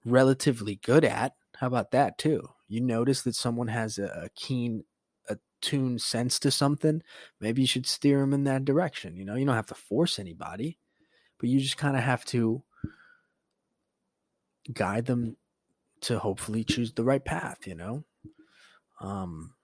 relatively 0.05 0.77
good 0.77 1.05
at. 1.05 1.35
How 1.57 1.69
about 1.69 1.93
that 1.93 2.19
too? 2.19 2.49
You 2.73 2.81
notice 2.81 3.23
that 3.23 3.35
someone 3.35 3.69
has 3.69 3.99
a, 3.99 4.31
keen 4.35 4.85
attuned 5.29 6.01
sense 6.01 6.39
to 6.41 6.51
something, 6.51 7.03
maybe 7.41 7.63
you 7.63 7.67
should 7.67 7.87
steer 7.87 8.21
them 8.21 8.33
in 8.33 8.45
that 8.45 8.65
direction. 8.65 9.17
You 9.17 9.25
know, 9.25 9.35
you 9.35 9.45
don't 9.45 9.55
have 9.55 9.67
to 9.67 9.75
force 9.75 10.19
anybody, 10.19 10.79
but 11.39 11.49
you 11.49 11.61
just 11.61 11.77
kind 11.77 11.97
of 11.97 12.03
have 12.03 12.25
to 12.27 12.63
guide 14.73 15.07
them 15.07 15.37
to 16.03 16.19
hopefully 16.19 16.65
choose 16.65 16.93
the 16.93 17.05
right 17.05 17.25
path, 17.25 17.67
you 17.67 17.75
know? 17.75 18.05
Um, 19.01 19.55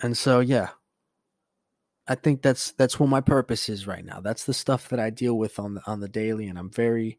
and 0.00 0.16
so 0.16 0.40
yeah 0.40 0.70
i 2.08 2.14
think 2.14 2.42
that's 2.42 2.72
that's 2.72 3.00
what 3.00 3.08
my 3.08 3.20
purpose 3.20 3.68
is 3.68 3.86
right 3.86 4.04
now 4.04 4.20
that's 4.20 4.44
the 4.44 4.54
stuff 4.54 4.88
that 4.88 5.00
i 5.00 5.10
deal 5.10 5.36
with 5.36 5.58
on 5.58 5.74
the 5.74 5.82
on 5.86 6.00
the 6.00 6.08
daily 6.08 6.46
and 6.46 6.58
i'm 6.58 6.70
very 6.70 7.18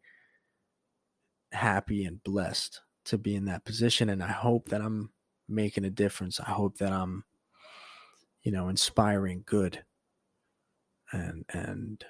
happy 1.51 2.03
and 2.03 2.23
blessed 2.23 2.81
to 3.07 3.17
be 3.17 3.35
in 3.35 3.45
that 3.45 3.65
position 3.65 4.09
and 4.09 4.23
I 4.23 4.31
hope 4.31 4.69
that 4.69 4.81
I'm 4.81 5.11
making 5.47 5.85
a 5.85 5.89
difference. 5.89 6.39
I 6.39 6.51
hope 6.51 6.77
that 6.77 6.91
I'm 6.91 7.23
you 8.43 8.51
know 8.51 8.69
inspiring 8.69 9.43
good 9.45 9.83
and 11.11 11.43
and 11.49 12.05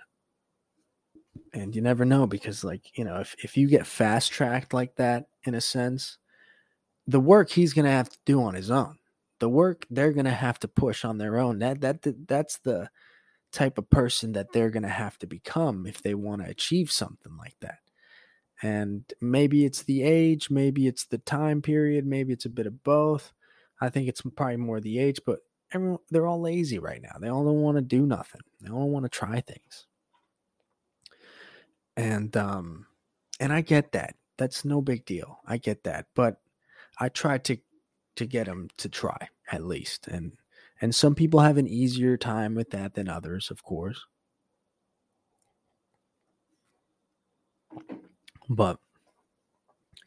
and 1.54 1.76
you 1.76 1.82
never 1.82 2.06
know 2.06 2.28
because 2.28 2.64
like 2.64 2.98
you 2.98 3.04
know 3.04 3.20
if, 3.20 3.36
if 3.44 3.58
you 3.58 3.68
get 3.68 3.88
fast 3.88 4.32
tracked 4.32 4.74
like 4.74 4.96
that 4.96 5.26
in 5.46 5.56
a 5.56 5.62
sense 5.62 6.20
the 7.08 7.20
work 7.20 7.50
he's 7.50 7.74
gonna 7.74 7.90
have 7.90 8.10
to 8.10 8.20
do 8.26 8.42
on 8.42 8.54
his 8.54 8.70
own 8.70 8.98
the 9.40 9.50
work 9.50 9.86
they're 9.90 10.14
gonna 10.14 10.30
have 10.30 10.60
to 10.60 10.68
push 10.68 11.06
on 11.06 11.18
their 11.18 11.40
own 11.40 11.60
that 11.60 11.82
that 11.82 12.06
that's 12.28 12.60
the 12.60 12.88
type 13.52 13.78
of 13.78 13.90
person 13.90 14.34
that 14.34 14.52
they're 14.54 14.70
gonna 14.70 14.88
have 14.88 15.18
to 15.18 15.26
become 15.26 15.88
if 15.88 16.02
they 16.02 16.14
want 16.14 16.44
to 16.44 16.50
achieve 16.50 16.92
something 16.92 17.36
like 17.38 17.56
that 17.62 17.80
and 18.62 19.04
maybe 19.22 19.66
it's 19.66 19.84
the 19.84 20.04
age 20.04 20.50
maybe 20.50 20.88
it's 20.88 21.06
the 21.06 21.20
time 21.20 21.62
period 21.62 22.06
maybe 22.06 22.34
it's 22.34 22.46
a 22.46 22.50
bit 22.50 22.68
of 22.68 22.84
both. 22.84 23.34
I 23.80 23.90
think 23.90 24.08
it's 24.08 24.22
probably 24.22 24.58
more 24.58 24.80
the 24.80 25.00
age 25.00 25.20
but 25.26 25.40
everyone 25.72 26.00
they're 26.10 26.28
all 26.28 26.42
lazy 26.42 26.80
right 26.80 27.02
now. 27.02 27.18
They 27.20 27.30
all 27.30 27.46
don't 27.46 27.62
want 27.62 27.78
to 27.78 27.82
do 27.82 28.06
nothing. 28.06 28.42
They 28.62 28.72
all 28.72 28.90
want 28.90 29.06
to 29.06 29.10
try 29.10 29.42
things. 29.42 29.86
And 31.96 32.36
um 32.38 32.86
and 33.40 33.54
i 33.54 33.62
get 33.62 33.92
that. 33.94 34.16
That's 34.38 34.66
no 34.66 34.82
big 34.82 35.06
deal. 35.06 35.40
I 35.46 35.58
get 35.58 35.84
that. 35.84 36.08
But 36.16 36.38
i 37.00 37.10
try 37.10 37.38
to 37.40 37.58
to 38.16 38.26
get 38.26 38.48
them 38.48 38.70
to 38.78 38.90
try 38.90 39.30
at 39.52 39.64
least. 39.64 40.08
And 40.08 40.34
and 40.82 40.94
some 40.94 41.16
people 41.16 41.40
have 41.40 41.58
an 41.58 41.68
easier 41.68 42.18
time 42.18 42.56
with 42.56 42.72
that 42.72 42.94
than 42.94 43.10
others 43.10 43.52
of 43.52 43.64
course 43.64 44.04
but 48.50 48.80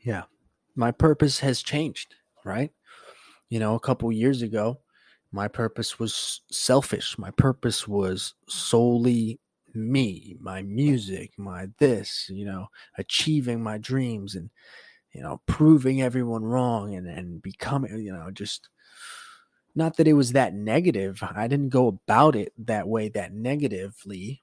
yeah 0.02 0.22
my 0.76 0.90
purpose 0.90 1.40
has 1.40 1.62
changed 1.62 2.14
right 2.44 2.72
you 3.48 3.58
know 3.58 3.74
a 3.74 3.80
couple 3.80 4.10
years 4.12 4.42
ago 4.42 4.78
my 5.32 5.46
purpose 5.46 5.98
was 5.98 6.40
selfish 6.50 7.18
my 7.18 7.30
purpose 7.32 7.86
was 7.86 8.34
solely 8.48 9.38
me, 9.74 10.36
my 10.40 10.62
music, 10.62 11.32
my 11.38 11.68
this, 11.78 12.28
you 12.28 12.44
know, 12.44 12.68
achieving 12.98 13.62
my 13.62 13.78
dreams 13.78 14.34
and, 14.34 14.50
you 15.12 15.22
know, 15.22 15.40
proving 15.46 16.02
everyone 16.02 16.44
wrong 16.44 16.94
and, 16.94 17.06
and 17.06 17.42
becoming, 17.42 17.98
you 17.98 18.12
know, 18.12 18.30
just 18.30 18.68
not 19.74 19.96
that 19.96 20.08
it 20.08 20.14
was 20.14 20.32
that 20.32 20.54
negative. 20.54 21.22
I 21.22 21.46
didn't 21.46 21.70
go 21.70 21.88
about 21.88 22.36
it 22.36 22.52
that 22.58 22.88
way, 22.88 23.08
that 23.10 23.32
negatively. 23.32 24.42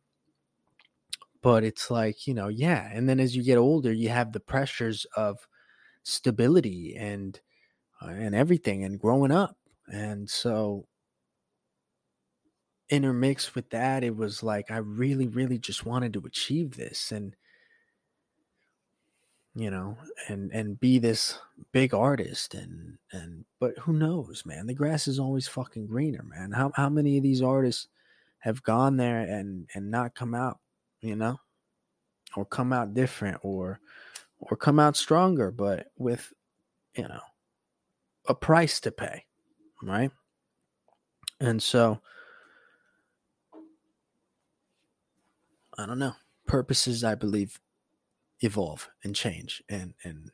But 1.42 1.64
it's 1.64 1.92
like, 1.92 2.28
you 2.28 2.34
know, 2.34 2.48
yeah. 2.48 2.90
And 2.92 3.08
then 3.08 3.20
as 3.20 3.36
you 3.36 3.44
get 3.44 3.58
older, 3.58 3.92
you 3.92 4.10
have 4.10 4.32
the 4.32 4.40
pressures 4.40 5.06
of 5.16 5.48
stability 6.04 6.96
and, 6.98 7.40
uh, 8.02 8.08
and 8.08 8.36
everything 8.36 8.84
and 8.84 9.00
growing 9.00 9.32
up. 9.32 9.58
And 9.88 10.30
so 10.30 10.88
intermixed 12.90 13.56
with 13.56 13.70
that, 13.70 14.04
it 14.04 14.16
was 14.16 14.44
like 14.44 14.72
I 14.72 14.78
really, 14.78 15.28
really 15.28 15.58
just 15.58 15.86
wanted 15.86 16.14
to 16.14 16.26
achieve 16.26 16.76
this 16.76 17.12
and 17.12 17.36
you 19.58 19.72
know, 19.72 19.98
and 20.28 20.52
and 20.52 20.80
be 20.80 21.00
this 21.00 21.40
big 21.72 21.92
artist 21.92 22.54
and 22.54 23.00
and 23.12 23.44
but 23.60 23.76
who 23.80 23.94
knows, 23.94 24.44
man? 24.46 24.68
The 24.68 24.76
grass 24.76 25.08
is 25.08 25.18
always 25.18 25.48
fucking 25.48 25.88
greener, 25.88 26.24
man. 26.24 26.52
How 26.52 26.72
how 26.76 26.90
many 26.90 27.18
of 27.18 27.24
these 27.24 27.42
artists 27.42 27.88
have 28.40 28.62
gone 28.62 28.98
there 28.98 29.22
and 29.22 29.68
and 29.74 29.90
not 29.90 30.14
come 30.14 30.36
out, 30.36 30.60
you 31.02 31.16
know? 31.16 31.40
Or 32.36 32.46
come 32.46 32.74
out 32.74 32.94
different 32.94 33.40
or 33.42 33.80
or 34.40 34.56
come 34.58 34.80
out 34.80 34.96
stronger, 34.96 35.50
but 35.50 35.88
with 35.98 36.32
you 36.96 37.04
know, 37.04 37.22
a 38.28 38.34
price 38.34 38.80
to 38.82 38.92
pay, 38.92 39.24
right? 39.82 40.12
And 41.40 41.62
so 41.62 42.02
I 45.78 45.86
don't 45.86 46.00
know. 46.00 46.14
Purposes, 46.48 47.04
I 47.04 47.16
believe, 47.16 47.60
evolve 48.42 48.90
and 49.04 49.16
change 49.16 49.64
and 49.70 49.94
and 50.04 50.32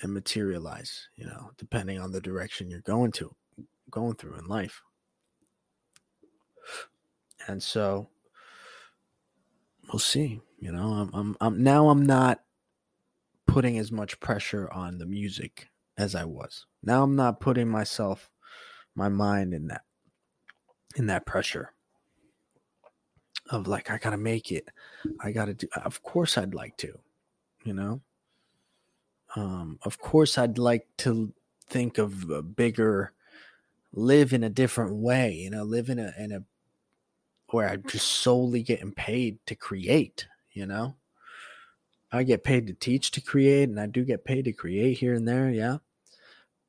and 0.00 0.12
materialize. 0.12 1.08
You 1.16 1.26
know, 1.26 1.50
depending 1.58 1.98
on 1.98 2.12
the 2.12 2.20
direction 2.20 2.70
you're 2.70 2.80
going 2.80 3.12
to, 3.12 3.34
going 3.90 4.14
through 4.14 4.38
in 4.38 4.46
life. 4.46 4.80
And 7.48 7.60
so, 7.60 8.08
we'll 9.90 9.98
see. 9.98 10.40
You 10.58 10.72
know, 10.72 10.92
I'm, 10.92 11.10
I'm, 11.12 11.36
I'm 11.40 11.62
now 11.62 11.88
I'm 11.88 12.06
not 12.06 12.40
putting 13.46 13.78
as 13.78 13.90
much 13.90 14.20
pressure 14.20 14.70
on 14.72 14.98
the 14.98 15.06
music 15.06 15.68
as 15.98 16.14
I 16.14 16.24
was. 16.24 16.66
Now 16.82 17.02
I'm 17.02 17.16
not 17.16 17.40
putting 17.40 17.68
myself, 17.68 18.30
my 18.94 19.08
mind 19.08 19.54
in 19.54 19.68
that, 19.68 19.82
in 20.96 21.06
that 21.06 21.26
pressure 21.26 21.72
of 23.50 23.66
like 23.66 23.90
I 23.90 23.98
gotta 23.98 24.16
make 24.16 24.52
it. 24.52 24.68
I 25.20 25.32
gotta 25.32 25.54
do. 25.54 25.68
Of 25.84 26.02
course, 26.02 26.38
I'd 26.38 26.54
like 26.54 26.76
to. 26.78 26.98
You 27.64 27.74
know. 27.74 28.00
Um, 29.36 29.78
of 29.82 29.98
course, 29.98 30.36
I'd 30.36 30.58
like 30.58 30.86
to 30.98 31.32
think 31.68 31.98
of 31.98 32.30
a 32.30 32.42
bigger, 32.42 33.12
live 33.92 34.32
in 34.32 34.44
a 34.44 34.50
different 34.50 34.96
way. 34.96 35.32
You 35.32 35.50
know, 35.50 35.64
live 35.64 35.88
in 35.88 35.98
a 35.98 36.12
in 36.18 36.32
a 36.32 36.44
where 37.52 37.68
I'm 37.68 37.84
just 37.86 38.06
solely 38.06 38.62
getting 38.62 38.92
paid 38.92 39.38
to 39.46 39.54
create. 39.54 40.26
You 40.52 40.66
know. 40.66 40.96
I 42.14 42.24
get 42.24 42.44
paid 42.44 42.66
to 42.66 42.74
teach 42.74 43.10
to 43.12 43.22
create, 43.22 43.70
and 43.70 43.80
I 43.80 43.86
do 43.86 44.04
get 44.04 44.24
paid 44.24 44.44
to 44.44 44.52
create 44.52 44.98
here 44.98 45.14
and 45.14 45.26
there. 45.26 45.48
Yeah 45.48 45.78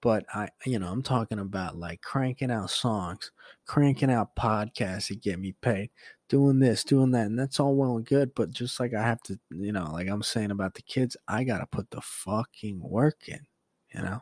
but 0.04 0.26
I, 0.34 0.50
you 0.66 0.80
know, 0.80 0.90
I'm 0.90 1.02
talking 1.02 1.40
about 1.40 1.78
like 1.78 2.02
cranking 2.02 2.52
out 2.52 2.70
songs, 2.70 3.32
cranking 3.66 4.12
out 4.12 4.36
podcasts 4.36 5.08
to 5.08 5.16
get 5.16 5.40
me 5.40 5.54
paid, 5.62 5.92
doing 6.28 6.60
this, 6.60 6.84
doing 6.84 7.12
that, 7.12 7.28
and 7.28 7.40
that's 7.40 7.58
all 7.58 7.74
well 7.74 7.96
and 7.96 8.06
good. 8.06 8.36
But 8.36 8.52
just 8.52 8.82
like 8.82 8.94
I 8.94 9.02
have 9.02 9.24
to, 9.24 9.40
you 9.50 9.72
know, 9.72 9.90
like 9.94 10.10
I'm 10.10 10.22
saying 10.22 10.52
about 10.52 10.74
the 10.74 10.82
kids, 10.82 11.16
I 11.30 11.46
gotta 11.46 11.66
put 11.66 11.90
the 11.90 12.02
fucking 12.02 12.82
work 12.84 13.30
in, 13.30 13.40
you 13.96 14.02
know. 14.02 14.22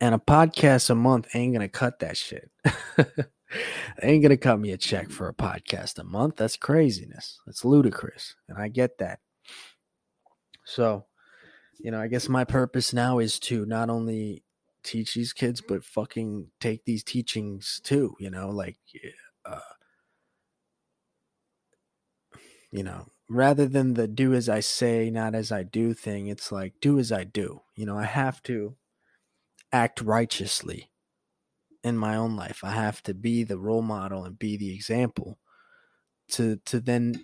And 0.00 0.14
a 0.14 0.18
podcast 0.18 0.88
a 0.88 0.94
month 0.94 1.28
ain't 1.34 1.52
gonna 1.52 1.68
cut 1.68 1.98
that 1.98 2.16
shit. 2.16 2.50
ain't 4.02 4.22
gonna 4.22 4.36
cut 4.36 4.58
me 4.58 4.72
a 4.72 4.76
check 4.76 5.10
for 5.10 5.28
a 5.28 5.34
podcast 5.34 5.98
a 5.98 6.04
month. 6.04 6.36
That's 6.36 6.56
craziness. 6.56 7.40
That's 7.46 7.64
ludicrous, 7.64 8.34
and 8.48 8.58
I 8.58 8.68
get 8.68 8.98
that. 8.98 9.20
So, 10.64 11.06
you 11.78 11.90
know, 11.90 12.00
I 12.00 12.08
guess 12.08 12.28
my 12.28 12.44
purpose 12.44 12.92
now 12.92 13.18
is 13.18 13.38
to 13.40 13.64
not 13.66 13.88
only 13.88 14.42
teach 14.82 15.14
these 15.14 15.32
kids, 15.32 15.60
but 15.60 15.84
fucking 15.84 16.48
take 16.60 16.84
these 16.84 17.04
teachings 17.04 17.80
too, 17.84 18.16
you 18.18 18.30
know, 18.30 18.50
like, 18.50 18.78
uh, 19.44 19.60
you 22.70 22.82
know, 22.82 23.06
rather 23.28 23.66
than 23.66 23.94
the 23.94 24.06
do 24.08 24.34
as 24.34 24.48
I 24.48 24.60
say, 24.60 25.10
not 25.10 25.34
as 25.34 25.52
I 25.52 25.62
do 25.62 25.94
thing, 25.94 26.28
it's 26.28 26.52
like 26.52 26.74
do 26.80 26.98
as 26.98 27.12
I 27.12 27.24
do. 27.24 27.62
You 27.74 27.86
know, 27.86 27.98
I 27.98 28.04
have 28.04 28.42
to 28.44 28.76
act 29.72 30.00
righteously 30.00 30.90
in 31.86 31.96
my 31.96 32.16
own 32.16 32.34
life. 32.34 32.64
I 32.64 32.72
have 32.72 33.00
to 33.04 33.14
be 33.14 33.44
the 33.44 33.58
role 33.58 33.80
model 33.80 34.24
and 34.24 34.36
be 34.36 34.56
the 34.56 34.74
example 34.74 35.38
to 36.32 36.56
to 36.66 36.80
then 36.80 37.14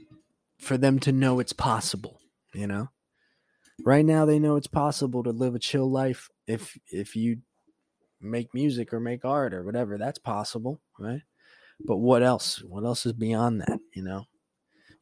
for 0.60 0.78
them 0.78 1.00
to 1.00 1.10
know 1.10 1.40
it's 1.40 1.52
possible, 1.52 2.20
you 2.54 2.68
know? 2.68 2.88
Right 3.84 4.04
now 4.04 4.24
they 4.24 4.38
know 4.38 4.54
it's 4.54 4.68
possible 4.68 5.24
to 5.24 5.30
live 5.30 5.56
a 5.56 5.58
chill 5.58 5.90
life 5.90 6.28
if 6.46 6.78
if 6.86 7.16
you 7.16 7.38
make 8.20 8.54
music 8.54 8.94
or 8.94 9.00
make 9.00 9.24
art 9.24 9.52
or 9.52 9.64
whatever. 9.64 9.98
That's 9.98 10.20
possible, 10.20 10.80
right? 10.96 11.22
But 11.84 11.96
what 11.96 12.22
else? 12.22 12.62
What 12.62 12.84
else 12.84 13.04
is 13.04 13.14
beyond 13.14 13.62
that? 13.62 13.80
You 13.94 14.04
know, 14.04 14.26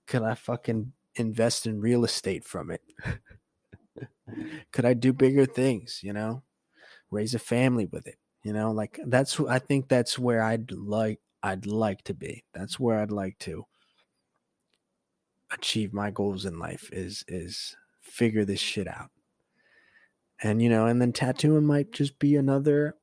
could 0.07 0.23
I 0.23 0.37
fucking 0.37 0.95
invest 1.17 1.67
in 1.67 1.83
real 1.83 2.07
estate 2.07 2.45
from 2.45 2.71
it? 2.71 2.81
could 4.73 4.87
I 4.87 4.95
do 4.95 5.13
bigger 5.13 5.45
things? 5.45 6.01
You 6.03 6.15
know, 6.15 6.45
raise 7.11 7.35
a 7.35 7.39
family 7.39 7.85
with 7.85 8.07
it. 8.07 8.17
You 8.43 8.53
know, 8.53 8.72
like 8.72 8.99
that's 9.07 9.38
I 9.41 9.59
think 9.59 9.88
that's 9.88 10.18
where 10.18 10.43
I'd 10.43 10.70
like 10.72 11.20
I'd 11.43 11.66
like 11.66 12.03
to 12.05 12.14
be. 12.14 12.45
That's 12.55 12.80
where 12.80 13.01
I'd 13.01 13.11
like 13.12 13.38
to 13.41 13.64
achieve 15.53 15.93
my 15.93 16.11
goals 16.11 16.45
in 16.45 16.59
life 16.59 16.88
is 16.93 17.24
is 17.28 17.76
figure 18.01 18.45
this 18.45 18.61
shit 18.61 18.86
out. 18.88 19.11
And 20.43 20.62
you 20.62 20.68
know, 20.70 20.86
and 20.86 21.01
then 21.01 21.12
tattooing 21.12 21.66
might 21.66 21.93
just 21.93 22.18
be 22.18 22.36
another 22.36 22.97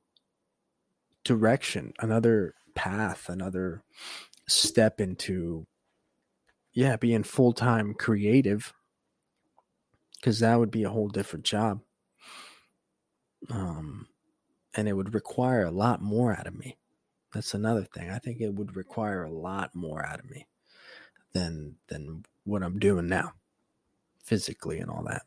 direction, 1.24 1.92
another 2.00 2.54
path, 2.74 3.28
another 3.28 3.82
step 4.48 5.00
into 5.00 5.66
yeah, 6.72 6.96
being 6.96 7.22
full-time 7.22 7.94
creative 7.94 8.72
cuz 10.22 10.40
that 10.40 10.58
would 10.58 10.70
be 10.70 10.84
a 10.84 10.90
whole 10.90 11.08
different 11.08 11.44
job. 11.44 11.80
Um 13.50 14.07
and 14.78 14.88
it 14.88 14.92
would 14.94 15.12
require 15.12 15.64
a 15.64 15.72
lot 15.72 16.00
more 16.00 16.32
out 16.32 16.46
of 16.46 16.56
me. 16.56 16.76
That's 17.34 17.52
another 17.52 17.82
thing. 17.82 18.10
I 18.10 18.20
think 18.20 18.40
it 18.40 18.54
would 18.54 18.76
require 18.76 19.24
a 19.24 19.30
lot 19.32 19.74
more 19.74 20.06
out 20.06 20.20
of 20.20 20.30
me 20.30 20.46
than 21.32 21.74
than 21.88 22.24
what 22.44 22.62
I'm 22.62 22.78
doing 22.78 23.08
now 23.08 23.32
physically 24.22 24.78
and 24.78 24.88
all 24.90 25.02
that. 25.08 25.22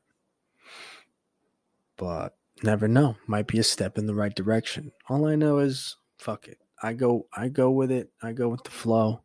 but 1.98 2.36
never 2.64 2.88
know. 2.88 3.18
Might 3.28 3.48
be 3.48 3.60
a 3.60 3.64
step 3.64 3.98
in 3.98 4.08
the 4.08 4.16
right 4.16 4.34
direction. 4.34 4.94
All 5.10 5.28
I 5.28 5.36
know 5.36 5.60
is 5.60 5.98
fuck 6.18 6.48
it. 6.48 6.60
I 6.82 6.94
go 6.94 7.28
I 7.34 7.50
go 7.50 7.72
with 7.72 7.92
it. 7.92 8.12
I 8.24 8.32
go 8.34 8.50
with 8.50 8.64
the 8.64 8.72
flow. 8.72 9.22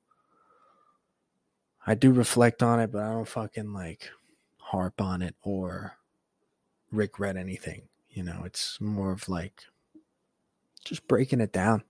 I 1.87 1.95
do 1.95 2.12
reflect 2.12 2.62
on 2.64 2.81
it, 2.81 2.91
but 2.93 3.03
I 3.03 3.12
don't 3.12 3.29
fucking 3.29 3.72
like 3.72 4.11
harp 4.59 5.01
on 5.01 5.22
it 5.22 5.37
or 5.43 5.99
regret 6.91 7.37
anything. 7.37 7.89
You 8.11 8.24
know, 8.24 8.43
it's 8.45 8.81
more 8.81 9.12
of 9.12 9.29
like 9.29 9.62
just 10.87 11.09
breaking 11.09 11.41
it 11.41 11.53
down 11.53 11.82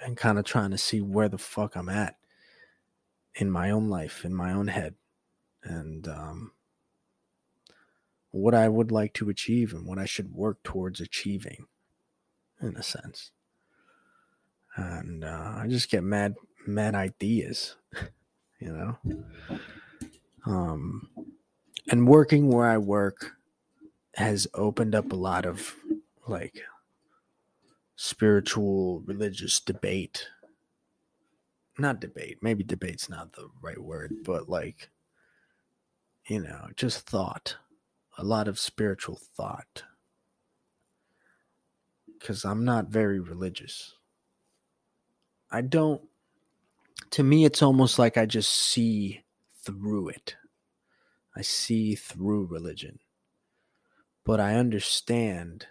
and 0.00 0.16
kind 0.16 0.38
of 0.38 0.44
trying 0.44 0.70
to 0.70 0.78
see 0.78 1.00
where 1.00 1.28
the 1.28 1.38
fuck 1.38 1.74
I'm 1.74 1.88
at 1.88 2.16
in 3.34 3.50
my 3.50 3.70
own 3.70 3.88
life, 3.88 4.24
in 4.24 4.34
my 4.34 4.52
own 4.52 4.68
head, 4.68 4.94
and 5.62 6.06
um, 6.06 6.52
what 8.30 8.54
I 8.54 8.68
would 8.68 8.92
like 8.92 9.12
to 9.14 9.28
achieve 9.28 9.72
and 9.72 9.86
what 9.86 9.98
I 9.98 10.06
should 10.06 10.32
work 10.32 10.62
towards 10.62 11.00
achieving, 11.00 11.66
in 12.60 12.76
a 12.76 12.82
sense. 12.82 13.32
And 14.76 15.24
uh, 15.24 15.54
I 15.56 15.66
just 15.68 15.90
get 15.90 16.04
mad, 16.04 16.36
mad 16.64 16.94
ideas, 16.94 17.74
you 18.60 18.72
know. 18.72 18.98
Um, 20.46 21.08
and 21.90 22.06
working 22.06 22.48
where 22.48 22.66
I 22.66 22.78
work 22.78 23.32
has 24.14 24.46
opened 24.54 24.94
up 24.94 25.10
a 25.10 25.16
lot 25.16 25.44
of 25.44 25.74
like 26.26 26.62
spiritual 28.00 29.00
religious 29.00 29.58
debate. 29.58 30.28
Not 31.78 32.00
debate 32.00 32.38
maybe 32.40 32.62
debate's 32.62 33.08
not 33.08 33.32
the 33.32 33.48
right 33.60 33.78
word 33.78 34.14
but 34.24 34.48
like 34.48 34.90
you 36.28 36.40
know 36.40 36.68
just 36.76 37.00
thought 37.00 37.56
a 38.16 38.22
lot 38.22 38.46
of 38.46 38.56
spiritual 38.56 39.20
thought. 39.36 39.82
Because 42.06 42.44
i'm 42.44 42.64
not 42.64 42.86
very 42.86 43.18
religious. 43.18 43.96
I 45.50 45.62
don't 45.62 46.02
to 47.10 47.24
me 47.24 47.44
it's 47.44 47.62
almost 47.62 47.98
like 47.98 48.16
i 48.16 48.26
just 48.26 48.52
see 48.52 49.24
through 49.64 50.10
it. 50.10 50.36
I 51.36 51.42
see 51.42 51.96
through 51.96 52.46
religion. 52.46 53.00
But 54.24 54.38
i 54.38 54.54
understand 54.54 55.66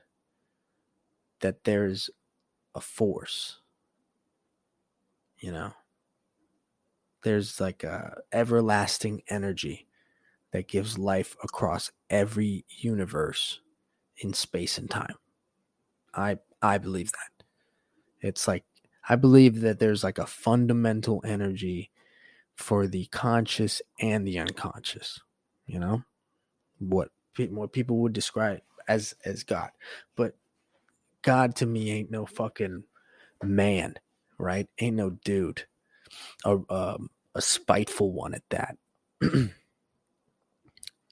that 1.42 1.64
there's 1.64 2.10
a 2.78 2.82
force 2.82 3.60
you 5.40 5.52
know? 5.52 5.72
There's 7.24 7.60
like 7.60 7.84
a 7.84 8.22
everlasting 8.32 9.22
energy 9.30 9.88
that 10.52 10.68
gives 10.68 10.98
life 10.98 11.36
across 11.44 11.92
every 12.10 12.66
universe 12.70 13.60
in 14.18 14.34
space 14.34 14.78
and 14.78 14.90
time. 14.90 15.16
I 16.14 16.38
i 16.62 16.78
believe 16.78 17.12
that. 17.12 17.46
It's 18.22 18.48
like 18.48 18.64
i 19.10 19.16
believe 19.16 19.62
that 19.62 19.80
there's 19.80 20.04
like 20.04 20.18
a 20.18 20.26
fundamental 20.26 21.22
energy 21.26 21.92
for 22.56 22.88
the 22.88 23.06
conscious 23.08 23.82
and 24.00 24.28
the 24.28 24.40
unconscious 24.40 25.20
you 25.66 25.80
know? 25.80 26.04
What 26.80 27.10
what 27.50 27.74
people 27.74 27.98
would 27.98 28.14
describe 28.14 28.62
as 28.88 29.16
as 29.26 29.44
god. 29.44 29.72
But 30.16 30.36
God 31.28 31.58
to 31.58 31.66
me 31.66 31.92
ain't 31.92 32.10
no 32.10 32.26
fucking 32.26 32.86
man, 33.44 33.96
right? 34.40 34.66
Ain't 34.80 34.96
no 34.96 35.10
dude, 35.10 35.66
a 36.46 36.58
um, 36.70 37.10
a 37.36 37.42
spiteful 37.42 38.14
one 38.14 38.34
at 38.34 38.44
that. 38.50 38.78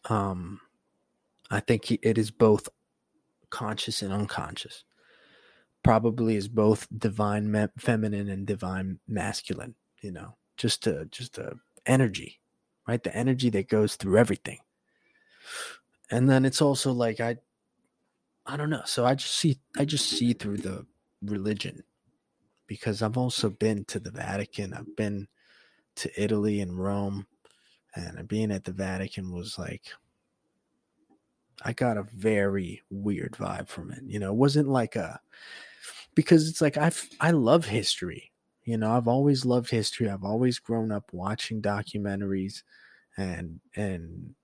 um, 0.10 0.62
I 1.52 1.60
think 1.60 1.84
he, 1.84 2.00
it 2.02 2.18
is 2.18 2.32
both 2.32 2.70
conscious 3.50 4.02
and 4.02 4.14
unconscious. 4.14 4.86
Probably 5.84 6.38
is 6.38 6.48
both 6.48 6.88
divine 6.98 7.52
me- 7.52 7.68
feminine 7.78 8.30
and 8.30 8.48
divine 8.48 9.00
masculine. 9.10 9.76
You 10.02 10.14
know, 10.14 10.38
just 10.56 10.88
a 10.88 11.10
just 11.12 11.38
a 11.40 11.58
energy, 11.86 12.40
right? 12.88 13.04
The 13.04 13.14
energy 13.14 13.50
that 13.50 13.68
goes 13.68 13.98
through 13.98 14.18
everything. 14.18 14.60
And 16.10 16.30
then 16.30 16.46
it's 16.46 16.62
also 16.62 16.94
like 16.94 17.20
I 17.20 17.36
I 18.46 18.58
don't 18.58 18.70
know. 18.70 18.84
So 18.86 19.06
I 19.06 19.16
just 19.16 19.36
see 19.36 19.60
I 19.78 19.86
just 19.86 20.10
see 20.10 20.34
through 20.34 20.58
the 20.58 20.86
religion 21.22 21.84
because 22.68 23.02
I've 23.02 23.18
also 23.18 23.50
been 23.50 23.86
to 23.86 24.00
the 24.00 24.12
Vatican. 24.12 24.74
I've 24.74 24.96
been 24.96 25.28
to 25.96 26.22
Italy 26.22 26.62
and 26.62 26.78
Rome 26.78 27.26
and 27.96 28.28
being 28.28 28.52
at 28.52 28.66
the 28.66 28.72
Vatican 28.72 29.32
was 29.32 29.58
like 29.58 29.84
I 31.64 31.74
got 31.74 31.98
a 31.98 32.04
very 32.04 32.82
weird 32.90 33.34
vibe 33.34 33.70
from 33.70 33.92
it. 33.92 34.02
You 34.06 34.20
know, 34.20 34.32
it 34.32 34.38
wasn't 34.38 34.68
like 34.68 34.96
a 34.96 35.20
because 36.14 36.50
it's 36.50 36.62
like 36.62 36.78
I 36.78 36.92
I 37.20 37.32
love 37.32 37.66
history. 37.66 38.32
You 38.64 38.78
know, 38.78 38.92
I've 38.92 39.08
always 39.08 39.46
loved 39.46 39.70
history. 39.70 40.10
I've 40.10 40.24
always 40.24 40.60
grown 40.60 40.92
up 40.92 41.14
watching 41.14 41.62
documentaries 41.62 42.64
and 43.18 43.60
and 43.76 44.36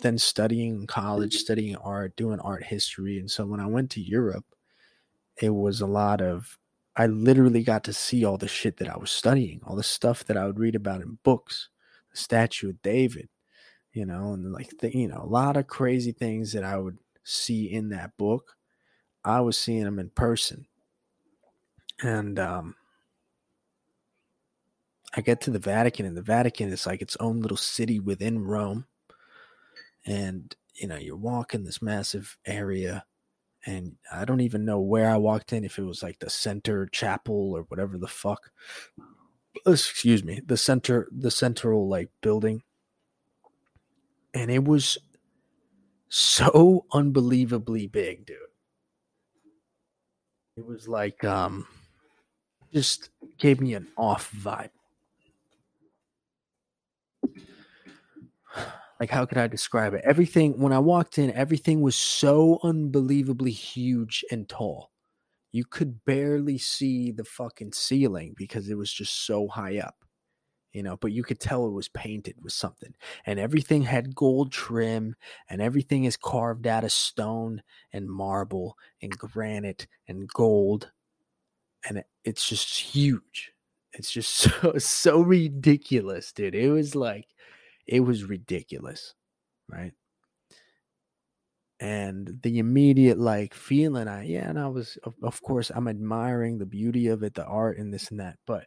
then 0.00 0.18
studying 0.18 0.86
college, 0.86 1.36
studying 1.36 1.76
art, 1.76 2.16
doing 2.16 2.40
art 2.40 2.64
history. 2.64 3.18
And 3.18 3.30
so 3.30 3.46
when 3.46 3.60
I 3.60 3.66
went 3.66 3.90
to 3.92 4.00
Europe, 4.00 4.44
it 5.40 5.50
was 5.50 5.80
a 5.80 5.86
lot 5.86 6.20
of, 6.20 6.58
I 6.96 7.06
literally 7.06 7.62
got 7.62 7.84
to 7.84 7.92
see 7.92 8.24
all 8.24 8.36
the 8.36 8.48
shit 8.48 8.76
that 8.78 8.88
I 8.88 8.96
was 8.98 9.10
studying, 9.10 9.60
all 9.64 9.76
the 9.76 9.82
stuff 9.82 10.24
that 10.24 10.36
I 10.36 10.46
would 10.46 10.58
read 10.58 10.74
about 10.74 11.00
in 11.00 11.18
books, 11.22 11.68
the 12.10 12.18
statue 12.18 12.70
of 12.70 12.82
David, 12.82 13.28
you 13.92 14.04
know, 14.04 14.32
and 14.32 14.52
like, 14.52 14.70
the, 14.80 14.94
you 14.96 15.08
know, 15.08 15.22
a 15.22 15.26
lot 15.26 15.56
of 15.56 15.66
crazy 15.66 16.12
things 16.12 16.52
that 16.52 16.64
I 16.64 16.76
would 16.76 16.98
see 17.24 17.70
in 17.70 17.88
that 17.90 18.16
book. 18.16 18.56
I 19.24 19.40
was 19.40 19.56
seeing 19.56 19.84
them 19.84 19.98
in 19.98 20.10
person. 20.10 20.66
And, 22.02 22.38
um, 22.38 22.74
I 25.12 25.22
get 25.22 25.40
to 25.42 25.50
the 25.50 25.58
Vatican, 25.58 26.06
and 26.06 26.16
the 26.16 26.22
Vatican 26.22 26.68
is 26.68 26.86
like 26.86 27.02
its 27.02 27.16
own 27.18 27.40
little 27.40 27.56
city 27.56 27.98
within 27.98 28.44
Rome 28.44 28.86
and 30.06 30.56
you 30.74 30.86
know 30.86 30.96
you're 30.96 31.16
walking 31.16 31.64
this 31.64 31.82
massive 31.82 32.36
area 32.46 33.04
and 33.66 33.96
i 34.12 34.24
don't 34.24 34.40
even 34.40 34.64
know 34.64 34.80
where 34.80 35.10
i 35.10 35.16
walked 35.16 35.52
in 35.52 35.64
if 35.64 35.78
it 35.78 35.82
was 35.84 36.02
like 36.02 36.18
the 36.18 36.30
center 36.30 36.86
chapel 36.86 37.52
or 37.56 37.62
whatever 37.64 37.98
the 37.98 38.08
fuck. 38.08 38.50
Excuse 39.66 40.22
me 40.24 40.40
the 40.46 40.56
center 40.56 41.08
the 41.10 41.30
central 41.30 41.88
like 41.88 42.08
building. 42.22 42.62
And 44.32 44.50
it 44.50 44.64
was 44.64 44.96
so 46.08 46.86
unbelievably 46.92 47.88
big 47.88 48.26
dude. 48.26 48.36
It 50.56 50.64
was 50.64 50.86
like 50.88 51.24
um 51.24 51.66
just 52.72 53.10
gave 53.38 53.60
me 53.60 53.74
an 53.74 53.88
off 53.96 54.32
vibe 54.32 54.70
like 59.00 59.10
how 59.10 59.24
could 59.24 59.38
I 59.38 59.46
describe 59.46 59.94
it? 59.94 60.02
Everything 60.04 60.60
when 60.60 60.74
I 60.74 60.78
walked 60.78 61.18
in, 61.18 61.32
everything 61.32 61.80
was 61.80 61.96
so 61.96 62.60
unbelievably 62.62 63.50
huge 63.50 64.22
and 64.30 64.46
tall. 64.46 64.92
You 65.52 65.64
could 65.64 66.04
barely 66.04 66.58
see 66.58 67.10
the 67.10 67.24
fucking 67.24 67.72
ceiling 67.72 68.34
because 68.36 68.68
it 68.68 68.76
was 68.76 68.92
just 68.92 69.26
so 69.26 69.48
high 69.48 69.78
up. 69.78 69.96
You 70.72 70.84
know, 70.84 70.96
but 70.98 71.10
you 71.10 71.24
could 71.24 71.40
tell 71.40 71.66
it 71.66 71.72
was 71.72 71.88
painted 71.88 72.36
with 72.40 72.52
something. 72.52 72.94
And 73.26 73.40
everything 73.40 73.82
had 73.82 74.14
gold 74.14 74.52
trim 74.52 75.16
and 75.48 75.60
everything 75.60 76.04
is 76.04 76.16
carved 76.16 76.68
out 76.68 76.84
of 76.84 76.92
stone 76.92 77.62
and 77.92 78.08
marble 78.08 78.76
and 79.02 79.10
granite 79.10 79.88
and 80.06 80.28
gold. 80.28 80.92
And 81.88 82.04
it's 82.24 82.48
just 82.48 82.78
huge. 82.78 83.52
It's 83.94 84.12
just 84.12 84.30
so 84.62 84.74
so 84.78 85.22
ridiculous, 85.22 86.32
dude. 86.32 86.54
It 86.54 86.70
was 86.70 86.94
like 86.94 87.26
it 87.90 88.00
was 88.00 88.24
ridiculous, 88.24 89.14
right? 89.68 89.92
And 91.80 92.38
the 92.42 92.58
immediate 92.58 93.18
like 93.18 93.54
feeling, 93.54 94.06
I 94.06 94.24
yeah, 94.24 94.48
and 94.48 94.58
I 94.58 94.68
was 94.68 94.98
of, 95.02 95.14
of 95.22 95.40
course 95.42 95.70
I'm 95.70 95.88
admiring 95.88 96.58
the 96.58 96.66
beauty 96.66 97.08
of 97.08 97.22
it, 97.22 97.34
the 97.34 97.44
art 97.44 97.78
and 97.78 97.92
this 97.92 98.10
and 98.10 98.20
that, 98.20 98.38
but 98.46 98.66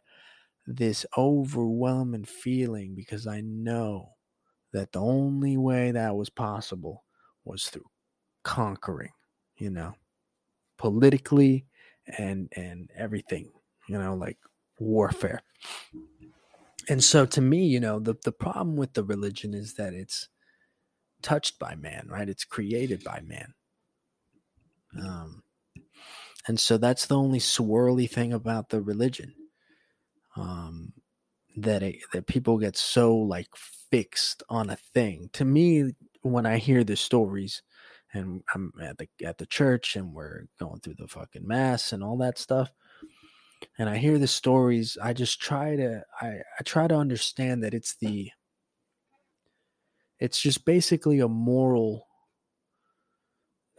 this 0.66 1.06
overwhelming 1.18 2.24
feeling 2.24 2.94
because 2.94 3.26
I 3.26 3.40
know 3.42 4.14
that 4.72 4.92
the 4.92 5.00
only 5.00 5.56
way 5.56 5.92
that 5.92 6.16
was 6.16 6.30
possible 6.30 7.04
was 7.44 7.68
through 7.68 7.90
conquering, 8.44 9.12
you 9.56 9.70
know, 9.70 9.94
politically 10.78 11.66
and 12.18 12.52
and 12.56 12.90
everything, 12.96 13.52
you 13.88 13.98
know, 13.98 14.16
like 14.16 14.38
warfare 14.78 15.42
and 16.88 17.02
so 17.02 17.26
to 17.26 17.40
me 17.40 17.64
you 17.66 17.80
know 17.80 17.98
the, 17.98 18.14
the 18.24 18.32
problem 18.32 18.76
with 18.76 18.94
the 18.94 19.04
religion 19.04 19.54
is 19.54 19.74
that 19.74 19.94
it's 19.94 20.28
touched 21.22 21.58
by 21.58 21.74
man 21.74 22.06
right 22.10 22.28
it's 22.28 22.44
created 22.44 23.02
by 23.04 23.20
man 23.24 23.54
um, 24.98 25.42
and 26.46 26.60
so 26.60 26.76
that's 26.76 27.06
the 27.06 27.16
only 27.16 27.38
swirly 27.38 28.08
thing 28.08 28.32
about 28.32 28.68
the 28.68 28.80
religion 28.80 29.34
um, 30.36 30.92
that 31.56 31.82
it, 31.82 31.96
that 32.12 32.26
people 32.26 32.58
get 32.58 32.76
so 32.76 33.14
like 33.14 33.48
fixed 33.90 34.42
on 34.48 34.70
a 34.70 34.76
thing 34.76 35.30
to 35.32 35.44
me 35.44 35.92
when 36.22 36.46
i 36.46 36.58
hear 36.58 36.84
the 36.84 36.96
stories 36.96 37.62
and 38.14 38.42
I'm 38.54 38.72
at 38.80 38.98
the 38.98 39.08
at 39.24 39.38
the 39.38 39.46
church 39.46 39.96
and 39.96 40.14
we're 40.14 40.46
going 40.58 40.80
through 40.80 40.94
the 40.98 41.08
fucking 41.08 41.46
mass 41.46 41.92
and 41.92 42.02
all 42.02 42.16
that 42.18 42.38
stuff. 42.38 42.70
And 43.78 43.88
I 43.88 43.96
hear 43.96 44.18
the 44.18 44.26
stories. 44.26 44.96
I 45.02 45.12
just 45.12 45.40
try 45.40 45.76
to 45.76 46.04
I, 46.20 46.26
I 46.58 46.62
try 46.64 46.86
to 46.86 46.96
understand 46.96 47.62
that 47.64 47.74
it's 47.74 47.96
the 47.96 48.30
it's 50.20 50.40
just 50.40 50.64
basically 50.64 51.20
a 51.20 51.28
moral 51.28 52.06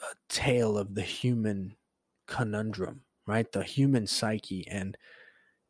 a 0.01 0.15
tale 0.29 0.77
of 0.77 0.93
the 0.95 1.01
human 1.01 1.75
conundrum, 2.27 3.01
right? 3.25 3.49
The 3.51 3.63
human 3.63 4.07
psyche 4.07 4.67
and 4.67 4.97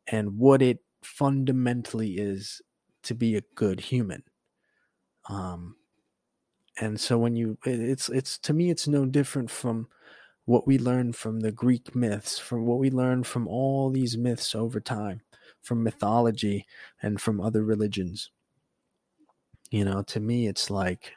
and 0.08 0.38
what 0.38 0.62
it 0.62 0.78
fundamentally 1.02 2.16
is 2.18 2.60
to 3.04 3.14
be 3.14 3.36
a 3.36 3.42
good 3.54 3.80
human. 3.80 4.22
Um 5.28 5.76
and 6.78 7.00
so 7.00 7.18
when 7.18 7.36
you 7.36 7.58
it's 7.64 8.08
it's 8.08 8.38
to 8.38 8.52
me 8.52 8.70
it's 8.70 8.86
no 8.88 9.06
different 9.06 9.50
from 9.50 9.88
what 10.46 10.66
we 10.66 10.78
learn 10.78 11.12
from 11.12 11.40
the 11.40 11.52
Greek 11.52 11.94
myths, 11.94 12.38
from 12.38 12.64
what 12.66 12.78
we 12.78 12.88
learn 12.88 13.24
from 13.24 13.46
all 13.46 13.90
these 13.90 14.16
myths 14.16 14.54
over 14.54 14.80
time, 14.80 15.20
from 15.60 15.82
mythology 15.82 16.64
and 17.02 17.20
from 17.20 17.40
other 17.40 17.62
religions. 17.62 18.30
You 19.70 19.84
know, 19.84 20.02
to 20.04 20.20
me 20.20 20.46
it's 20.46 20.70
like 20.70 21.12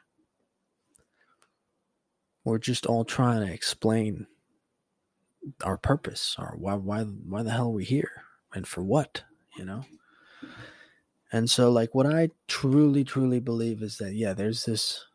we're 2.44 2.58
just 2.58 2.88
all 2.88 3.06
trying 3.06 3.46
to 3.46 3.54
explain 3.54 4.26
our 5.64 5.78
purpose 5.78 6.36
or 6.40 6.56
why 6.58 6.74
why 6.74 7.04
why 7.04 7.44
the 7.44 7.52
hell 7.52 7.68
are 7.68 7.70
we 7.70 7.86
here 7.86 8.24
and 8.54 8.68
for 8.68 8.82
what, 8.82 9.24
you 9.56 9.64
know? 9.64 9.84
And 11.32 11.48
so 11.48 11.72
like 11.72 11.94
what 11.94 12.08
I 12.08 12.32
truly 12.48 13.04
truly 13.04 13.40
believe 13.40 13.84
is 13.84 14.00
that 14.00 14.16
yeah, 14.16 14.34
there's 14.34 14.66
this 14.66 15.06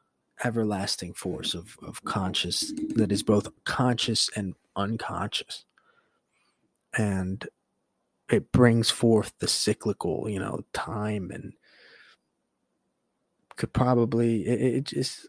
everlasting 0.44 1.14
force 1.14 1.54
of, 1.54 1.76
of 1.82 2.04
conscious 2.04 2.72
that 2.94 3.10
is 3.10 3.22
both 3.22 3.48
conscious 3.64 4.30
and 4.36 4.54
unconscious. 4.76 5.64
And 6.96 7.46
it 8.30 8.52
brings 8.52 8.90
forth 8.90 9.32
the 9.38 9.48
cyclical, 9.48 10.28
you 10.28 10.38
know, 10.38 10.60
time 10.72 11.30
and 11.30 11.54
could 13.56 13.72
probably 13.72 14.46
it, 14.46 14.60
it 14.60 14.84
just 14.84 15.28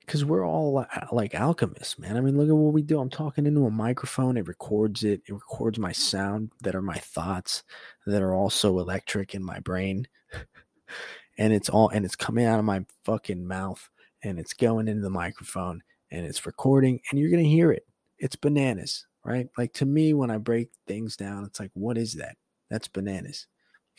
because 0.00 0.24
we're 0.24 0.44
all 0.44 0.78
uh, 0.78 1.06
like 1.12 1.34
alchemists, 1.34 1.98
man. 1.98 2.16
I 2.16 2.20
mean, 2.20 2.36
look 2.36 2.48
at 2.48 2.56
what 2.56 2.72
we 2.72 2.82
do. 2.82 2.98
I'm 2.98 3.10
talking 3.10 3.46
into 3.46 3.66
a 3.66 3.70
microphone. 3.70 4.36
It 4.36 4.48
records 4.48 5.04
it. 5.04 5.22
It 5.28 5.32
records 5.32 5.78
my 5.78 5.92
sound 5.92 6.50
that 6.62 6.74
are 6.74 6.82
my 6.82 6.98
thoughts 6.98 7.62
that 8.06 8.20
are 8.20 8.34
also 8.34 8.80
electric 8.80 9.34
in 9.34 9.44
my 9.44 9.60
brain. 9.60 10.08
and 11.38 11.52
it's 11.52 11.68
all 11.68 11.88
and 11.90 12.04
it's 12.04 12.16
coming 12.16 12.44
out 12.44 12.58
of 12.58 12.64
my 12.64 12.84
fucking 13.04 13.46
mouth 13.46 13.88
and 14.22 14.38
it's 14.38 14.52
going 14.52 14.88
into 14.88 15.02
the 15.02 15.10
microphone 15.10 15.82
and 16.10 16.26
it's 16.26 16.46
recording 16.46 17.00
and 17.10 17.18
you're 17.18 17.30
going 17.30 17.42
to 17.42 17.48
hear 17.48 17.72
it. 17.72 17.86
It's 18.18 18.36
bananas, 18.36 19.06
right? 19.24 19.48
Like 19.56 19.72
to 19.74 19.86
me, 19.86 20.14
when 20.14 20.30
I 20.30 20.38
break 20.38 20.70
things 20.86 21.16
down, 21.16 21.44
it's 21.44 21.60
like, 21.60 21.70
what 21.74 21.96
is 21.96 22.14
that? 22.14 22.36
That's 22.68 22.88
bananas. 22.88 23.46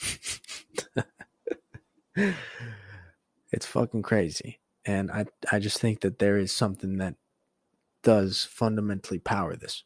it's 3.52 3.66
fucking 3.66 4.04
crazy. 4.04 4.60
And 4.86 5.12
I, 5.12 5.26
I 5.52 5.60
just 5.60 5.80
think 5.80 6.02
that 6.02 6.20
there 6.20 6.38
is 6.38 6.52
something 6.52 6.98
that 6.98 7.16
does 8.04 8.44
fundamentally 8.44 9.20
power 9.20 9.56
this. 9.56 9.84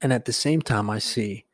And 0.00 0.12
at 0.12 0.24
the 0.24 0.32
same 0.32 0.62
time, 0.62 0.88
I 0.88 1.00
see, 1.00 1.44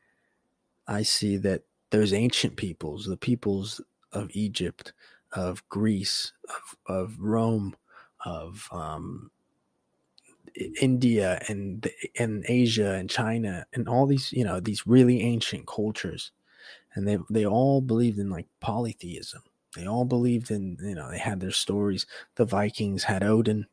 I 0.86 1.02
see 1.02 1.38
that 1.38 1.62
those 1.90 2.12
ancient 2.12 2.56
peoples, 2.56 3.06
the 3.06 3.16
peoples 3.16 3.80
of 4.12 4.28
Egypt, 4.32 4.92
of 5.34 5.68
Greece, 5.68 6.32
of, 6.48 6.96
of 6.96 7.20
Rome, 7.20 7.76
of 8.24 8.68
um, 8.72 9.30
India 10.80 11.40
and 11.48 11.88
and 12.18 12.44
Asia 12.48 12.94
and 12.94 13.10
China 13.10 13.66
and 13.72 13.88
all 13.88 14.06
these 14.06 14.32
you 14.32 14.44
know 14.44 14.60
these 14.60 14.86
really 14.86 15.20
ancient 15.22 15.66
cultures, 15.66 16.30
and 16.94 17.06
they 17.08 17.18
they 17.30 17.46
all 17.46 17.80
believed 17.80 18.18
in 18.18 18.30
like 18.30 18.46
polytheism. 18.60 19.42
They 19.76 19.86
all 19.86 20.04
believed 20.04 20.50
in 20.50 20.78
you 20.80 20.94
know 20.94 21.10
they 21.10 21.18
had 21.18 21.40
their 21.40 21.50
stories. 21.50 22.06
The 22.36 22.44
Vikings 22.44 23.04
had 23.04 23.24
Odin, 23.24 23.66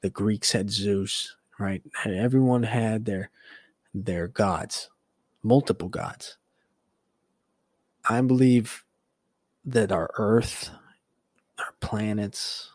the 0.00 0.10
Greeks 0.10 0.52
had 0.52 0.70
Zeus, 0.70 1.36
right? 1.58 1.82
And 2.04 2.14
everyone 2.14 2.62
had 2.64 3.04
their 3.04 3.30
their 3.94 4.28
gods, 4.28 4.90
multiple 5.42 5.88
gods. 5.88 6.38
I 8.08 8.20
believe 8.22 8.84
that 9.64 9.92
our 9.92 10.10
Earth, 10.16 10.70
our 11.58 11.74
planets, 11.80 12.70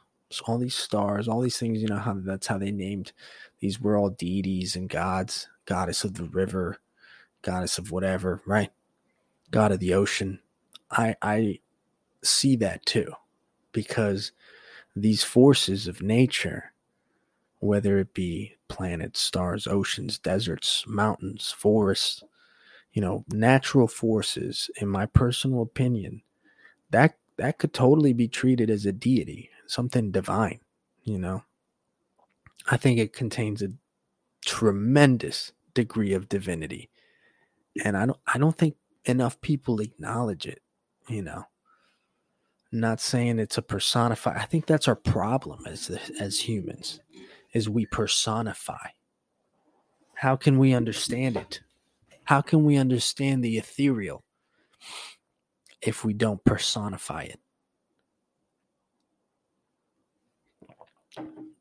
all 0.46 0.58
these 0.58 0.76
stars, 0.76 1.28
all 1.28 1.42
these 1.42 1.58
things, 1.58 1.82
you 1.82 1.88
know, 1.88 1.98
how 2.00 2.16
that's 2.18 2.48
how 2.48 2.58
they 2.58 2.72
named 2.72 3.14
these 3.60 3.80
were 3.80 3.98
all 3.98 4.10
deities 4.10 4.76
and 4.76 4.90
gods, 4.90 5.48
goddess 5.66 6.04
of 6.04 6.16
the 6.16 6.26
river, 6.26 6.80
goddess 7.42 7.78
of 7.78 7.92
whatever, 7.92 8.42
right? 8.46 8.72
God 9.52 9.72
of 9.72 9.80
the 9.80 9.94
ocean. 9.94 10.40
I 10.92 11.16
I 11.22 11.60
see 12.24 12.56
that 12.58 12.86
too, 12.86 13.14
because 13.72 14.32
these 14.96 15.24
forces 15.24 15.88
of 15.88 16.02
nature, 16.02 16.74
whether 17.60 17.98
it 18.00 18.14
be 18.14 18.56
planets, 18.68 19.20
stars, 19.22 19.68
oceans, 19.68 20.20
deserts, 20.20 20.84
mountains, 20.88 21.54
forests, 21.56 22.24
you 22.92 23.02
know, 23.02 23.24
natural 23.30 23.88
forces, 23.88 24.70
in 24.80 24.88
my 24.88 25.06
personal 25.06 25.62
opinion, 25.62 26.22
that 26.92 27.16
that 27.38 27.60
could 27.60 27.74
totally 27.74 28.14
be 28.14 28.28
treated 28.28 28.70
as 28.70 28.86
a 28.86 28.92
deity, 28.94 29.50
something 29.68 30.12
divine, 30.12 30.60
you 31.04 31.20
know. 31.20 31.44
I 32.72 32.78
think 32.78 33.00
it 33.00 33.14
contains 33.14 33.62
a 33.62 33.70
tremendous 34.46 35.54
degree 35.74 36.14
of 36.14 36.30
divinity. 36.30 36.90
And 37.84 37.98
I 37.98 38.06
don't 38.08 38.20
I 38.28 38.38
don't 38.38 38.58
think 38.58 38.76
enough 39.06 39.42
people 39.42 39.82
acknowledge 39.82 40.46
it, 40.46 40.62
you 41.10 41.22
know. 41.24 41.46
not 42.72 43.02
saying 43.02 43.40
it's 43.40 43.58
a 43.58 43.62
personify. 43.62 44.36
I 44.36 44.46
think 44.46 44.66
that's 44.66 44.88
our 44.88 44.96
problem 44.96 45.62
as 45.68 45.90
as 46.20 46.40
humans 46.42 47.02
is 47.54 47.70
we 47.70 47.86
personify. 47.86 48.90
How 50.16 50.36
can 50.36 50.58
we 50.60 50.74
understand 50.74 51.38
it? 51.38 51.62
How 52.26 52.42
can 52.42 52.66
we 52.66 52.78
understand 52.78 53.44
the 53.44 53.58
ethereal? 53.58 54.24
If 55.86 56.06
we 56.06 56.14
don't 56.14 56.44
personify 56.44 57.24
it. 57.24 57.40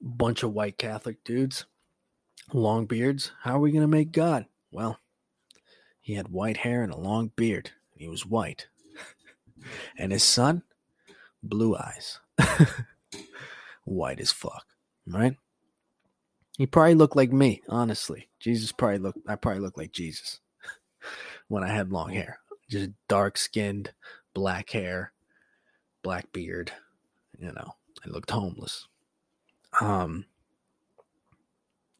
Bunch 0.00 0.42
of 0.42 0.52
white 0.52 0.78
Catholic 0.78 1.22
dudes, 1.24 1.66
long 2.52 2.86
beards. 2.86 3.32
How 3.42 3.56
are 3.56 3.60
we 3.60 3.72
going 3.72 3.82
to 3.82 3.88
make 3.88 4.12
God? 4.12 4.46
Well, 4.70 4.98
he 6.00 6.14
had 6.14 6.28
white 6.28 6.58
hair 6.58 6.82
and 6.82 6.92
a 6.92 6.98
long 6.98 7.30
beard. 7.36 7.70
He 7.94 8.08
was 8.08 8.26
white. 8.26 8.68
and 9.98 10.12
his 10.12 10.24
son, 10.24 10.62
blue 11.42 11.76
eyes. 11.76 12.18
white 13.84 14.20
as 14.20 14.32
fuck, 14.32 14.66
right? 15.06 15.36
He 16.58 16.66
probably 16.66 16.94
looked 16.94 17.16
like 17.16 17.32
me, 17.32 17.62
honestly. 17.68 18.28
Jesus 18.40 18.72
probably 18.72 18.98
looked, 18.98 19.18
I 19.26 19.36
probably 19.36 19.60
looked 19.60 19.78
like 19.78 19.92
Jesus 19.92 20.40
when 21.48 21.62
I 21.62 21.68
had 21.68 21.92
long 21.92 22.10
hair 22.10 22.38
just 22.72 22.90
dark 23.08 23.38
skinned, 23.38 23.92
black 24.34 24.70
hair, 24.70 25.12
black 26.02 26.32
beard. 26.32 26.72
You 27.38 27.52
know, 27.52 27.74
I 28.04 28.08
looked 28.08 28.30
homeless. 28.30 28.88
Um, 29.80 30.26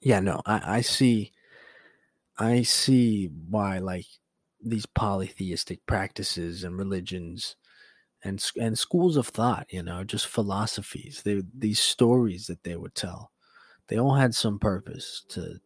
yeah, 0.00 0.20
no, 0.20 0.42
I, 0.46 0.76
I 0.76 0.80
see, 0.80 1.32
I 2.38 2.62
see 2.62 3.30
why 3.48 3.78
like 3.78 4.06
these 4.60 4.86
polytheistic 4.86 5.84
practices 5.86 6.64
and 6.64 6.78
religions 6.78 7.56
and 8.24 8.44
and 8.60 8.78
schools 8.78 9.16
of 9.16 9.28
thought, 9.28 9.66
you 9.70 9.82
know, 9.82 10.04
just 10.04 10.26
philosophies. 10.26 11.22
They 11.24 11.42
these 11.56 11.80
stories 11.80 12.46
that 12.46 12.62
they 12.62 12.76
would 12.76 12.94
tell, 12.94 13.32
they 13.88 13.98
all 13.98 14.14
had 14.14 14.34
some 14.34 14.58
purpose 14.58 15.24
to 15.30 15.60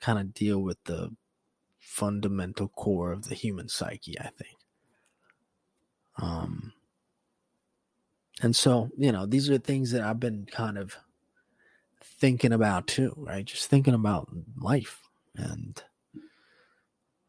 kind 0.00 0.18
of 0.18 0.32
deal 0.32 0.60
with 0.60 0.82
the 0.84 1.14
fundamental 1.90 2.68
core 2.68 3.10
of 3.10 3.28
the 3.28 3.34
human 3.34 3.68
psyche, 3.68 4.16
I 4.20 4.28
think. 4.28 4.56
Um, 6.18 6.72
and 8.40 8.54
so, 8.54 8.90
you 8.96 9.10
know, 9.10 9.26
these 9.26 9.50
are 9.50 9.58
things 9.58 9.90
that 9.90 10.02
I've 10.02 10.20
been 10.20 10.46
kind 10.46 10.78
of 10.78 10.96
thinking 12.00 12.52
about 12.52 12.86
too, 12.86 13.12
right? 13.16 13.44
Just 13.44 13.68
thinking 13.68 13.92
about 13.92 14.28
life 14.56 15.00
and 15.34 15.82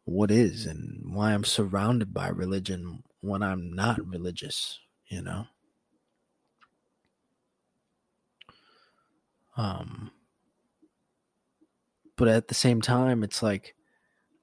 what 0.06 0.30
is 0.30 0.68
and 0.68 1.12
why 1.12 1.34
I'm 1.34 1.44
surrounded 1.44 2.14
by 2.14 2.28
religion 2.28 3.02
when 3.20 3.42
I'm 3.42 3.74
not 3.74 4.08
religious, 4.08 4.80
you 5.08 5.24
know? 5.24 5.48
Um, 9.58 10.12
but 12.16 12.28
at 12.28 12.48
the 12.48 12.54
same 12.54 12.80
time, 12.80 13.24
it's 13.24 13.42
like, 13.42 13.76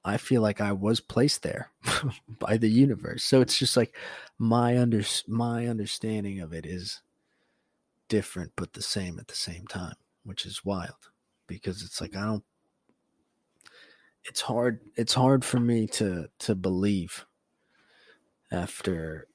I 0.08 0.16
feel 0.16 0.42
like 0.42 0.60
I 0.60 0.72
was 0.72 1.00
placed 1.00 1.42
there 1.42 1.70
by 2.38 2.56
the 2.56 2.68
universe. 2.68 3.24
So 3.24 3.40
it's 3.40 3.58
just 3.58 3.76
like 3.76 3.94
my 4.38 4.78
under 4.78 5.02
my 5.26 5.66
understanding 5.66 6.40
of 6.40 6.52
it 6.52 6.66
is 6.66 7.02
different 8.08 8.52
but 8.56 8.72
the 8.72 8.82
same 8.82 9.18
at 9.18 9.28
the 9.28 9.34
same 9.34 9.66
time, 9.66 9.96
which 10.24 10.46
is 10.46 10.64
wild 10.64 11.10
because 11.46 11.82
it's 11.82 12.00
like 12.00 12.16
I 12.16 12.24
don't 12.24 12.44
it's 14.24 14.42
hard 14.42 14.80
it's 14.96 15.14
hard 15.14 15.44
for 15.44 15.58
me 15.58 15.86
to 15.86 16.28
to 16.38 16.54
believe 16.54 17.24
after 18.52 19.26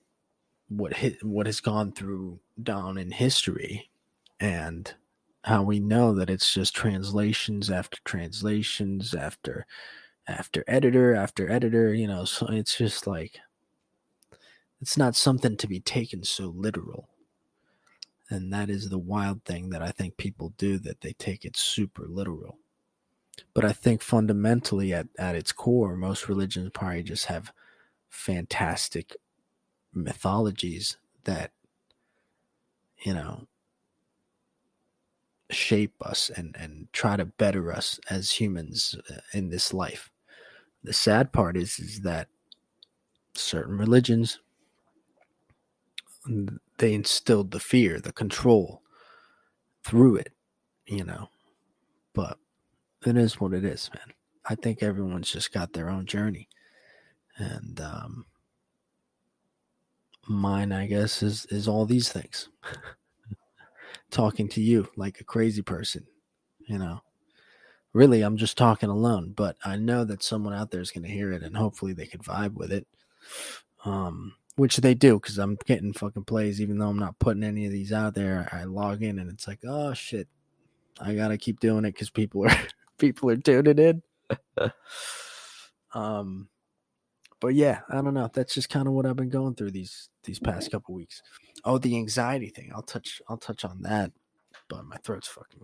what 0.69 0.93
hit 0.93 1.23
what 1.23 1.45
has 1.45 1.59
gone 1.59 1.91
through 1.91 2.39
down 2.61 2.97
in 2.97 3.11
history 3.11 3.89
and 4.39 4.93
how 5.43 5.61
we 5.61 5.79
know 5.79 6.13
that 6.13 6.29
it's 6.29 6.53
just 6.53 6.75
translations 6.75 7.69
after 7.69 7.97
translations 8.05 9.13
after 9.13 9.65
after 10.27 10.63
editor 10.67 11.13
after 11.15 11.51
editor 11.51 11.93
you 11.93 12.07
know 12.07 12.23
so 12.23 12.47
it's 12.47 12.77
just 12.77 13.05
like 13.05 13.39
it's 14.83 14.97
not 14.97 15.15
something 15.15 15.55
to 15.55 15.65
be 15.65 15.79
taken 15.79 16.25
so 16.25 16.47
literal. 16.47 17.07
And 18.29 18.51
that 18.51 18.69
is 18.69 18.89
the 18.89 18.97
wild 18.97 19.45
thing 19.45 19.69
that 19.69 19.81
i 19.81 19.91
think 19.91 20.17
people 20.17 20.53
do 20.57 20.77
that 20.79 20.99
they 20.99 21.13
take 21.13 21.45
it 21.45 21.55
super 21.55 22.05
literal. 22.05 22.57
But 23.53 23.63
i 23.63 23.71
think 23.71 24.01
fundamentally 24.01 24.93
at, 24.93 25.07
at 25.17 25.35
its 25.35 25.53
core 25.53 25.95
most 25.95 26.27
religions 26.27 26.71
probably 26.73 27.03
just 27.03 27.27
have 27.27 27.53
fantastic 28.09 29.15
mythologies 29.93 30.97
that 31.23 31.51
you 33.05 33.13
know 33.13 33.47
shape 35.49 35.95
us 36.01 36.29
and 36.35 36.57
and 36.59 36.89
try 36.91 37.15
to 37.15 37.25
better 37.25 37.71
us 37.71 38.01
as 38.09 38.31
humans 38.31 38.95
uh, 39.09 39.21
in 39.33 39.49
this 39.49 39.73
life 39.73 40.09
the 40.83 40.93
sad 40.93 41.31
part 41.31 41.57
is 41.57 41.79
is 41.79 42.01
that 42.01 42.27
certain 43.35 43.77
religions 43.77 44.39
they 46.77 46.93
instilled 46.93 47.51
the 47.51 47.59
fear 47.59 47.99
the 47.99 48.13
control 48.13 48.81
through 49.83 50.15
it 50.15 50.33
you 50.85 51.03
know? 51.03 51.29
But 52.13 52.37
it 53.05 53.17
is 53.17 53.39
what 53.39 53.53
it 53.53 53.63
is 53.65 53.89
man. 53.93 54.13
I 54.45 54.55
think 54.55 54.83
everyone's 54.83 55.31
just 55.31 55.53
got 55.53 55.73
their 55.73 55.89
own 55.89 56.05
journey. 56.05 56.49
And 57.37 57.79
um 57.81 58.25
mine 60.25 60.71
i 60.71 60.85
guess 60.87 61.21
is 61.21 61.45
is 61.47 61.67
all 61.67 61.85
these 61.85 62.09
things. 62.09 62.49
Talking 64.11 64.47
to 64.49 64.61
you 64.61 64.87
like 64.95 65.19
a 65.19 65.23
crazy 65.23 65.61
person 65.61 66.05
you 66.67 66.77
know 66.77 67.01
really 67.93 68.21
i'm 68.21 68.37
just 68.37 68.57
talking 68.57 68.89
alone 68.89 69.33
but 69.35 69.55
i 69.63 69.75
know 69.75 70.03
that 70.03 70.23
someone 70.23 70.53
out 70.53 70.71
there 70.71 70.81
is 70.81 70.91
going 70.91 71.03
to 71.03 71.09
hear 71.09 71.31
it 71.31 71.43
and 71.43 71.55
hopefully 71.55 71.93
they 71.93 72.05
could 72.05 72.21
vibe 72.21 72.53
with 72.53 72.71
it 72.71 72.87
um 73.85 74.33
which 74.55 74.77
they 74.77 74.93
do 74.93 75.19
because 75.19 75.37
i'm 75.37 75.57
getting 75.65 75.93
fucking 75.93 76.23
plays 76.23 76.61
even 76.61 76.77
though 76.77 76.89
i'm 76.89 76.99
not 76.99 77.17
putting 77.19 77.43
any 77.43 77.65
of 77.65 77.71
these 77.71 77.93
out 77.93 78.13
there 78.13 78.49
i 78.51 78.63
log 78.63 79.03
in 79.03 79.19
and 79.19 79.29
it's 79.29 79.47
like 79.47 79.59
oh 79.67 79.93
shit 79.93 80.27
i 80.99 81.13
gotta 81.13 81.37
keep 81.37 81.59
doing 81.59 81.85
it 81.85 81.93
because 81.93 82.09
people 82.09 82.45
are 82.45 82.57
people 82.97 83.29
are 83.29 83.37
tuning 83.37 83.79
in 83.79 84.01
um 85.93 86.47
but 87.43 87.55
yeah, 87.55 87.81
I 87.89 87.95
don't 87.95 88.13
know. 88.13 88.29
That's 88.31 88.53
just 88.53 88.69
kind 88.69 88.87
of 88.87 88.93
what 88.93 89.05
I've 89.05 89.17
been 89.17 89.27
going 89.27 89.55
through 89.55 89.71
these 89.71 90.07
these 90.23 90.39
past 90.39 90.71
couple 90.71 90.95
weeks. 90.95 91.21
Oh, 91.65 91.77
the 91.77 91.97
anxiety 91.97 92.47
thing. 92.47 92.71
I'll 92.73 92.83
touch 92.83 93.21
I'll 93.27 93.35
touch 93.35 93.65
on 93.65 93.81
that. 93.81 94.13
But 94.69 94.85
my 94.85 94.95
throat's 95.03 95.27
fucking 95.27 95.59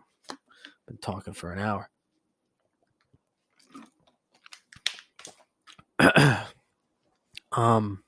been 0.85 0.97
talking 0.97 1.33
for 1.33 1.53
an 1.53 1.59
hour. 1.59 1.89
um 7.51 8.03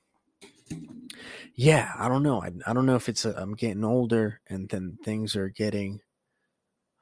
yeah, 1.56 1.92
I 1.98 2.08
don't 2.08 2.24
know. 2.24 2.42
I, 2.42 2.52
I 2.66 2.74
don't 2.74 2.86
know 2.86 2.96
if 2.96 3.10
it's 3.10 3.26
a, 3.26 3.34
I'm 3.38 3.56
getting 3.56 3.84
older 3.84 4.39
and 4.50 4.70
then 4.70 4.98
things 5.04 5.36
are 5.36 5.50
getting 5.50 6.00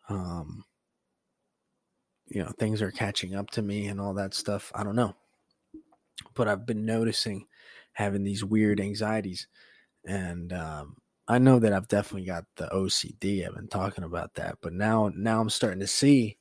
um 0.10 0.64
you 2.28 2.44
know, 2.44 2.52
things 2.60 2.82
are 2.82 2.92
catching 2.92 3.36
up 3.36 3.50
to 3.52 3.62
me 3.62 3.88
and 3.88 4.00
all 4.00 4.14
that 4.14 4.34
stuff. 4.34 4.72
I 4.76 4.84
don't 4.84 4.96
know 4.96 5.16
but 6.36 6.48
I've 6.48 6.66
been 6.66 6.86
noticing 6.86 7.48
having 7.94 8.24
these 8.24 8.44
weird 8.44 8.80
anxieties. 8.80 9.48
And 10.06 10.54
um, 10.54 10.98
I 11.28 11.40
know 11.40 11.60
that 11.60 11.74
I've 11.74 11.90
definitely 11.90 12.28
got 12.28 12.46
the 12.58 12.68
OCD. 12.74 13.48
I've 13.48 13.56
been 13.56 13.70
talking 13.70 14.06
about 14.06 14.36
that, 14.36 14.58
but 14.62 14.74
now 14.74 15.12
now 15.16 15.42
I'm 15.42 15.52
starting 15.52 15.82
to 15.82 15.88
see. 15.88 16.39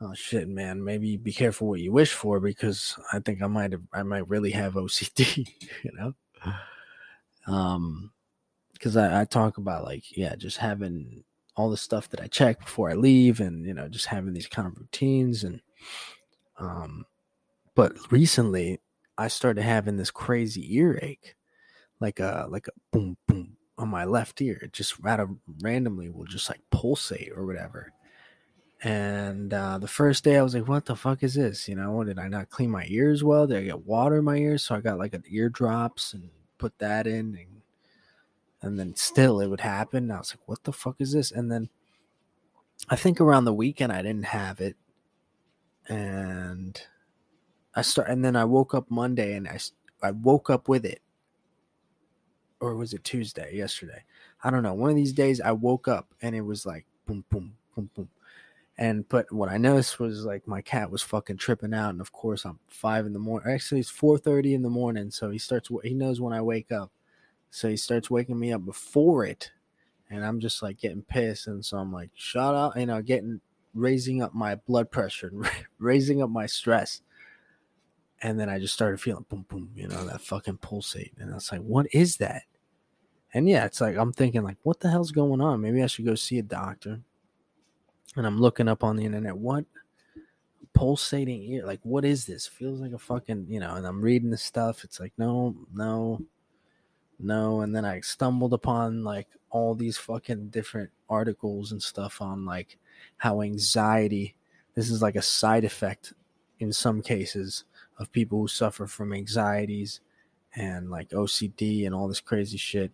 Oh 0.00 0.14
shit, 0.14 0.48
man! 0.48 0.84
Maybe 0.84 1.16
be 1.16 1.32
careful 1.32 1.68
what 1.68 1.80
you 1.80 1.92
wish 1.92 2.12
for 2.12 2.38
because 2.38 2.96
I 3.12 3.18
think 3.18 3.42
I 3.42 3.48
might 3.48 3.72
have, 3.72 3.82
I 3.92 4.02
might 4.04 4.28
really 4.28 4.52
have 4.52 4.74
OCD. 4.74 5.48
You 5.82 5.92
know, 5.92 6.52
um, 7.46 8.12
because 8.72 8.96
I, 8.96 9.22
I 9.22 9.24
talk 9.24 9.58
about 9.58 9.84
like 9.84 10.16
yeah, 10.16 10.36
just 10.36 10.58
having 10.58 11.24
all 11.56 11.70
the 11.70 11.76
stuff 11.76 12.08
that 12.10 12.20
I 12.20 12.28
check 12.28 12.60
before 12.60 12.90
I 12.90 12.94
leave, 12.94 13.40
and 13.40 13.66
you 13.66 13.74
know, 13.74 13.88
just 13.88 14.06
having 14.06 14.34
these 14.34 14.46
kind 14.46 14.68
of 14.68 14.78
routines 14.78 15.42
and 15.44 15.60
um, 16.58 17.04
but 17.74 17.94
recently 18.10 18.80
I 19.16 19.28
started 19.28 19.62
having 19.62 19.96
this 19.96 20.10
crazy 20.10 20.76
earache, 20.76 21.34
like 22.00 22.20
a 22.20 22.46
like 22.48 22.68
a 22.68 22.72
boom 22.92 23.16
boom 23.26 23.56
on 23.76 23.88
my 23.88 24.04
left 24.04 24.40
ear. 24.42 24.58
It 24.62 24.72
just 24.72 24.94
out 25.04 25.20
of 25.20 25.30
randomly 25.60 26.10
will 26.10 26.24
just 26.24 26.48
like 26.48 26.60
pulsate 26.70 27.32
or 27.34 27.46
whatever. 27.46 27.92
And 28.82 29.52
uh, 29.52 29.78
the 29.78 29.88
first 29.88 30.22
day 30.22 30.36
I 30.38 30.42
was 30.42 30.54
like, 30.54 30.68
"What 30.68 30.86
the 30.86 30.94
fuck 30.96 31.22
is 31.22 31.34
this?" 31.34 31.68
You 31.68 31.74
know, 31.74 32.04
did 32.04 32.18
I 32.18 32.28
not 32.28 32.50
clean 32.50 32.70
my 32.70 32.86
ears 32.88 33.24
well? 33.24 33.46
Did 33.46 33.58
I 33.58 33.64
get 33.64 33.86
water 33.86 34.18
in 34.18 34.24
my 34.24 34.36
ears? 34.36 34.64
So 34.64 34.74
I 34.76 34.80
got 34.80 34.98
like 34.98 35.14
an 35.14 35.24
ear 35.28 35.48
drops 35.48 36.12
and 36.14 36.30
put 36.58 36.78
that 36.78 37.06
in, 37.06 37.36
and 37.36 37.62
and 38.62 38.78
then 38.78 38.94
still 38.94 39.40
it 39.40 39.48
would 39.48 39.60
happen. 39.60 40.04
And 40.04 40.12
I 40.12 40.18
was 40.18 40.32
like, 40.32 40.48
"What 40.48 40.62
the 40.64 40.72
fuck 40.72 40.96
is 41.00 41.12
this?" 41.12 41.32
And 41.32 41.50
then 41.50 41.70
I 42.88 42.96
think 42.96 43.20
around 43.20 43.44
the 43.46 43.54
weekend 43.54 43.92
I 43.92 44.02
didn't 44.02 44.26
have 44.26 44.60
it, 44.60 44.76
and 45.88 46.80
I 47.74 47.82
start, 47.82 48.08
and 48.08 48.24
then 48.24 48.36
I 48.36 48.44
woke 48.44 48.74
up 48.74 48.90
Monday 48.90 49.34
and 49.34 49.46
I, 49.48 49.58
I 50.02 50.10
woke 50.10 50.50
up 50.50 50.68
with 50.68 50.84
it. 50.84 51.00
Or 52.60 52.74
was 52.74 52.92
it 52.92 53.04
Tuesday, 53.04 53.54
yesterday? 53.56 54.02
I 54.42 54.50
don't 54.50 54.64
know. 54.64 54.74
One 54.74 54.90
of 54.90 54.96
these 54.96 55.12
days 55.12 55.40
I 55.40 55.52
woke 55.52 55.86
up 55.86 56.12
and 56.20 56.34
it 56.34 56.40
was 56.40 56.66
like 56.66 56.86
boom, 57.06 57.24
boom, 57.30 57.54
boom, 57.76 57.88
boom. 57.94 58.08
And 58.78 59.08
but 59.08 59.30
what 59.32 59.48
I 59.48 59.58
noticed 59.58 59.98
was 59.98 60.24
like 60.24 60.46
my 60.46 60.62
cat 60.62 60.90
was 60.90 61.02
fucking 61.02 61.38
tripping 61.38 61.74
out, 61.74 61.90
and 61.90 62.00
of 62.00 62.12
course 62.12 62.44
I'm 62.44 62.60
five 62.68 63.06
in 63.06 63.12
the 63.12 63.18
morning. 63.18 63.52
Actually, 63.52 63.80
it's 63.80 63.90
four 63.90 64.18
thirty 64.18 64.54
in 64.54 64.62
the 64.62 64.70
morning, 64.70 65.10
so 65.10 65.30
he 65.30 65.38
starts. 65.38 65.68
He 65.82 65.94
knows 65.94 66.20
when 66.20 66.32
I 66.32 66.40
wake 66.42 66.70
up, 66.70 66.92
so 67.50 67.68
he 67.68 67.76
starts 67.76 68.08
waking 68.08 68.38
me 68.38 68.52
up 68.52 68.64
before 68.64 69.24
it, 69.24 69.50
and 70.08 70.24
I'm 70.24 70.38
just 70.38 70.62
like 70.62 70.78
getting 70.78 71.02
pissed, 71.02 71.48
and 71.48 71.64
so 71.64 71.76
I'm 71.78 71.92
like, 71.92 72.10
shut 72.14 72.54
up, 72.54 72.76
you 72.76 72.86
know, 72.86 73.02
getting 73.02 73.40
raising 73.74 74.22
up 74.22 74.32
my 74.32 74.54
blood 74.54 74.92
pressure, 74.92 75.26
and 75.26 75.50
raising 75.80 76.22
up 76.22 76.30
my 76.30 76.46
stress, 76.46 77.02
and 78.22 78.38
then 78.38 78.48
I 78.48 78.60
just 78.60 78.74
started 78.74 79.00
feeling 79.00 79.26
boom, 79.28 79.44
boom, 79.48 79.70
you 79.74 79.88
know, 79.88 80.04
that 80.06 80.20
fucking 80.20 80.58
pulsate. 80.58 81.14
And 81.18 81.32
I 81.32 81.34
was 81.34 81.50
like, 81.50 81.62
what 81.62 81.86
is 81.92 82.16
that? 82.18 82.42
And 83.34 83.48
yeah, 83.48 83.64
it's 83.64 83.80
like, 83.80 83.96
I'm 83.96 84.12
thinking, 84.12 84.42
like, 84.42 84.56
what 84.62 84.80
the 84.80 84.90
hell's 84.90 85.10
going 85.12 85.40
on? 85.40 85.60
Maybe 85.60 85.82
I 85.82 85.86
should 85.86 86.06
go 86.06 86.14
see 86.14 86.38
a 86.38 86.42
doctor. 86.42 87.00
And 88.18 88.26
I'm 88.26 88.40
looking 88.40 88.66
up 88.66 88.82
on 88.82 88.96
the 88.96 89.04
internet, 89.04 89.36
what 89.36 89.64
pulsating 90.74 91.42
ear? 91.44 91.64
Like, 91.64 91.78
what 91.84 92.04
is 92.04 92.26
this? 92.26 92.48
Feels 92.48 92.80
like 92.80 92.92
a 92.92 92.98
fucking, 92.98 93.46
you 93.48 93.60
know, 93.60 93.76
and 93.76 93.86
I'm 93.86 94.00
reading 94.00 94.30
the 94.30 94.36
stuff. 94.36 94.82
It's 94.82 94.98
like, 94.98 95.12
no, 95.16 95.54
no, 95.72 96.20
no. 97.20 97.60
And 97.60 97.74
then 97.74 97.84
I 97.84 98.00
stumbled 98.00 98.52
upon 98.52 99.04
like 99.04 99.28
all 99.50 99.74
these 99.76 99.96
fucking 99.98 100.48
different 100.48 100.90
articles 101.08 101.70
and 101.70 101.80
stuff 101.80 102.20
on 102.20 102.44
like 102.44 102.76
how 103.18 103.40
anxiety, 103.40 104.34
this 104.74 104.90
is 104.90 105.00
like 105.00 105.16
a 105.16 105.22
side 105.22 105.64
effect 105.64 106.12
in 106.58 106.72
some 106.72 107.00
cases 107.00 107.64
of 107.98 108.10
people 108.10 108.40
who 108.40 108.48
suffer 108.48 108.88
from 108.88 109.12
anxieties 109.12 110.00
and 110.56 110.90
like 110.90 111.10
OCD 111.10 111.86
and 111.86 111.94
all 111.94 112.08
this 112.08 112.20
crazy 112.20 112.58
shit. 112.58 112.90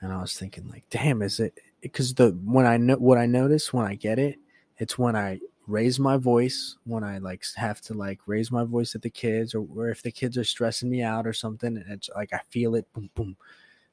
And 0.00 0.10
I 0.10 0.22
was 0.22 0.38
thinking, 0.38 0.68
like, 0.70 0.84
damn, 0.88 1.20
is 1.20 1.38
it 1.38 1.60
because 1.80 2.14
the 2.14 2.30
when 2.44 2.66
I 2.66 2.76
know 2.76 2.96
what 2.96 3.18
I 3.18 3.26
notice 3.26 3.72
when 3.72 3.86
I 3.86 3.94
get 3.94 4.18
it, 4.18 4.38
it's 4.78 4.98
when 4.98 5.16
I 5.16 5.40
raise 5.66 5.98
my 6.00 6.16
voice, 6.16 6.76
when 6.84 7.04
I 7.04 7.18
like 7.18 7.44
have 7.56 7.80
to 7.82 7.94
like 7.94 8.20
raise 8.26 8.50
my 8.50 8.64
voice 8.64 8.94
at 8.94 9.02
the 9.02 9.10
kids, 9.10 9.54
or, 9.54 9.66
or 9.74 9.88
if 9.88 10.02
the 10.02 10.10
kids 10.10 10.36
are 10.36 10.44
stressing 10.44 10.90
me 10.90 11.02
out 11.02 11.26
or 11.26 11.32
something, 11.32 11.76
and 11.76 11.90
it's 11.90 12.10
like 12.14 12.32
I 12.32 12.40
feel 12.50 12.74
it, 12.74 12.92
boom, 12.92 13.10
boom, 13.14 13.36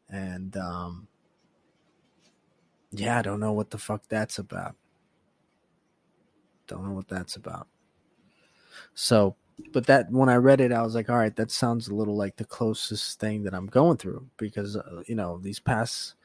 and 0.09 0.55
um, 0.57 1.07
yeah, 2.91 3.19
I 3.19 3.21
don't 3.21 3.39
know 3.39 3.53
what 3.53 3.69
the 3.69 3.77
fuck 3.77 4.03
that's 4.09 4.39
about. 4.39 4.75
Don't 6.67 6.85
know 6.85 6.93
what 6.93 7.07
that's 7.07 7.35
about. 7.35 7.67
So 8.93 9.35
but 9.71 9.87
that 9.87 10.11
when 10.11 10.29
I 10.29 10.35
read 10.35 10.61
it, 10.61 10.71
I 10.71 10.83
was 10.83 10.93
like, 10.93 11.09
all 11.09 11.17
right, 11.17 11.35
that 11.35 11.51
sounds 11.51 11.87
a 11.87 11.95
little 11.95 12.15
like 12.15 12.35
the 12.35 12.45
closest 12.45 13.19
thing 13.19 13.43
that 13.43 13.53
I'm 13.53 13.67
going 13.67 13.97
through 13.97 14.27
because 14.37 14.75
uh, 14.75 15.03
you 15.07 15.15
know 15.15 15.39
these 15.39 15.59
past 15.59 16.15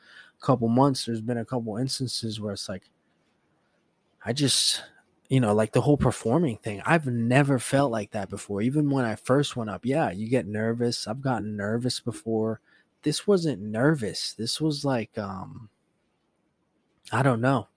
couple 0.43 0.69
months, 0.69 1.07
there's 1.07 1.21
been 1.23 1.39
a 1.39 1.45
couple 1.45 1.77
instances 1.79 2.41
where 2.41 2.53
it's 2.53 2.69
like, 2.69 2.91
I 4.25 4.33
just, 4.33 4.83
you 5.29 5.41
know, 5.41 5.55
like 5.55 5.73
the 5.73 5.81
whole 5.81 5.97
performing 5.97 6.59
thing. 6.59 6.83
I've 6.87 7.07
never 7.07 7.59
felt 7.59 7.91
like 7.93 8.13
that 8.13 8.31
before. 8.31 8.63
Even 8.63 8.91
when 8.91 9.05
I 9.05 9.15
first 9.17 9.57
went 9.57 9.71
up, 9.71 9.85
yeah, 9.85 10.11
you 10.11 10.29
get 10.29 10.47
nervous. 10.47 11.07
I've 11.09 11.23
gotten 11.23 11.57
nervous 11.57 12.01
before. 12.01 12.61
This 13.03 13.27
wasn't 13.27 13.63
nervous. 13.63 14.35
This 14.35 14.61
was 14.61 14.85
like, 14.85 15.19
um, 15.19 15.71
I 17.13 17.23
don't 17.23 17.41
know. 17.41 17.69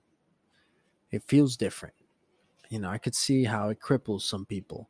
it 1.12 1.24
feels 1.24 1.58
different. 1.58 1.96
You 2.70 2.80
know, 2.80 2.90
I 2.90 2.98
could 2.98 3.16
see 3.16 3.44
how 3.46 3.70
it 3.70 3.80
cripples 3.80 4.22
some 4.24 4.46
people, 4.46 4.90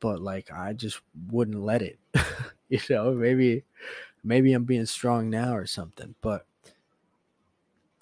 but 0.00 0.20
like 0.20 0.50
I 0.52 0.72
just 0.72 1.00
wouldn't 1.30 1.62
let 1.62 1.82
it. 1.82 1.98
you 2.68 2.80
know, 2.90 3.12
maybe 3.14 3.64
maybe 4.24 4.52
I'm 4.52 4.64
being 4.64 4.86
strong 4.86 5.30
now 5.30 5.56
or 5.56 5.66
something, 5.66 6.14
but 6.22 6.46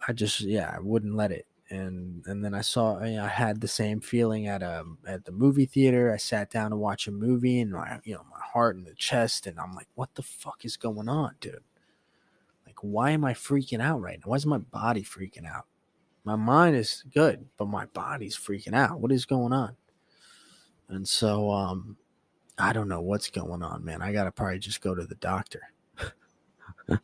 I 0.07 0.13
just 0.13 0.41
yeah, 0.41 0.73
I 0.75 0.81
wouldn't 0.81 1.17
let 1.17 1.33
it. 1.33 1.47
And 1.69 2.25
and 2.27 2.45
then 2.45 2.55
I 2.55 2.61
saw 2.61 3.03
you 3.03 3.17
know, 3.17 3.25
I 3.25 3.29
had 3.29 3.61
the 3.61 3.69
same 3.69 4.01
feeling 4.01 4.47
at 4.47 4.63
a 4.63 4.81
um, 4.81 4.99
at 5.07 5.25
the 5.25 5.33
movie 5.33 5.67
theater. 5.67 6.13
I 6.13 6.17
sat 6.17 6.51
down 6.51 6.71
to 6.71 6.77
watch 6.77 7.09
a 7.09 7.13
movie 7.13 7.61
and 7.61 7.73
my 7.73 7.99
you 8.05 8.15
know 8.15 8.25
my 8.31 8.41
heart 8.41 8.77
in 8.77 8.85
the 8.85 8.95
chest 8.95 9.47
and 9.47 9.59
I'm 9.59 9.75
like, 9.75 9.89
what 9.95 10.15
the 10.15 10.23
fuck 10.23 10.65
is 10.65 10.77
going 10.77 11.09
on, 11.09 11.35
dude? 11.41 11.65
Like, 12.67 12.77
why 12.83 13.11
am 13.11 13.25
I 13.25 13.35
freaking 13.35 13.81
out 13.81 14.01
right 14.01 14.19
now? 14.19 14.31
Why 14.31 14.37
is 14.37 14.47
my 14.47 14.59
body 14.59 15.03
freaking 15.03 15.47
out? 15.47 15.67
My 16.25 16.37
mind 16.37 16.77
is 16.77 17.05
good, 17.13 17.47
but 17.57 17.67
my 17.67 17.87
body's 17.87 18.37
freaking 18.37 18.75
out. 18.75 19.01
What 19.01 19.13
is 19.13 19.27
going 19.27 19.53
on? 19.53 19.77
And 20.89 21.09
so 21.09 21.51
um 21.51 21.97
I 22.59 22.73
don't 22.73 22.89
know 22.89 23.01
what's 23.01 23.29
going 23.29 23.63
on, 23.63 23.85
man. 23.85 24.03
I 24.03 24.13
gotta 24.13 24.31
probably 24.31 24.61
just 24.61 24.81
go 24.81 24.95
to 24.95 25.05
the 25.05 25.17
doctor. 25.17 25.63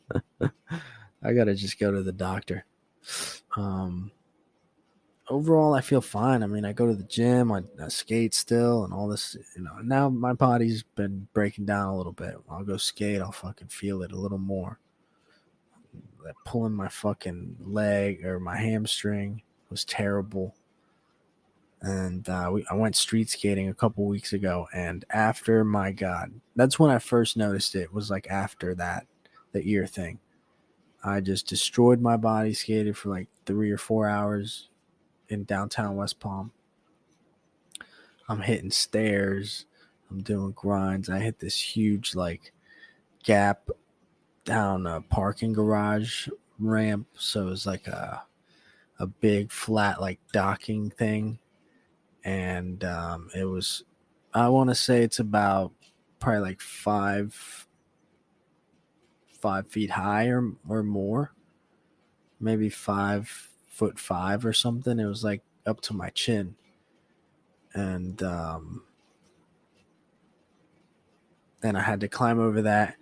I 1.25 1.33
gotta 1.33 1.55
just 1.55 1.79
go 1.81 1.91
to 1.91 2.03
the 2.03 2.13
doctor. 2.13 2.65
Um, 3.57 4.11
overall, 5.29 5.75
I 5.75 5.81
feel 5.81 6.01
fine. 6.01 6.43
I 6.43 6.47
mean, 6.47 6.65
I 6.65 6.73
go 6.73 6.87
to 6.87 6.95
the 6.95 7.03
gym, 7.05 7.53
I, 7.53 7.63
I, 7.83 7.89
skate 7.89 8.35
still, 8.35 8.85
and 8.85 8.93
all 8.93 9.09
this. 9.09 9.37
You 9.57 9.63
know, 9.63 9.77
now 9.83 10.09
my 10.09 10.33
body's 10.33 10.83
been 10.83 11.27
breaking 11.33 11.67
down 11.67 11.89
a 11.89 11.97
little 11.97 12.13
bit. 12.13 12.37
I'll 12.49 12.65
go 12.65 12.77
skate, 12.77 13.21
I'll 13.21 13.33
fucking 13.33 13.69
feel 13.69 14.03
it 14.03 14.13
a 14.13 14.19
little 14.19 14.39
more. 14.39 14.79
That 16.25 16.35
pulling 16.45 16.75
my 16.75 16.89
fucking 16.89 17.57
leg 17.61 18.25
or 18.25 18.39
my 18.39 18.57
hamstring 18.57 19.43
was 19.71 19.85
terrible. 19.85 20.55
And 21.81 22.29
uh, 22.29 22.51
we, 22.53 22.65
I 22.71 22.75
went 22.75 22.95
street 22.95 23.29
skating 23.29 23.69
a 23.69 23.75
couple 23.75 24.05
weeks 24.05 24.33
ago, 24.33 24.69
and 24.73 25.05
after 25.11 25.65
my 25.65 25.91
god, 25.91 26.33
that's 26.55 26.79
when 26.79 26.93
I 26.93 27.01
first 27.01 27.37
noticed 27.37 27.75
it. 27.75 27.93
Was 27.93 28.09
like 28.09 28.29
after 28.29 28.73
that, 28.77 29.07
the 29.51 29.69
ear 29.69 29.87
thing 29.89 30.21
I 31.05 31.21
just 31.21 31.49
destroyed 31.49 32.01
my 32.01 32.17
body, 32.17 32.55
skated 32.55 32.97
for 32.97 33.11
like 33.11 33.29
three 33.45 33.71
or 33.71 33.79
four 33.79 34.09
hours 34.09 34.69
in 35.29 35.45
downtown 35.45 35.97
West 35.97 36.21
Palm. 36.21 36.53
I'm 38.29 38.41
hitting 38.41 38.71
stairs. 38.71 39.67
I'm 40.11 40.23
doing 40.23 40.53
grinds. 40.53 41.09
I 41.09 41.19
hit 41.19 41.39
this 41.39 41.59
huge 41.59 42.15
like 42.15 42.53
gap 43.25 43.69
down 44.45 44.87
a 44.87 45.01
parking 45.01 45.53
garage 45.53 46.29
ramp. 46.59 47.07
So 47.15 47.43
it 47.43 47.51
was 47.51 47.67
like 47.67 47.87
a 47.87 48.23
a 48.99 49.07
big 49.07 49.51
flat 49.51 50.01
like 50.01 50.21
docking 50.33 50.91
thing. 50.91 51.39
And 52.25 52.85
um, 52.85 53.31
it 53.35 53.45
was 53.45 53.85
I 54.33 54.49
want 54.49 54.71
to 54.71 54.75
say 54.75 55.03
it's 55.03 55.19
about 55.19 55.73
probably 56.21 56.41
like 56.41 56.61
five 56.61 57.67
five 59.43 59.67
feet 59.67 59.91
high 59.91 60.29
or, 60.29 60.53
or 60.69 60.83
more, 60.83 61.33
maybe 62.41 62.71
five 62.71 63.51
foot 63.69 63.99
five 63.99 64.47
or 64.47 64.53
something. 64.53 64.99
It 64.99 65.07
was 65.07 65.25
like 65.25 65.43
up 65.67 65.81
to 65.83 65.95
my 65.95 66.11
chin. 66.11 66.55
And, 67.75 68.23
um, 68.23 68.85
and 71.63 71.77
I 71.77 71.83
had 71.83 72.01
to 72.01 72.09
climb 72.09 72.39
over 72.39 72.63
that. 72.63 72.95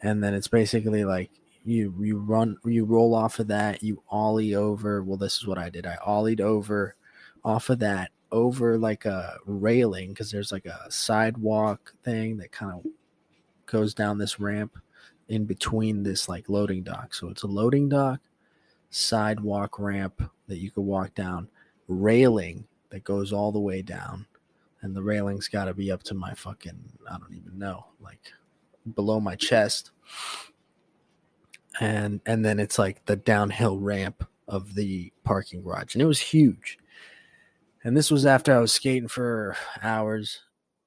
And 0.00 0.22
then 0.22 0.34
it's 0.34 0.48
basically 0.48 1.04
like 1.04 1.30
you, 1.64 1.94
you 2.00 2.18
run, 2.18 2.56
you 2.64 2.84
roll 2.84 3.14
off 3.14 3.40
of 3.40 3.48
that, 3.48 3.82
you 3.82 4.02
ollie 4.08 4.54
over. 4.54 5.02
Well, 5.02 5.18
this 5.18 5.38
is 5.38 5.46
what 5.46 5.58
I 5.58 5.68
did. 5.70 5.86
I 5.86 5.96
ollied 6.06 6.40
over 6.40 6.94
off 7.44 7.70
of 7.70 7.80
that 7.80 8.10
over 8.30 8.78
like 8.78 9.04
a 9.06 9.38
railing 9.46 10.10
because 10.10 10.30
there's 10.30 10.52
like 10.52 10.66
a 10.66 10.86
sidewalk 10.90 11.94
thing 12.04 12.36
that 12.36 12.52
kind 12.52 12.72
of 12.72 12.84
goes 13.66 13.94
down 13.94 14.18
this 14.18 14.38
ramp 14.38 14.78
in 15.28 15.44
between 15.44 16.02
this 16.02 16.28
like 16.28 16.48
loading 16.48 16.82
dock. 16.82 17.14
So 17.14 17.28
it's 17.28 17.42
a 17.42 17.48
loading 17.48 17.88
dock, 17.88 18.20
sidewalk 18.90 19.78
ramp 19.78 20.22
that 20.48 20.58
you 20.58 20.70
could 20.70 20.82
walk 20.82 21.14
down, 21.14 21.48
railing 21.86 22.66
that 22.90 23.04
goes 23.04 23.32
all 23.32 23.52
the 23.52 23.60
way 23.60 23.82
down. 23.82 24.26
And 24.80 24.94
the 24.94 25.02
railing's 25.02 25.48
got 25.48 25.64
to 25.64 25.74
be 25.74 25.90
up 25.90 26.02
to 26.04 26.14
my 26.14 26.34
fucking, 26.34 26.78
I 27.10 27.18
don't 27.18 27.34
even 27.34 27.58
know, 27.58 27.86
like 28.00 28.32
below 28.94 29.20
my 29.20 29.34
chest. 29.34 29.90
And 31.80 32.20
and 32.26 32.44
then 32.44 32.58
it's 32.58 32.78
like 32.78 33.04
the 33.04 33.16
downhill 33.16 33.78
ramp 33.78 34.26
of 34.46 34.74
the 34.74 35.12
parking 35.24 35.62
garage. 35.62 35.94
And 35.94 36.02
it 36.02 36.06
was 36.06 36.20
huge. 36.20 36.78
And 37.84 37.96
this 37.96 38.10
was 38.10 38.26
after 38.26 38.54
I 38.54 38.60
was 38.60 38.72
skating 38.72 39.08
for 39.08 39.56
hours 39.82 40.40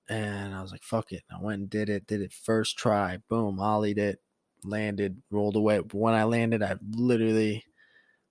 and 0.10 0.54
I 0.54 0.62
was 0.62 0.72
like, 0.72 0.84
fuck 0.84 1.12
it. 1.14 1.24
I 1.32 1.42
went 1.42 1.60
and 1.60 1.70
did 1.70 1.90
it, 1.90 2.08
did 2.08 2.22
it 2.22 2.34
first 2.34 2.78
try, 2.78 3.18
boom, 3.30 3.58
ollied 3.58 3.98
it, 3.98 4.20
landed, 4.64 5.22
rolled 5.32 5.56
away. 5.56 5.80
When 5.80 6.14
I 6.14 6.24
landed, 6.24 6.64
I 6.64 6.78
literally 6.92 7.66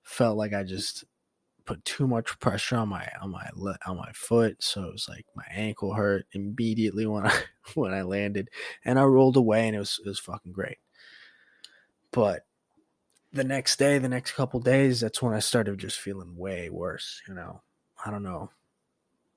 felt 0.02 0.36
like 0.36 0.52
I 0.52 0.62
just 0.62 1.04
put 1.66 1.84
too 1.84 2.08
much 2.08 2.38
pressure 2.40 2.76
on 2.76 2.88
my 2.88 3.08
on 3.20 3.30
my 3.30 3.48
on 3.86 3.96
my 3.96 4.10
foot, 4.12 4.56
so 4.62 4.84
it 4.84 4.92
was 4.92 5.06
like 5.08 5.24
my 5.36 5.44
ankle 5.50 5.94
hurt 5.94 6.26
immediately 6.32 7.06
when 7.06 7.26
I 7.26 7.34
when 7.74 7.92
I 7.92 8.02
landed, 8.02 8.48
and 8.84 8.98
I 8.98 9.04
rolled 9.04 9.36
away, 9.36 9.66
and 9.66 9.76
it 9.76 9.80
was 9.80 10.00
it 10.04 10.08
was 10.08 10.18
fucking 10.18 10.52
great. 10.52 10.78
But 12.12 12.42
the 13.32 13.44
next 13.44 13.78
day, 13.78 13.98
the 13.98 14.08
next 14.08 14.32
couple 14.32 14.60
days, 14.60 15.00
that's 15.00 15.22
when 15.22 15.34
I 15.34 15.38
started 15.38 15.78
just 15.78 16.00
feeling 16.00 16.36
way 16.36 16.68
worse. 16.70 17.22
You 17.28 17.34
know, 17.34 17.62
I 18.04 18.10
don't 18.10 18.24
know. 18.24 18.50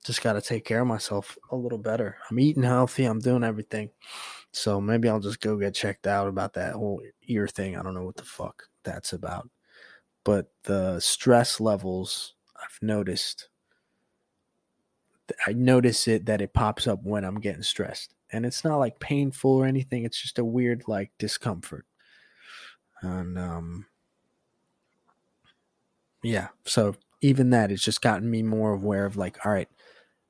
Just 0.04 0.22
got 0.22 0.34
to 0.34 0.42
take 0.42 0.66
care 0.66 0.82
of 0.82 0.88
myself 0.88 1.38
a 1.52 1.56
little 1.56 1.78
better. 1.78 2.18
I'm 2.30 2.40
eating 2.40 2.64
healthy. 2.64 3.06
I'm 3.06 3.20
doing 3.20 3.44
everything. 3.44 3.90
So 4.54 4.80
maybe 4.80 5.10
I'll 5.10 5.20
just 5.20 5.42
go 5.42 5.58
get 5.58 5.74
checked 5.74 6.06
out 6.06 6.28
about 6.28 6.54
that 6.54 6.74
whole 6.74 7.02
ear 7.28 7.48
thing. 7.48 7.76
I 7.76 7.82
don't 7.82 7.96
know 7.96 8.06
what 8.06 8.18
the 8.18 8.24
fuck 8.24 8.68
that's 8.84 9.12
about. 9.12 9.50
But 10.24 10.52
the 10.64 11.00
stress 11.00 11.60
levels 11.60 12.36
I've 12.56 12.78
noticed 12.82 13.50
I 15.48 15.54
notice 15.54 16.08
it 16.08 16.28
that 16.28 16.42
it 16.42 16.54
pops 16.54 16.86
up 16.86 17.00
when 17.04 17.26
I'm 17.26 17.40
getting 17.40 17.64
stressed. 17.64 18.14
And 18.32 18.46
it's 18.46 18.64
not 18.64 18.78
like 18.78 19.00
painful 19.00 19.52
or 19.52 19.66
anything. 19.66 20.04
It's 20.06 20.22
just 20.22 20.38
a 20.40 20.46
weird 20.46 20.84
like 20.88 21.12
discomfort. 21.18 21.86
And 23.02 23.38
um 23.40 23.88
yeah, 26.22 26.50
so 26.66 26.96
even 27.22 27.50
that 27.50 27.72
it's 27.72 27.84
just 27.84 28.02
gotten 28.02 28.30
me 28.30 28.44
more 28.44 28.74
aware 28.74 29.06
of 29.06 29.18
like, 29.18 29.44
all 29.46 29.52
right, 29.52 29.70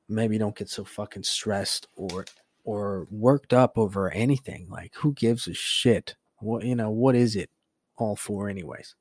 maybe 0.07 0.37
don't 0.37 0.55
get 0.55 0.69
so 0.69 0.85
fucking 0.85 1.23
stressed 1.23 1.87
or 1.95 2.25
or 2.63 3.07
worked 3.09 3.53
up 3.53 3.77
over 3.77 4.09
anything. 4.11 4.67
Like, 4.69 4.93
who 4.95 5.13
gives 5.13 5.47
a 5.47 5.53
shit? 5.53 6.15
What 6.37 6.63
you 6.63 6.75
know? 6.75 6.89
What 6.89 7.15
is 7.15 7.35
it 7.35 7.49
all 7.97 8.15
for, 8.15 8.49
anyways? 8.49 8.95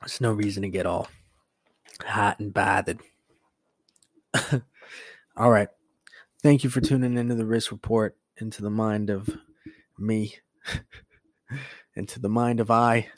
There's 0.00 0.20
no 0.20 0.32
reason 0.32 0.62
to 0.62 0.68
get 0.68 0.86
all 0.86 1.08
hot 2.04 2.40
and 2.40 2.52
bothered. 2.52 3.00
all 5.36 5.50
right. 5.50 5.68
Thank 6.42 6.64
you 6.64 6.70
for 6.70 6.80
tuning 6.80 7.18
into 7.18 7.34
the 7.34 7.44
risk 7.44 7.70
report, 7.70 8.16
into 8.38 8.62
the 8.62 8.70
mind 8.70 9.10
of 9.10 9.28
me, 9.98 10.36
into 11.94 12.18
the 12.18 12.30
mind 12.30 12.60
of 12.60 12.70
I. 12.70 13.08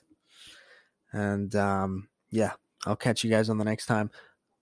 And 1.13 1.55
um, 1.55 2.09
yeah, 2.31 2.53
I'll 2.85 2.97
catch 2.97 3.23
you 3.23 3.31
guys 3.31 3.49
on 3.49 3.59
the 3.59 3.65
next 3.65 3.87
time. 3.87 4.11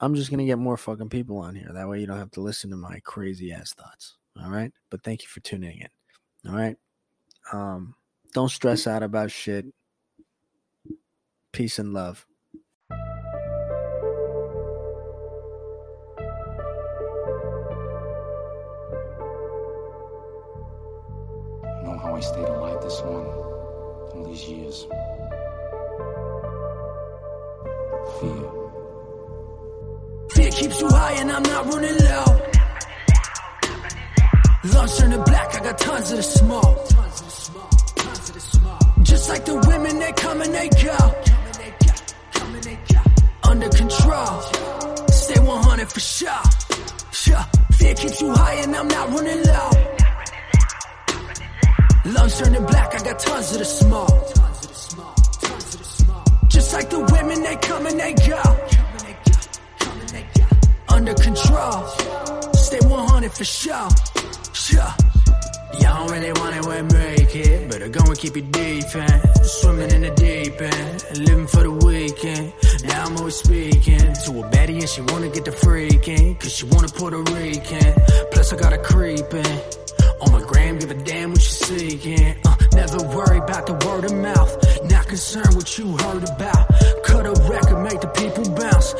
I'm 0.02 0.14
just 0.14 0.30
gonna 0.30 0.46
get 0.46 0.58
more 0.58 0.78
fucking 0.78 1.10
people 1.10 1.38
on 1.38 1.54
here. 1.54 1.70
That 1.72 1.88
way 1.88 2.00
you 2.00 2.06
don't 2.06 2.16
have 2.16 2.30
to 2.32 2.40
listen 2.40 2.70
to 2.70 2.76
my 2.76 3.00
crazy 3.04 3.52
ass 3.52 3.74
thoughts. 3.74 4.16
All 4.42 4.50
right. 4.50 4.72
But 4.90 5.02
thank 5.02 5.22
you 5.22 5.28
for 5.28 5.40
tuning 5.40 5.78
in. 5.78 6.50
All 6.50 6.56
right. 6.56 6.76
Um, 7.52 7.94
don't 8.32 8.50
stress 8.50 8.86
out 8.86 9.02
about 9.02 9.30
shit. 9.30 9.66
Peace 11.52 11.78
and 11.78 11.92
love. 11.92 12.24
You 12.90 12.96
know 21.84 21.98
how 21.98 22.14
I 22.14 22.20
stayed 22.20 22.48
alive 22.48 22.80
this 22.80 23.00
long 23.00 23.26
all 24.14 24.24
these 24.26 24.48
years? 24.48 24.86
Fear. 28.20 28.59
Fear 30.50 30.60
keeps 30.62 30.80
you 30.80 30.88
high 30.88 31.12
and 31.12 31.30
I'm 31.30 31.42
not 31.42 31.66
running 31.66 31.96
low. 31.98 32.24
Lungs 34.74 34.98
turning 34.98 35.22
black, 35.22 35.54
I 35.54 35.60
got 35.62 35.78
tons 35.78 36.10
of 36.10 36.16
the 36.16 36.22
smoke. 36.22 36.88
Just 39.02 39.28
like 39.28 39.44
the 39.44 39.54
women, 39.68 39.98
they 40.00 40.12
come 40.12 40.40
and 40.40 40.52
they 40.52 40.68
go. 40.68 41.14
Under 43.48 43.68
control. 43.68 44.40
Stay 45.10 45.40
100 45.40 45.92
for 45.92 46.00
sure. 46.00 46.42
Sure. 47.12 47.44
Fear 47.72 47.94
keeps 47.94 48.20
you 48.20 48.32
high 48.32 48.54
and 48.54 48.74
I'm 48.74 48.88
not 48.88 49.08
running 49.10 49.42
low. 49.44 49.70
Lungs 52.06 52.38
turning 52.38 52.66
black, 52.66 52.94
I 52.94 53.04
got 53.04 53.18
tons 53.20 53.52
of 53.52 53.58
the 53.58 53.64
smoke. 53.64 54.34
Just 56.48 56.72
like 56.74 56.90
the 56.90 56.98
women, 56.98 57.42
they 57.42 57.56
come 57.56 57.86
and 57.86 58.00
they 58.00 58.14
go. 58.14 58.79
Under 61.00 61.14
control. 61.14 61.86
Stay 62.52 62.78
100 62.86 63.32
for 63.32 63.44
sure. 63.44 63.88
Sure. 64.52 64.92
Y'all 65.80 66.06
don't 66.06 66.10
really 66.10 66.32
want 66.32 66.56
it 66.56 66.66
when 66.66 66.86
make 66.88 67.34
it. 67.34 67.70
Better 67.70 67.88
go 67.88 68.04
and 68.04 68.18
keep 68.18 68.36
it 68.36 68.52
deep 68.52 68.84
in. 68.94 69.44
Swimming 69.44 69.90
in 69.92 70.02
the 70.02 70.12
deep 70.14 70.60
end. 70.60 71.26
Living 71.26 71.46
for 71.46 71.62
the 71.62 71.70
weekend. 71.70 72.52
Now 72.84 73.06
I'm 73.06 73.16
always 73.16 73.36
speaking 73.36 74.12
to 74.12 74.30
a 74.40 74.50
baddie 74.52 74.78
and 74.80 74.88
she 74.90 75.00
wanna 75.00 75.30
get 75.30 75.46
the 75.46 75.52
freaking. 75.52 76.38
Cause 76.38 76.52
she 76.52 76.66
wanna 76.66 76.88
Puerto 76.88 77.22
Rican. 77.32 77.94
Plus 78.30 78.52
I 78.52 78.56
got 78.58 78.74
a 78.74 78.78
creeping. 78.78 79.80
On 80.20 80.32
my 80.32 80.42
gram, 80.42 80.78
give 80.78 80.90
a 80.90 80.94
damn 81.02 81.30
what 81.30 81.40
you're 81.40 81.78
seeking. 81.78 82.36
Uh, 82.44 82.56
never 82.74 82.98
worry 83.16 83.38
about 83.38 83.66
the 83.66 83.72
word 83.86 84.04
of 84.04 84.12
mouth. 84.12 84.52
Not 84.90 85.08
concerned 85.08 85.54
what 85.54 85.78
you 85.78 85.96
heard 85.96 86.28
about. 86.28 86.68
Cut 87.04 87.24
a 87.24 87.32
record, 87.48 87.82
make 87.82 88.02
the 88.02 88.08
people 88.08 88.44
bounce. 88.54 88.92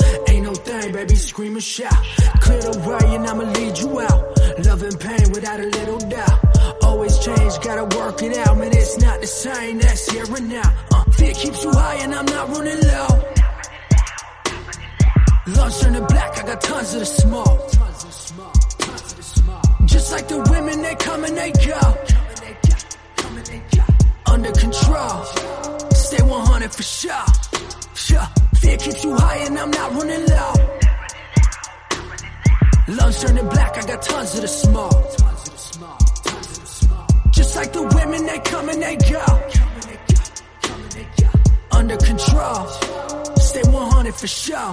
Baby, 1.01 1.15
scream 1.15 1.53
and 1.53 1.63
shout. 1.63 1.97
Clear 2.41 2.61
the 2.61 2.77
way 2.85 3.15
and 3.15 3.25
I'ma 3.25 3.45
lead 3.57 3.75
you 3.79 4.01
out. 4.01 4.21
Love 4.67 4.83
and 4.83 4.99
pain 4.99 5.31
without 5.31 5.59
a 5.59 5.65
little 5.65 5.97
doubt. 5.97 6.83
Always 6.83 7.17
change, 7.17 7.59
gotta 7.61 7.97
work 7.97 8.21
it 8.21 8.37
out. 8.37 8.55
Man, 8.55 8.71
it's 8.71 8.99
not 8.99 9.19
the 9.19 9.25
same, 9.25 9.79
that's 9.79 10.11
here 10.11 10.25
and 10.25 10.49
now. 10.49 10.71
Uh, 10.93 11.03
fear 11.05 11.33
keeps 11.33 11.63
you 11.63 11.71
high 11.71 11.95
and 12.03 12.13
I'm 12.13 12.25
not 12.25 12.49
running 12.49 12.79
low. 12.81 13.07
Lunch 15.57 15.79
turning 15.81 16.05
black, 16.05 16.37
I 16.37 16.45
got 16.45 16.61
tons 16.61 16.93
of 16.93 16.99
the 16.99 17.05
smoke. 17.07 17.71
Just 19.87 20.11
like 20.11 20.27
the 20.27 20.37
women, 20.51 20.83
they 20.83 20.95
come 20.95 21.23
and 21.23 21.35
they 21.35 21.51
go. 21.51 21.79
Under 24.31 24.51
control. 24.51 25.23
Stay 25.95 26.21
100 26.21 26.71
for 26.71 26.83
sure. 26.83 27.25
Sure. 27.95 28.27
Fear 28.61 28.77
keeps 28.77 29.03
you 29.03 29.15
high 29.15 29.37
and 29.37 29.57
I'm 29.57 29.71
not 29.71 29.93
running 29.93 30.27
low. 30.27 30.80
Lunch 32.87 33.19
turning 33.21 33.47
black, 33.47 33.77
I 33.77 33.85
got 33.85 34.01
tons 34.01 34.35
of 34.35 34.41
the 34.41 34.47
smoke. 34.47 34.91
Just 37.31 37.55
like 37.55 37.71
the 37.73 37.83
women, 37.83 38.25
they 38.25 38.39
come 38.39 38.69
and 38.69 38.81
they 38.81 38.95
go. 38.97 39.23
Under 41.71 41.97
control. 41.97 43.20
100 44.11 44.19
for 44.19 44.27
sure. 44.27 44.71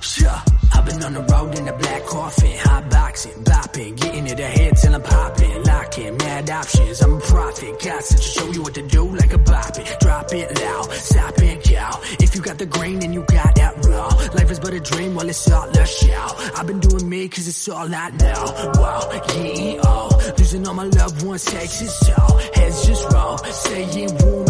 Sure. 0.00 0.42
I've 0.74 0.84
been 0.84 1.02
on 1.02 1.14
the 1.14 1.22
road 1.32 1.58
in 1.58 1.68
a 1.68 1.72
black 1.72 2.04
coffin, 2.06 2.58
hot 2.58 2.90
boxing, 2.90 3.44
bopping, 3.44 3.96
getting 3.96 4.26
it 4.26 4.38
ahead 4.38 4.76
till 4.76 4.94
I'm 4.94 5.02
popping, 5.02 5.62
locking, 5.64 6.16
mad 6.18 6.50
options. 6.50 7.00
I'm 7.00 7.14
a 7.14 7.20
prophet, 7.20 7.80
got 7.82 8.04
to 8.04 8.18
show 8.18 8.46
you 8.50 8.62
what 8.62 8.74
to 8.74 8.86
do 8.86 9.04
like 9.16 9.32
a 9.32 9.38
bop 9.38 9.78
it, 9.78 10.00
drop 10.00 10.32
it 10.32 10.60
loud, 10.60 10.92
stop 10.92 11.38
it, 11.38 11.64
go. 11.68 11.88
If 12.24 12.34
you 12.34 12.42
got 12.42 12.58
the 12.58 12.66
grain 12.66 13.02
and 13.02 13.14
you 13.14 13.22
got 13.22 13.54
that 13.54 13.84
raw, 13.86 14.08
life 14.34 14.50
is 14.50 14.60
but 14.60 14.74
a 14.74 14.80
dream, 14.80 15.14
well 15.14 15.28
it's 15.28 15.50
all 15.50 15.68
a 15.68 15.86
show. 15.86 16.28
I've 16.56 16.66
been 16.66 16.80
doing 16.80 17.08
me 17.08 17.28
cause 17.28 17.48
it's 17.48 17.68
all 17.68 17.88
I 17.94 18.10
know. 18.10 18.42
Wow, 18.74 19.08
yeah, 19.12 19.80
oh, 19.84 20.34
losing 20.38 20.66
all 20.66 20.74
my 20.74 20.84
loved 20.84 21.24
ones 21.24 21.44
takes 21.44 21.80
its 21.80 21.98
toll. 22.06 22.38
Heads 22.54 22.86
just 22.86 23.12
roll, 23.12 23.36
the 23.36 24.24
world 24.26 24.45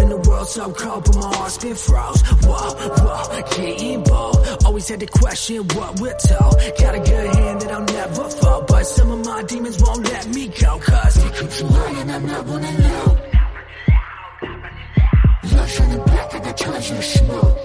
so 0.47 0.73
cold, 0.73 1.05
but 1.05 1.17
my 1.17 1.35
heart's 1.37 1.59
been 1.59 1.75
froze. 1.75 2.23
Whoa, 2.23 2.75
whoa, 2.77 3.43
getting 3.57 4.03
bold. 4.05 4.65
Always 4.65 4.89
had 4.89 5.01
to 5.01 5.07
question 5.07 5.67
what 5.75 6.01
we're 6.01 6.17
told. 6.17 6.55
Got 6.79 6.95
a 6.95 6.99
good 6.99 7.35
hand 7.35 7.61
that 7.63 7.73
I'll 7.73 7.85
never 7.85 8.29
fall, 8.31 8.63
but 8.63 8.85
some 8.85 9.11
of 9.11 9.25
my 9.27 9.43
demons 9.43 9.83
won't 9.83 10.05
let 10.05 10.29
me 10.29 10.49
go. 10.49 10.79
Cause 10.79 11.17
it 11.25 11.35
keeps 11.35 11.61
and 11.63 12.13
I'm 12.13 12.27
not 12.27 12.47
low. 12.47 13.17
Lunch 15.57 15.81
on 15.81 15.91
the 15.91 16.03
block, 16.07 16.35
I 16.35 16.39
got 16.39 16.57
tons 16.57 16.91
of 16.91 16.97
the 16.97 17.03
smoke. 17.03 17.59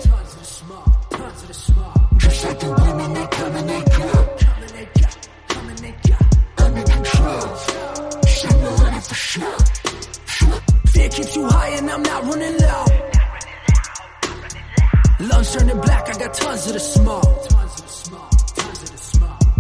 Just 2.17 2.45
like 2.45 2.59
the 2.59 2.69
women, 2.69 3.13
they 3.13 3.27
come 3.27 3.55
and 3.55 3.69
they 3.69 3.81
go. 3.97 4.31
Under 6.57 6.83
control. 6.83 7.55
Stay 8.25 8.47
100 8.47 9.03
for 9.03 9.15
sure. 9.15 9.70
Keeps 11.11 11.35
you 11.35 11.45
high 11.45 11.69
and 11.69 11.89
I'm 11.89 12.03
not 12.03 12.23
running 12.23 12.57
low. 12.57 12.85
Lunch 15.27 15.51
turning 15.51 15.81
black, 15.81 16.07
I 16.07 16.17
got 16.17 16.33
tons 16.33 16.67
of 16.67 16.73
the 16.73 16.79
smoke. 16.79 17.47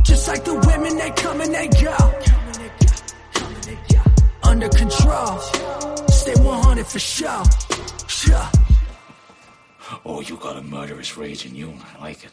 Just 0.03 0.27
like 0.27 0.43
the 0.45 0.53
women, 0.53 0.97
they 0.97 1.11
come 1.11 1.41
and 1.41 1.53
they 1.53 1.67
go. 1.67 1.97
Under 4.43 4.69
control. 4.69 5.39
Stay 6.09 6.35
100 6.41 6.87
for 6.87 6.99
sure. 6.99 7.43
Sure. 8.07 8.49
Oh, 10.05 10.21
you 10.21 10.37
got 10.37 10.57
a 10.57 10.61
murderous 10.61 11.17
rage 11.17 11.45
in 11.45 11.55
you. 11.55 11.73
I 11.97 12.01
like 12.01 12.23
it. 12.23 12.31